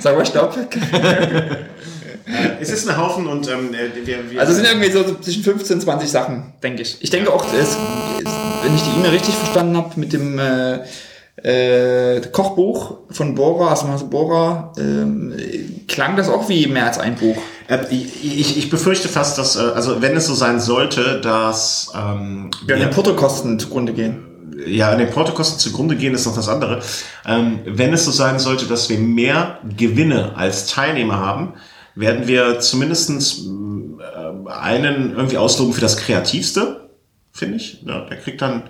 sag 0.00 0.16
mal 0.16 0.26
Stopp. 0.26 0.56
Es 2.60 2.70
ist 2.70 2.86
ein 2.88 2.96
Haufen 2.96 3.26
und 3.26 3.48
ähm, 3.48 3.70
wir, 4.04 4.30
wir 4.30 4.40
Also 4.40 4.52
es 4.52 4.58
sind 4.58 4.68
irgendwie 4.68 4.90
so 4.90 5.14
zwischen 5.18 5.42
15 5.42 5.76
und 5.76 5.80
20 5.80 6.10
Sachen, 6.10 6.52
denke 6.62 6.82
ich. 6.82 6.98
Ich 7.00 7.08
denke 7.08 7.32
auch, 7.32 7.42
es, 7.54 7.78
wenn 8.62 8.74
ich 8.74 8.82
die 8.82 8.98
E-Mail 8.98 9.12
richtig 9.12 9.34
verstanden 9.34 9.76
habe, 9.78 9.98
mit 9.98 10.12
dem 10.12 10.38
äh, 10.38 10.80
äh, 11.42 12.20
Kochbuch 12.32 12.98
von 13.10 13.34
Bora, 13.34 13.70
Hause 13.70 14.04
Bora, 14.06 14.72
ähm, 14.78 15.34
klang 15.86 16.16
das 16.16 16.28
auch 16.28 16.48
wie 16.48 16.66
mehr 16.66 16.86
als 16.86 16.98
ein 16.98 17.14
Buch. 17.14 17.36
Äh, 17.68 17.78
ich, 17.90 18.56
ich, 18.58 18.70
befürchte 18.70 19.08
fast, 19.08 19.38
dass, 19.38 19.56
äh, 19.56 19.60
also 19.60 20.02
wenn 20.02 20.16
es 20.16 20.26
so 20.26 20.34
sein 20.34 20.60
sollte, 20.60 21.20
dass 21.20 21.92
ähm, 21.94 22.50
Ja, 22.66 22.76
den 22.76 22.90
Portokosten 22.90 23.58
zugrunde 23.58 23.92
gehen. 23.92 24.24
ja, 24.66 24.90
an 24.90 24.98
den 24.98 25.10
Portokosten 25.10 25.58
zugrunde 25.58 25.96
gehen, 25.96 26.14
ist 26.14 26.26
noch 26.26 26.34
das 26.34 26.48
andere. 26.48 26.80
Ähm, 27.26 27.60
wenn 27.64 27.92
es 27.92 28.04
so 28.04 28.10
sein 28.10 28.38
sollte, 28.38 28.66
dass 28.66 28.88
wir 28.88 28.98
mehr 28.98 29.58
Gewinne 29.76 30.36
als 30.36 30.66
Teilnehmer 30.66 31.18
haben, 31.18 31.54
werden 31.94 32.26
wir 32.26 32.60
zumindestens 32.60 33.46
äh, 33.46 34.50
einen 34.50 35.14
irgendwie 35.16 35.38
ausloben 35.38 35.72
für 35.72 35.80
das 35.80 35.96
Kreativste, 35.96 36.88
finde 37.32 37.56
ich. 37.56 37.82
Ja, 37.86 38.00
der 38.00 38.16
kriegt 38.18 38.42
dann 38.42 38.64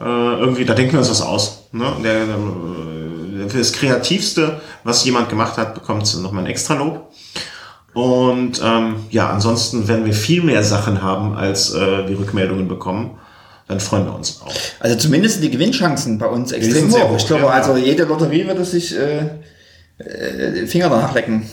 äh, 0.00 0.04
irgendwie, 0.04 0.64
da 0.64 0.74
denken 0.74 0.92
wir 0.92 1.00
uns 1.00 1.10
was 1.10 1.22
aus. 1.22 1.64
Ne? 1.72 1.92
Der, 2.02 2.22
äh, 2.22 3.48
für 3.48 3.58
das 3.58 3.72
Kreativste, 3.72 4.60
was 4.84 5.04
jemand 5.04 5.28
gemacht 5.28 5.56
hat, 5.56 5.74
bekommt 5.74 6.12
nochmal 6.22 6.44
ein 6.44 6.50
extra 6.50 6.74
Lob. 6.74 7.10
Und 7.92 8.60
ähm, 8.64 8.96
ja, 9.10 9.30
ansonsten, 9.30 9.88
wenn 9.88 10.04
wir 10.04 10.12
viel 10.14 10.42
mehr 10.42 10.62
Sachen 10.62 11.02
haben, 11.02 11.34
als 11.36 11.74
äh, 11.74 12.08
wir 12.08 12.18
Rückmeldungen 12.18 12.68
bekommen, 12.68 13.18
dann 13.66 13.80
freuen 13.80 14.04
wir 14.04 14.14
uns 14.14 14.40
auch. 14.42 14.52
Also 14.78 14.96
zumindest 14.96 15.34
sind 15.34 15.42
die 15.44 15.50
Gewinnchancen 15.50 16.18
bei 16.18 16.26
uns 16.26 16.52
extrem 16.52 16.90
hoch. 16.92 17.10
hoch, 17.10 17.16
Ich 17.16 17.26
glaube, 17.26 17.44
ja. 17.44 17.50
also 17.50 17.76
jede 17.76 18.04
Lotterie 18.04 18.46
würde 18.46 18.64
sich 18.64 18.96
äh, 18.96 19.28
äh, 19.98 20.66
Finger 20.66 20.88
danach 20.88 21.14
lecken. 21.14 21.48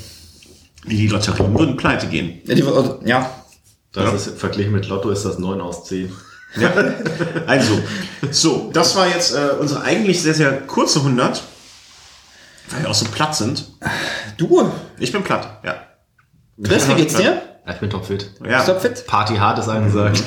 Die, 0.85 0.95
die 0.95 1.07
Lotterien 1.07 1.57
würden 1.57 1.75
pleite 1.77 2.07
gehen. 2.07 2.41
Ja, 2.45 2.55
die, 2.55 2.63
ja. 3.09 3.29
Das 3.93 4.03
Ja. 4.05 4.11
ist 4.13 4.39
verglichen 4.39 4.71
mit 4.71 4.87
Lotto 4.87 5.09
ist 5.09 5.25
das 5.25 5.39
9 5.39 5.59
aus 5.59 5.85
10. 5.85 6.11
Ja. 6.55 6.71
Also, 7.45 7.79
so, 8.31 8.69
das 8.73 8.95
war 8.95 9.07
jetzt 9.07 9.33
äh, 9.35 9.49
unsere 9.59 9.81
eigentlich 9.83 10.21
sehr, 10.21 10.33
sehr 10.33 10.51
kurze 10.61 10.99
100, 10.99 11.43
weil 12.71 12.81
wir 12.83 12.89
auch 12.89 12.93
so 12.95 13.05
platt 13.05 13.35
sind. 13.35 13.65
Du, 14.37 14.69
Ich 14.97 15.11
bin 15.11 15.23
platt, 15.23 15.59
ja. 15.63 15.75
Chris, 16.63 16.87
wie 16.89 16.95
geht's 16.95 17.15
dir? 17.15 17.41
Ja, 17.65 17.73
ich 17.73 17.79
bin 17.79 17.89
topfit. 17.89 18.31
Ja, 18.43 18.59
Ist 18.59 18.67
doch 18.69 18.79
fit? 18.79 19.05
Party 19.05 19.35
hart 19.35 19.59
ist 19.59 19.67
angesagt. 19.67 20.23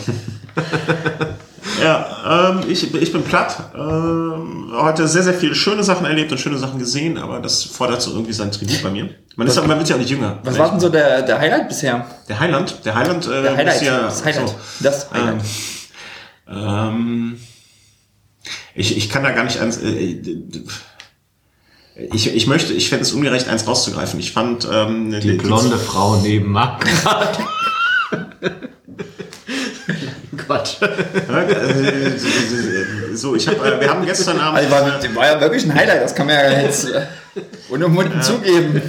ja 1.83 2.51
ähm, 2.51 2.61
ich, 2.69 2.95
ich 2.95 3.13
bin 3.13 3.23
platt. 3.25 3.57
Ähm, 3.75 4.73
heute 4.77 5.09
sehr, 5.09 5.23
sehr 5.23 5.35
viele 5.35 5.55
schöne 5.55 5.83
Sachen 5.83 6.07
erlebt 6.07 6.31
und 6.33 6.39
schöne 6.39 6.59
Sachen 6.59 6.79
gesehen, 6.79 7.19
aber 7.19 7.41
das 7.41 7.65
fordert 7.65 8.03
so 8.03 8.13
irgendwie 8.13 8.33
sein 8.33 8.53
Tribut 8.53 8.83
bei 8.83 8.91
mir. 8.91 9.09
Man, 9.37 9.47
ist, 9.47 9.57
ja- 9.57 9.63
man 9.63 9.79
wird 9.79 9.89
ja 9.89 9.97
auch 9.97 10.01
nicht 10.01 10.11
jünger. 10.11 10.39
Was 10.45 10.59
war 10.59 10.71
denn 10.71 10.81
so 10.81 10.89
der, 10.89 11.23
der 11.23 11.39
Highlight 11.39 11.69
bisher? 11.69 12.07
Der 12.29 12.39
Highland? 12.39 12.85
Der 12.85 12.95
Highland, 12.95 13.27
äh, 13.27 13.43
Der 13.43 13.57
Highlight. 13.57 13.77
ist 13.77 13.83
ja, 13.83 14.01
das 14.03 14.25
Highlight. 14.25 14.49
so. 14.49 14.55
Das 14.81 15.11
Highlight. 15.11 15.35
Ähm, 15.35 15.41
ich, 18.75 18.97
ich 18.97 19.09
kann 19.09 19.23
da 19.23 19.31
gar 19.31 19.45
nicht 19.45 19.59
eins. 19.59 19.79
Äh, 19.79 20.21
ich, 22.13 22.35
ich 22.35 22.47
möchte, 22.47 22.73
ich 22.73 22.89
fände 22.89 23.03
es 23.03 23.13
ungerecht, 23.13 23.49
eins 23.49 23.67
rauszugreifen. 23.67 24.19
Ich 24.21 24.33
fand 24.33 24.67
ähm, 24.71 25.21
Die 25.21 25.33
blonde 25.33 25.77
Frau 25.79 26.17
neben 26.17 26.51
Marc. 26.51 26.85
Quatsch. 30.37 30.83
äh, 30.83 32.17
so, 33.15 33.37
ich 33.37 33.47
habe, 33.47 33.59
äh, 33.59 33.81
wir 33.81 33.91
haben 33.91 34.05
gestern 34.07 34.41
Abend. 34.41 34.59
Also 34.59 34.71
war, 34.71 34.91
das 34.91 35.15
war 35.15 35.27
ja 35.27 35.41
wirklich 35.41 35.65
ein 35.65 35.75
Highlight, 35.75 36.03
das 36.03 36.15
kann 36.15 36.27
man 36.27 36.37
ja 36.37 36.63
jetzt 36.63 36.91
äh, 36.91 37.07
unumwunden 37.69 38.23
zugeben. 38.23 38.81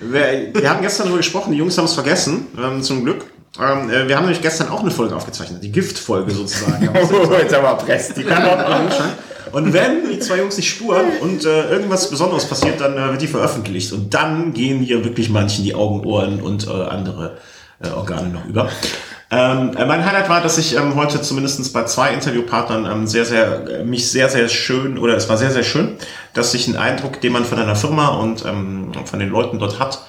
wir, 0.00 0.54
wir 0.54 0.70
haben 0.70 0.80
gestern 0.82 1.04
darüber 1.04 1.18
gesprochen, 1.18 1.52
die 1.52 1.58
Jungs 1.58 1.76
haben 1.76 1.84
es 1.84 1.94
vergessen, 1.94 2.46
ähm, 2.58 2.82
zum 2.82 3.04
Glück. 3.04 3.26
Ähm, 3.60 3.90
äh, 3.90 4.08
wir 4.08 4.16
haben 4.16 4.24
nämlich 4.24 4.42
gestern 4.42 4.68
auch 4.68 4.80
eine 4.80 4.90
Folge 4.90 5.16
aufgezeichnet, 5.16 5.62
die 5.62 5.72
Giftfolge 5.72 6.30
sozusagen. 6.30 6.88
Oh, 6.88 7.32
jetzt 7.38 7.54
aber 7.54 7.76
presst 7.76 8.16
die 8.16 8.24
Kann 8.24 8.44
auch 8.44 8.80
hinschreiben. 8.80 9.12
Und 9.52 9.72
wenn 9.72 10.08
die 10.10 10.18
zwei 10.18 10.38
Jungs 10.38 10.56
nicht 10.56 10.68
spuren 10.68 11.06
und 11.20 11.44
äh, 11.44 11.70
irgendwas 11.70 12.10
Besonderes 12.10 12.44
passiert, 12.46 12.80
dann 12.80 12.96
äh, 12.98 13.10
wird 13.10 13.22
die 13.22 13.26
veröffentlicht. 13.28 13.92
Und 13.92 14.12
dann 14.12 14.52
gehen 14.52 14.80
hier 14.80 15.04
wirklich 15.04 15.30
manchen 15.30 15.64
die 15.64 15.74
Augen, 15.74 16.04
Ohren 16.04 16.42
und 16.42 16.66
äh, 16.66 16.70
andere 16.70 17.38
äh, 17.82 17.88
Organe 17.88 18.28
noch 18.28 18.44
über. 18.44 18.68
Ähm, 19.30 19.76
äh, 19.76 19.84
mein 19.86 20.04
Highlight 20.04 20.28
war, 20.28 20.40
dass 20.40 20.56
ich 20.58 20.76
ähm, 20.76 20.94
heute 20.94 21.20
zumindest 21.20 21.72
bei 21.72 21.84
zwei 21.84 22.12
Interviewpartnern 22.12 22.86
ähm, 22.86 23.06
sehr, 23.06 23.24
sehr, 23.24 23.84
mich 23.84 24.10
sehr, 24.10 24.28
sehr 24.28 24.48
schön, 24.48 24.98
oder 24.98 25.16
es 25.16 25.28
war 25.28 25.36
sehr, 25.36 25.50
sehr 25.50 25.64
schön, 25.64 25.96
dass 26.32 26.52
sich 26.52 26.68
ein 26.68 26.76
Eindruck, 26.76 27.20
den 27.20 27.32
man 27.32 27.44
von 27.44 27.58
einer 27.58 27.76
Firma 27.76 28.08
und 28.08 28.44
ähm, 28.44 28.92
von 29.04 29.18
den 29.18 29.30
Leuten 29.30 29.58
dort 29.58 29.80
hat, 29.80 30.00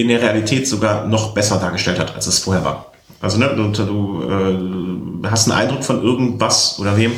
in 0.00 0.08
der 0.08 0.22
Realität 0.22 0.66
sogar 0.68 1.06
noch 1.06 1.34
besser 1.34 1.58
dargestellt 1.58 1.98
hat, 1.98 2.14
als 2.14 2.26
es 2.26 2.38
vorher 2.40 2.64
war. 2.64 2.92
Also 3.20 3.38
ne, 3.38 3.52
du, 3.54 3.68
du 3.68 5.22
äh, 5.24 5.28
hast 5.28 5.50
einen 5.50 5.60
Eindruck 5.60 5.84
von 5.84 6.02
irgendwas 6.02 6.78
oder 6.78 6.96
wem 6.96 7.12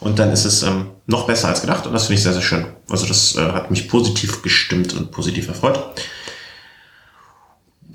und 0.00 0.18
dann 0.18 0.30
ist 0.30 0.44
es 0.44 0.62
ähm, 0.62 0.86
noch 1.06 1.26
besser 1.26 1.48
als 1.48 1.60
gedacht 1.60 1.86
und 1.86 1.92
das 1.92 2.06
finde 2.06 2.14
ich 2.14 2.22
sehr, 2.22 2.32
sehr 2.32 2.42
schön. 2.42 2.66
Also 2.88 3.06
das 3.06 3.36
äh, 3.36 3.40
hat 3.40 3.70
mich 3.70 3.88
positiv 3.88 4.42
gestimmt 4.42 4.94
und 4.94 5.10
positiv 5.10 5.48
erfreut. 5.48 5.80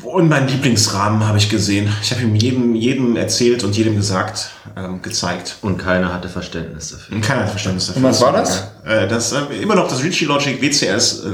Und 0.04 0.30
meinen 0.30 0.48
Lieblingsrahmen 0.48 1.28
habe 1.28 1.38
ich 1.38 1.50
gesehen. 1.50 1.92
Ich 2.02 2.12
habe 2.12 2.22
ihm 2.22 2.36
jedem, 2.36 2.76
jedem 2.76 3.16
erzählt 3.16 3.64
und 3.64 3.76
jedem 3.76 3.96
gesagt, 3.96 4.52
ähm, 4.76 5.02
gezeigt. 5.02 5.58
Und 5.62 5.78
keiner 5.78 6.14
hatte 6.14 6.30
Verständnis 6.30 6.92
dafür. 6.92 7.16
Und 7.16 7.22
keiner 7.22 7.42
hat 7.42 7.50
Verständnis 7.50 7.88
dafür. 7.88 8.04
Und 8.04 8.10
was 8.10 8.22
war 8.22 8.32
das? 8.32 8.72
Äh, 8.86 9.08
das 9.08 9.32
äh, 9.32 9.62
immer 9.62 9.76
noch 9.76 9.88
das 9.88 10.04
Ritchie 10.04 10.26
Logic 10.26 10.62
WCS, 10.62 11.24
äh, 11.26 11.30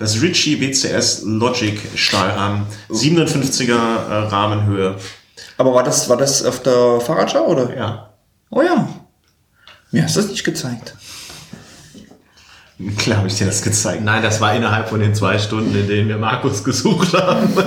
das 0.00 0.20
Ritchie 0.20 0.60
WCS 0.60 1.22
Logic 1.22 1.78
Stahlrahmen, 1.94 2.66
57er 2.90 3.74
äh, 3.74 4.14
Rahmenhöhe. 4.26 4.96
Aber 5.56 5.74
war 5.74 5.84
das, 5.84 6.08
war 6.08 6.16
das 6.16 6.44
auf 6.44 6.60
der 6.62 7.00
Fahrradschau, 7.00 7.46
oder? 7.46 7.76
Ja, 7.76 8.10
Oh 8.50 8.62
ja. 8.62 8.88
Mir 9.92 10.04
hast 10.04 10.16
du 10.16 10.20
das 10.22 10.30
nicht 10.30 10.44
gezeigt. 10.44 10.94
klar 12.96 13.18
habe 13.18 13.28
ich 13.28 13.36
dir 13.36 13.46
das 13.46 13.62
gezeigt. 13.62 14.02
Nein, 14.02 14.22
das 14.22 14.40
war 14.40 14.54
innerhalb 14.54 14.88
von 14.88 15.00
den 15.00 15.14
zwei 15.14 15.38
Stunden, 15.38 15.74
in 15.74 15.86
denen 15.86 16.08
wir 16.08 16.18
Markus 16.18 16.62
gesucht 16.64 17.14
haben. 17.14 17.54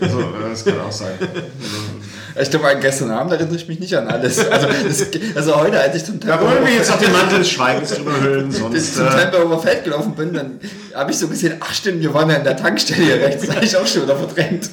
Also, 0.00 0.20
das 0.50 0.64
kann 0.64 0.80
auch 0.80 0.90
sein. 0.90 1.16
Ich 2.38 2.50
glaube, 2.50 2.68
an 2.68 2.80
gestern 2.80 3.10
Abend 3.10 3.32
erinnere 3.32 3.56
ich 3.56 3.66
mich 3.66 3.80
nicht 3.80 3.94
an 3.96 4.08
alles. 4.08 4.38
Also, 4.50 4.68
das, 4.86 5.06
also 5.34 5.56
heute, 5.56 5.80
als 5.80 5.96
ich 5.96 6.04
zum 6.04 6.20
Da 6.20 6.36
Tempel, 6.36 6.48
wollen 6.48 6.66
wir 6.66 6.74
jetzt 6.74 6.92
auch 6.92 6.98
den 6.98 7.12
Mantel 7.12 7.38
des 7.38 7.50
Schweigens 7.56 7.90
drüber 7.94 8.20
hüllen, 8.20 8.46
als 8.46 8.54
ich 8.54 8.60
sonst. 8.60 8.94
zum 8.94 9.06
Äh, 9.06 9.10
Tempelhofer 9.10 9.58
Feld 9.58 9.84
gelaufen 9.84 10.14
bin, 10.14 10.32
dann 10.34 10.60
habe 10.94 11.10
ich 11.10 11.18
so 11.18 11.28
gesehen, 11.28 11.54
ach 11.60 11.72
stimmt, 11.72 12.02
wir 12.02 12.12
waren 12.12 12.28
ja 12.28 12.36
in 12.36 12.44
der 12.44 12.56
Tankstelle 12.56 13.02
hier 13.02 13.16
rechts. 13.16 13.46
Das 13.46 13.56
habe 13.56 13.64
ich 13.64 13.76
auch 13.76 13.86
schon 13.86 14.02
wieder 14.02 14.16
verdrängt. 14.16 14.70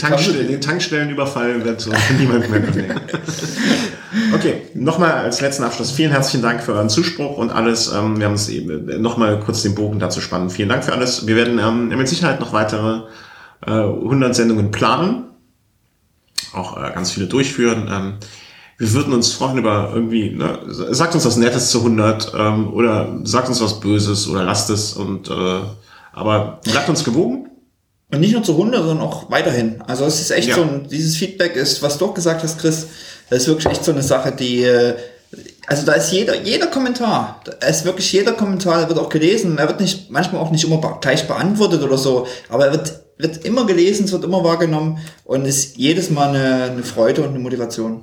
Tankstellen, 0.00 0.48
den 0.48 0.60
Tankstellenüberfall 0.60 1.64
wird 1.64 1.80
so 1.80 1.92
niemand 2.18 2.50
mehr 2.50 2.60
bewegen. 2.60 3.00
Okay, 4.34 4.62
nochmal 4.74 5.12
als 5.12 5.40
letzten 5.40 5.64
Abschluss. 5.64 5.90
Vielen 5.90 6.10
herzlichen 6.10 6.42
Dank 6.42 6.62
für 6.62 6.72
euren 6.72 6.88
Zuspruch 6.88 7.36
und 7.36 7.50
alles. 7.50 7.92
Ähm, 7.92 8.18
wir 8.18 8.26
haben 8.26 8.34
es 8.34 8.48
eben 8.48 9.00
nochmal 9.00 9.40
kurz 9.40 9.62
den 9.62 9.74
Bogen 9.74 9.98
dazu 9.98 10.20
spannen. 10.20 10.50
Vielen 10.50 10.68
Dank 10.68 10.84
für 10.84 10.92
alles. 10.92 11.26
Wir 11.26 11.36
werden 11.36 11.58
ähm, 11.58 11.88
mit 11.88 12.08
Sicherheit 12.08 12.40
noch 12.40 12.52
weitere 12.52 13.02
äh, 13.66 13.70
100 13.70 14.34
Sendungen 14.34 14.70
planen. 14.70 15.29
Auch 16.52 16.76
äh, 16.76 16.90
ganz 16.92 17.12
viele 17.12 17.26
durchführen. 17.26 17.88
Ähm, 17.90 18.14
wir 18.78 18.92
würden 18.92 19.12
uns 19.12 19.32
freuen 19.32 19.58
über 19.58 19.90
irgendwie, 19.94 20.30
ne, 20.30 20.58
sagt 20.68 21.14
uns 21.14 21.26
was 21.26 21.36
Nettes 21.36 21.70
zu 21.70 21.78
100 21.78 22.32
ähm, 22.36 22.72
oder 22.72 23.20
sagt 23.24 23.48
uns 23.48 23.60
was 23.60 23.78
Böses 23.80 24.26
oder 24.28 24.42
lasst 24.44 24.70
es 24.70 24.94
und 24.94 25.28
äh, 25.28 25.60
aber 26.12 26.60
bleibt 26.64 26.88
uns 26.88 27.04
gewogen. 27.04 27.46
Und 28.10 28.20
nicht 28.20 28.32
nur 28.32 28.42
zu 28.42 28.52
100, 28.52 28.82
sondern 28.82 29.06
auch 29.06 29.30
weiterhin. 29.30 29.82
Also 29.86 30.04
es 30.04 30.20
ist 30.20 30.30
echt 30.30 30.48
Ja. 30.48 30.54
so 30.56 30.62
ein, 30.62 30.88
dieses 30.88 31.16
Feedback 31.16 31.54
ist, 31.54 31.82
was 31.82 31.98
du 31.98 32.06
auch 32.06 32.14
gesagt 32.14 32.42
hast, 32.42 32.58
Chris, 32.58 32.86
das 33.28 33.42
ist 33.42 33.48
wirklich 33.48 33.66
echt 33.66 33.84
so 33.84 33.92
eine 33.92 34.02
Sache, 34.02 34.32
die, 34.32 34.64
äh, 34.64 34.94
also 35.68 35.86
da 35.86 35.92
ist 35.92 36.10
jeder, 36.10 36.40
jeder 36.42 36.66
Kommentar, 36.66 37.40
da 37.44 37.68
ist 37.68 37.84
wirklich 37.84 38.10
jeder 38.12 38.32
Kommentar, 38.32 38.78
der 38.80 38.88
wird 38.88 38.98
auch 38.98 39.08
gelesen, 39.10 39.58
er 39.58 39.68
wird 39.68 39.80
nicht, 39.80 40.10
manchmal 40.10 40.40
auch 40.40 40.50
nicht 40.50 40.64
immer 40.64 40.98
gleich 41.00 41.28
beantwortet 41.28 41.82
oder 41.82 41.96
so, 41.98 42.26
aber 42.48 42.66
er 42.66 42.72
wird, 42.72 43.00
wird 43.22 43.44
immer 43.44 43.66
gelesen, 43.66 44.04
es 44.04 44.12
wird 44.12 44.24
immer 44.24 44.44
wahrgenommen 44.44 44.98
und 45.24 45.44
ist 45.44 45.76
jedes 45.76 46.10
Mal 46.10 46.28
eine, 46.28 46.64
eine 46.72 46.82
Freude 46.82 47.22
und 47.22 47.30
eine 47.30 47.38
Motivation. 47.38 48.02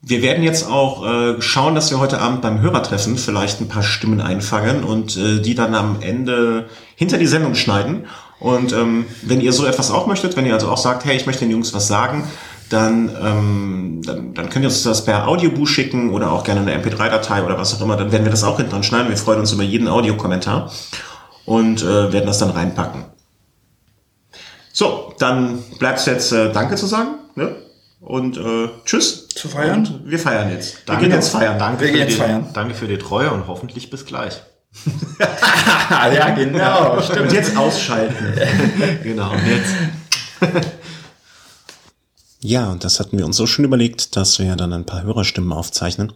Wir 0.00 0.22
werden 0.22 0.44
jetzt 0.44 0.66
auch 0.66 1.04
äh, 1.04 1.42
schauen, 1.42 1.74
dass 1.74 1.90
wir 1.90 1.98
heute 1.98 2.20
Abend 2.20 2.40
beim 2.40 2.60
Hörertreffen 2.60 3.18
vielleicht 3.18 3.60
ein 3.60 3.68
paar 3.68 3.82
Stimmen 3.82 4.20
einfangen 4.20 4.84
und 4.84 5.16
äh, 5.16 5.40
die 5.40 5.54
dann 5.54 5.74
am 5.74 6.00
Ende 6.00 6.68
hinter 6.94 7.18
die 7.18 7.26
Sendung 7.26 7.54
schneiden. 7.54 8.06
Und 8.38 8.72
ähm, 8.72 9.06
wenn 9.22 9.40
ihr 9.40 9.52
so 9.52 9.66
etwas 9.66 9.90
auch 9.90 10.06
möchtet, 10.06 10.36
wenn 10.36 10.46
ihr 10.46 10.54
also 10.54 10.68
auch 10.68 10.78
sagt, 10.78 11.04
hey, 11.04 11.16
ich 11.16 11.26
möchte 11.26 11.44
den 11.44 11.50
Jungs 11.50 11.74
was 11.74 11.88
sagen, 11.88 12.24
dann, 12.68 13.10
ähm, 13.20 14.00
dann, 14.04 14.34
dann 14.34 14.50
könnt 14.50 14.64
ihr 14.64 14.68
uns 14.68 14.82
das 14.82 15.04
per 15.04 15.26
Audiobuch 15.26 15.66
schicken 15.66 16.10
oder 16.10 16.30
auch 16.30 16.44
gerne 16.44 16.60
eine 16.60 16.80
MP3-Datei 16.80 17.42
oder 17.42 17.58
was 17.58 17.74
auch 17.74 17.80
immer. 17.80 17.96
Dann 17.96 18.12
werden 18.12 18.24
wir 18.24 18.30
das 18.30 18.44
auch 18.44 18.56
hinten 18.56 18.72
dran 18.72 18.82
schneiden. 18.84 19.08
Wir 19.08 19.16
freuen 19.16 19.40
uns 19.40 19.52
über 19.52 19.64
jeden 19.64 19.88
Audiokommentar 19.88 20.70
und 21.44 21.82
äh, 21.82 22.12
werden 22.12 22.26
das 22.26 22.38
dann 22.38 22.50
reinpacken. 22.50 23.17
So, 24.78 25.12
dann 25.18 25.60
bleibt 25.80 25.98
es 25.98 26.06
jetzt 26.06 26.30
äh, 26.30 26.52
Danke 26.52 26.76
zu 26.76 26.86
sagen. 26.86 27.16
Ne? 27.34 27.56
Und 27.98 28.36
äh, 28.36 28.68
tschüss. 28.84 29.26
Zu 29.26 29.48
feiern? 29.48 29.80
Und 29.80 30.08
wir 30.08 30.20
feiern 30.20 30.52
jetzt. 30.52 30.82
Danke. 30.86 31.02
Wir 31.02 31.08
gehen 31.08 31.16
jetzt 31.16 31.30
feiern. 31.30 31.58
Danke, 31.58 31.80
Wir 31.80 31.86
für 31.88 31.92
gehen 31.94 32.02
jetzt 32.02 32.14
die, 32.14 32.20
feiern. 32.20 32.46
danke 32.54 32.74
für 32.76 32.86
die 32.86 32.96
Treue 32.96 33.32
und 33.32 33.48
hoffentlich 33.48 33.90
bis 33.90 34.06
gleich. 34.06 34.40
Ja, 35.18 36.30
genau, 36.36 36.96
Und 36.96 37.32
jetzt 37.32 37.56
ausschalten. 37.56 38.34
Genau, 39.02 39.32
und 39.32 39.46
jetzt. 39.48 40.62
Ja, 42.38 42.70
und 42.70 42.84
das 42.84 43.00
hatten 43.00 43.18
wir 43.18 43.26
uns 43.26 43.36
so 43.36 43.48
schön 43.48 43.64
überlegt, 43.64 44.14
dass 44.14 44.38
wir 44.38 44.54
dann 44.54 44.72
ein 44.72 44.86
paar 44.86 45.02
Hörerstimmen 45.02 45.52
aufzeichnen. 45.52 46.12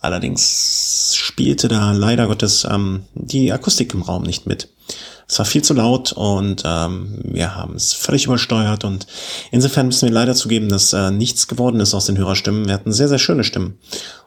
Allerdings 0.00 1.14
spielte 1.14 1.68
da 1.68 1.92
leider 1.92 2.26
Gottes 2.26 2.66
ähm, 2.68 3.04
die 3.14 3.52
Akustik 3.52 3.94
im 3.94 4.02
Raum 4.02 4.24
nicht 4.24 4.48
mit. 4.48 4.68
Es 5.26 5.38
war 5.38 5.46
viel 5.46 5.62
zu 5.62 5.74
laut 5.74 6.12
und 6.12 6.62
ähm, 6.66 7.18
wir 7.22 7.54
haben 7.54 7.76
es 7.76 7.92
völlig 7.92 8.26
übersteuert 8.26 8.84
und 8.84 9.06
insofern 9.50 9.86
müssen 9.86 10.08
wir 10.08 10.14
leider 10.14 10.34
zugeben, 10.34 10.68
dass 10.68 10.92
äh, 10.92 11.10
nichts 11.10 11.48
geworden 11.48 11.80
ist 11.80 11.94
aus 11.94 12.06
den 12.06 12.18
Hörerstimmen. 12.18 12.66
Wir 12.66 12.74
hatten 12.74 12.92
sehr, 12.92 13.08
sehr 13.08 13.18
schöne 13.18 13.44
Stimmen 13.44 13.78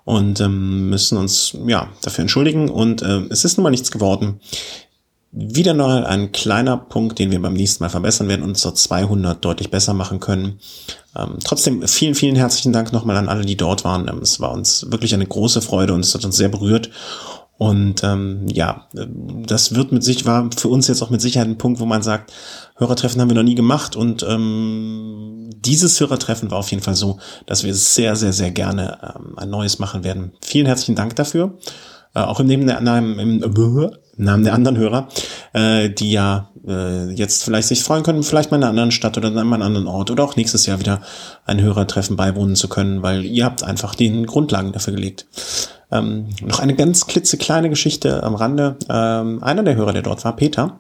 und 0.05 0.39
ähm, 0.39 0.89
müssen 0.89 1.17
uns 1.17 1.55
ja 1.67 1.89
dafür 2.01 2.23
entschuldigen 2.23 2.69
und 2.69 3.01
äh, 3.01 3.21
es 3.29 3.45
ist 3.45 3.57
nun 3.57 3.63
mal 3.63 3.69
nichts 3.69 3.91
geworden. 3.91 4.39
Wieder 5.31 5.73
mal 5.73 6.05
ein 6.05 6.31
kleiner 6.31 6.77
Punkt, 6.77 7.19
den 7.19 7.29
wir 7.29 7.41
beim 7.41 7.53
nächsten 7.53 7.83
Mal 7.83 7.89
verbessern 7.89 8.27
werden 8.27 8.43
und 8.43 8.57
zur 8.57 8.73
200 8.73 9.43
deutlich 9.43 9.69
besser 9.69 9.93
machen 9.93 10.19
können. 10.19 10.59
Ähm, 11.15 11.37
trotzdem 11.43 11.87
vielen, 11.87 12.15
vielen 12.15 12.35
herzlichen 12.35 12.73
Dank 12.73 12.93
nochmal 12.93 13.17
an 13.17 13.29
alle, 13.29 13.45
die 13.45 13.57
dort 13.57 13.83
waren. 13.83 14.07
Ähm, 14.07 14.19
es 14.21 14.39
war 14.39 14.51
uns 14.51 14.89
wirklich 14.89 15.13
eine 15.13 15.27
große 15.27 15.61
Freude 15.61 15.93
und 15.93 15.99
es 15.99 16.15
hat 16.15 16.25
uns 16.25 16.37
sehr 16.37 16.49
berührt. 16.49 16.89
Und 17.57 18.03
ähm, 18.03 18.45
ja, 18.47 18.87
äh, 18.95 19.07
das 19.45 19.73
wird 19.75 19.91
mit 19.91 20.03
sich 20.03 20.25
war 20.25 20.49
für 20.55 20.67
uns 20.67 20.87
jetzt 20.87 21.01
auch 21.01 21.09
mit 21.09 21.21
Sicherheit 21.21 21.47
ein 21.47 21.57
Punkt, 21.57 21.79
wo 21.79 21.85
man 21.85 22.03
sagt, 22.03 22.31
Hörertreffen 22.75 23.19
haben 23.19 23.29
wir 23.29 23.35
noch 23.35 23.43
nie 23.43 23.55
gemacht 23.55 23.95
und 23.95 24.23
ähm, 24.27 25.49
dieses 25.55 25.99
Hörertreffen 25.99 26.51
war 26.51 26.59
auf 26.59 26.69
jeden 26.69 26.83
Fall 26.83 26.95
so, 26.95 27.17
dass 27.47 27.63
wir 27.63 27.73
sehr, 27.73 28.15
sehr, 28.15 28.33
sehr 28.33 28.51
gerne 28.51 29.15
ähm, 29.15 29.37
ein 29.37 29.49
neues 29.49 29.79
machen 29.79 30.03
werden. 30.03 30.33
Vielen 30.43 30.67
herzlichen 30.67 30.95
Dank 30.95 31.15
dafür. 31.15 31.57
Äh, 32.13 32.19
auch 32.19 32.39
im 32.39 32.47
Namen 32.47 32.67
der, 32.67 32.79
im, 32.79 33.19
im 33.19 33.91
Namen 34.17 34.43
der 34.43 34.53
anderen 34.53 34.77
Hörer, 34.77 35.07
äh, 35.53 35.89
die 35.89 36.11
ja 36.11 36.51
äh, 36.67 37.11
jetzt 37.11 37.43
vielleicht 37.43 37.67
sich 37.67 37.83
freuen 37.83 38.03
können, 38.03 38.23
vielleicht 38.23 38.51
mal 38.51 38.57
in 38.57 38.63
einer 38.63 38.69
anderen 38.69 38.91
Stadt 38.91 39.17
oder 39.17 39.29
in 39.29 39.37
einem 39.37 39.53
anderen 39.53 39.87
Ort 39.87 40.11
oder 40.11 40.23
auch 40.23 40.35
nächstes 40.35 40.65
Jahr 40.65 40.79
wieder 40.79 41.01
ein 41.45 41.61
Hörertreffen 41.61 42.15
beiwohnen 42.15 42.55
zu 42.55 42.69
können, 42.69 43.01
weil 43.01 43.25
ihr 43.25 43.45
habt 43.45 43.63
einfach 43.63 43.95
den 43.95 44.25
Grundlagen 44.25 44.71
dafür 44.71 44.93
gelegt. 44.93 45.27
Ähm, 45.91 46.29
noch 46.41 46.59
eine 46.59 46.75
ganz 46.75 47.07
klitzekleine 47.07 47.69
Geschichte 47.69 48.23
am 48.23 48.35
Rande. 48.35 48.77
Ähm, 48.89 49.41
einer 49.43 49.63
der 49.63 49.75
Hörer, 49.75 49.93
der 49.93 50.01
dort 50.01 50.23
war, 50.25 50.35
Peter, 50.35 50.79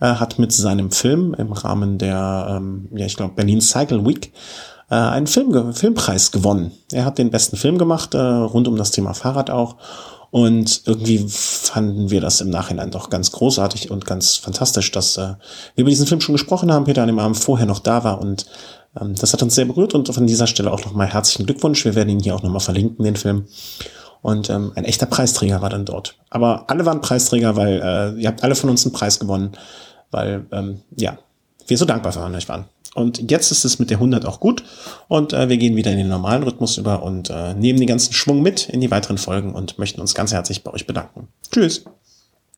äh, 0.00 0.06
hat 0.06 0.38
mit 0.38 0.52
seinem 0.52 0.90
Film 0.90 1.34
im 1.34 1.52
Rahmen 1.52 1.98
der, 1.98 2.46
ähm, 2.50 2.88
ja, 2.94 3.06
ich 3.06 3.16
glaube, 3.16 3.34
Berlin 3.34 3.60
Cycle 3.60 4.06
Week 4.06 4.32
äh, 4.90 4.94
einen 4.94 5.26
Film, 5.26 5.72
Filmpreis 5.72 6.30
gewonnen. 6.30 6.72
Er 6.92 7.04
hat 7.04 7.18
den 7.18 7.30
besten 7.30 7.56
Film 7.56 7.78
gemacht, 7.78 8.14
äh, 8.14 8.18
rund 8.18 8.68
um 8.68 8.76
das 8.76 8.90
Thema 8.90 9.14
Fahrrad 9.14 9.50
auch. 9.50 9.76
Und 10.30 10.82
irgendwie 10.86 11.24
fanden 11.28 12.10
wir 12.10 12.20
das 12.20 12.40
im 12.40 12.50
Nachhinein 12.50 12.90
doch 12.90 13.10
ganz 13.10 13.32
großartig 13.32 13.90
und 13.90 14.04
ganz 14.04 14.36
fantastisch, 14.36 14.90
dass 14.90 15.16
äh, 15.16 15.34
wir 15.74 15.82
über 15.82 15.90
diesen 15.90 16.06
Film 16.06 16.20
schon 16.20 16.34
gesprochen 16.34 16.72
haben, 16.72 16.84
Peter 16.84 17.02
an 17.02 17.08
dem 17.08 17.18
Abend 17.18 17.38
vorher 17.38 17.66
noch 17.66 17.78
da 17.78 18.04
war 18.04 18.20
und 18.20 18.46
ähm, 19.00 19.14
das 19.14 19.32
hat 19.32 19.42
uns 19.42 19.54
sehr 19.54 19.64
berührt 19.64 19.94
und 19.94 20.12
von 20.12 20.26
dieser 20.26 20.46
Stelle 20.46 20.72
auch 20.72 20.84
nochmal 20.84 21.06
herzlichen 21.06 21.46
Glückwunsch. 21.46 21.84
Wir 21.84 21.94
werden 21.94 22.08
ihn 22.08 22.20
hier 22.20 22.34
auch 22.34 22.42
nochmal 22.42 22.60
verlinken, 22.60 23.04
den 23.04 23.16
Film. 23.16 23.46
Und 24.26 24.50
ähm, 24.50 24.72
ein 24.74 24.84
echter 24.84 25.06
Preisträger 25.06 25.62
war 25.62 25.70
dann 25.70 25.84
dort. 25.84 26.16
Aber 26.30 26.64
alle 26.66 26.84
waren 26.84 27.00
Preisträger, 27.00 27.54
weil 27.54 27.80
äh, 27.80 28.20
ihr 28.20 28.26
habt 28.26 28.42
alle 28.42 28.56
von 28.56 28.68
uns 28.68 28.84
einen 28.84 28.92
Preis 28.92 29.20
gewonnen, 29.20 29.52
weil 30.10 30.44
ähm, 30.50 30.80
ja, 30.96 31.16
wir 31.68 31.78
so 31.78 31.84
dankbar 31.84 32.10
für 32.10 32.24
euch 32.24 32.48
waren. 32.48 32.64
Und 32.96 33.30
jetzt 33.30 33.52
ist 33.52 33.64
es 33.64 33.78
mit 33.78 33.88
der 33.88 33.98
100 33.98 34.26
auch 34.26 34.40
gut 34.40 34.64
und 35.06 35.32
äh, 35.32 35.48
wir 35.48 35.58
gehen 35.58 35.76
wieder 35.76 35.92
in 35.92 35.98
den 35.98 36.08
normalen 36.08 36.42
Rhythmus 36.42 36.76
über 36.76 37.04
und 37.04 37.30
äh, 37.30 37.54
nehmen 37.54 37.78
den 37.78 37.86
ganzen 37.86 38.14
Schwung 38.14 38.42
mit 38.42 38.68
in 38.68 38.80
die 38.80 38.90
weiteren 38.90 39.18
Folgen 39.18 39.54
und 39.54 39.78
möchten 39.78 40.00
uns 40.00 40.12
ganz 40.16 40.32
herzlich 40.32 40.64
bei 40.64 40.72
euch 40.72 40.88
bedanken. 40.88 41.28
Tschüss. 41.52 41.84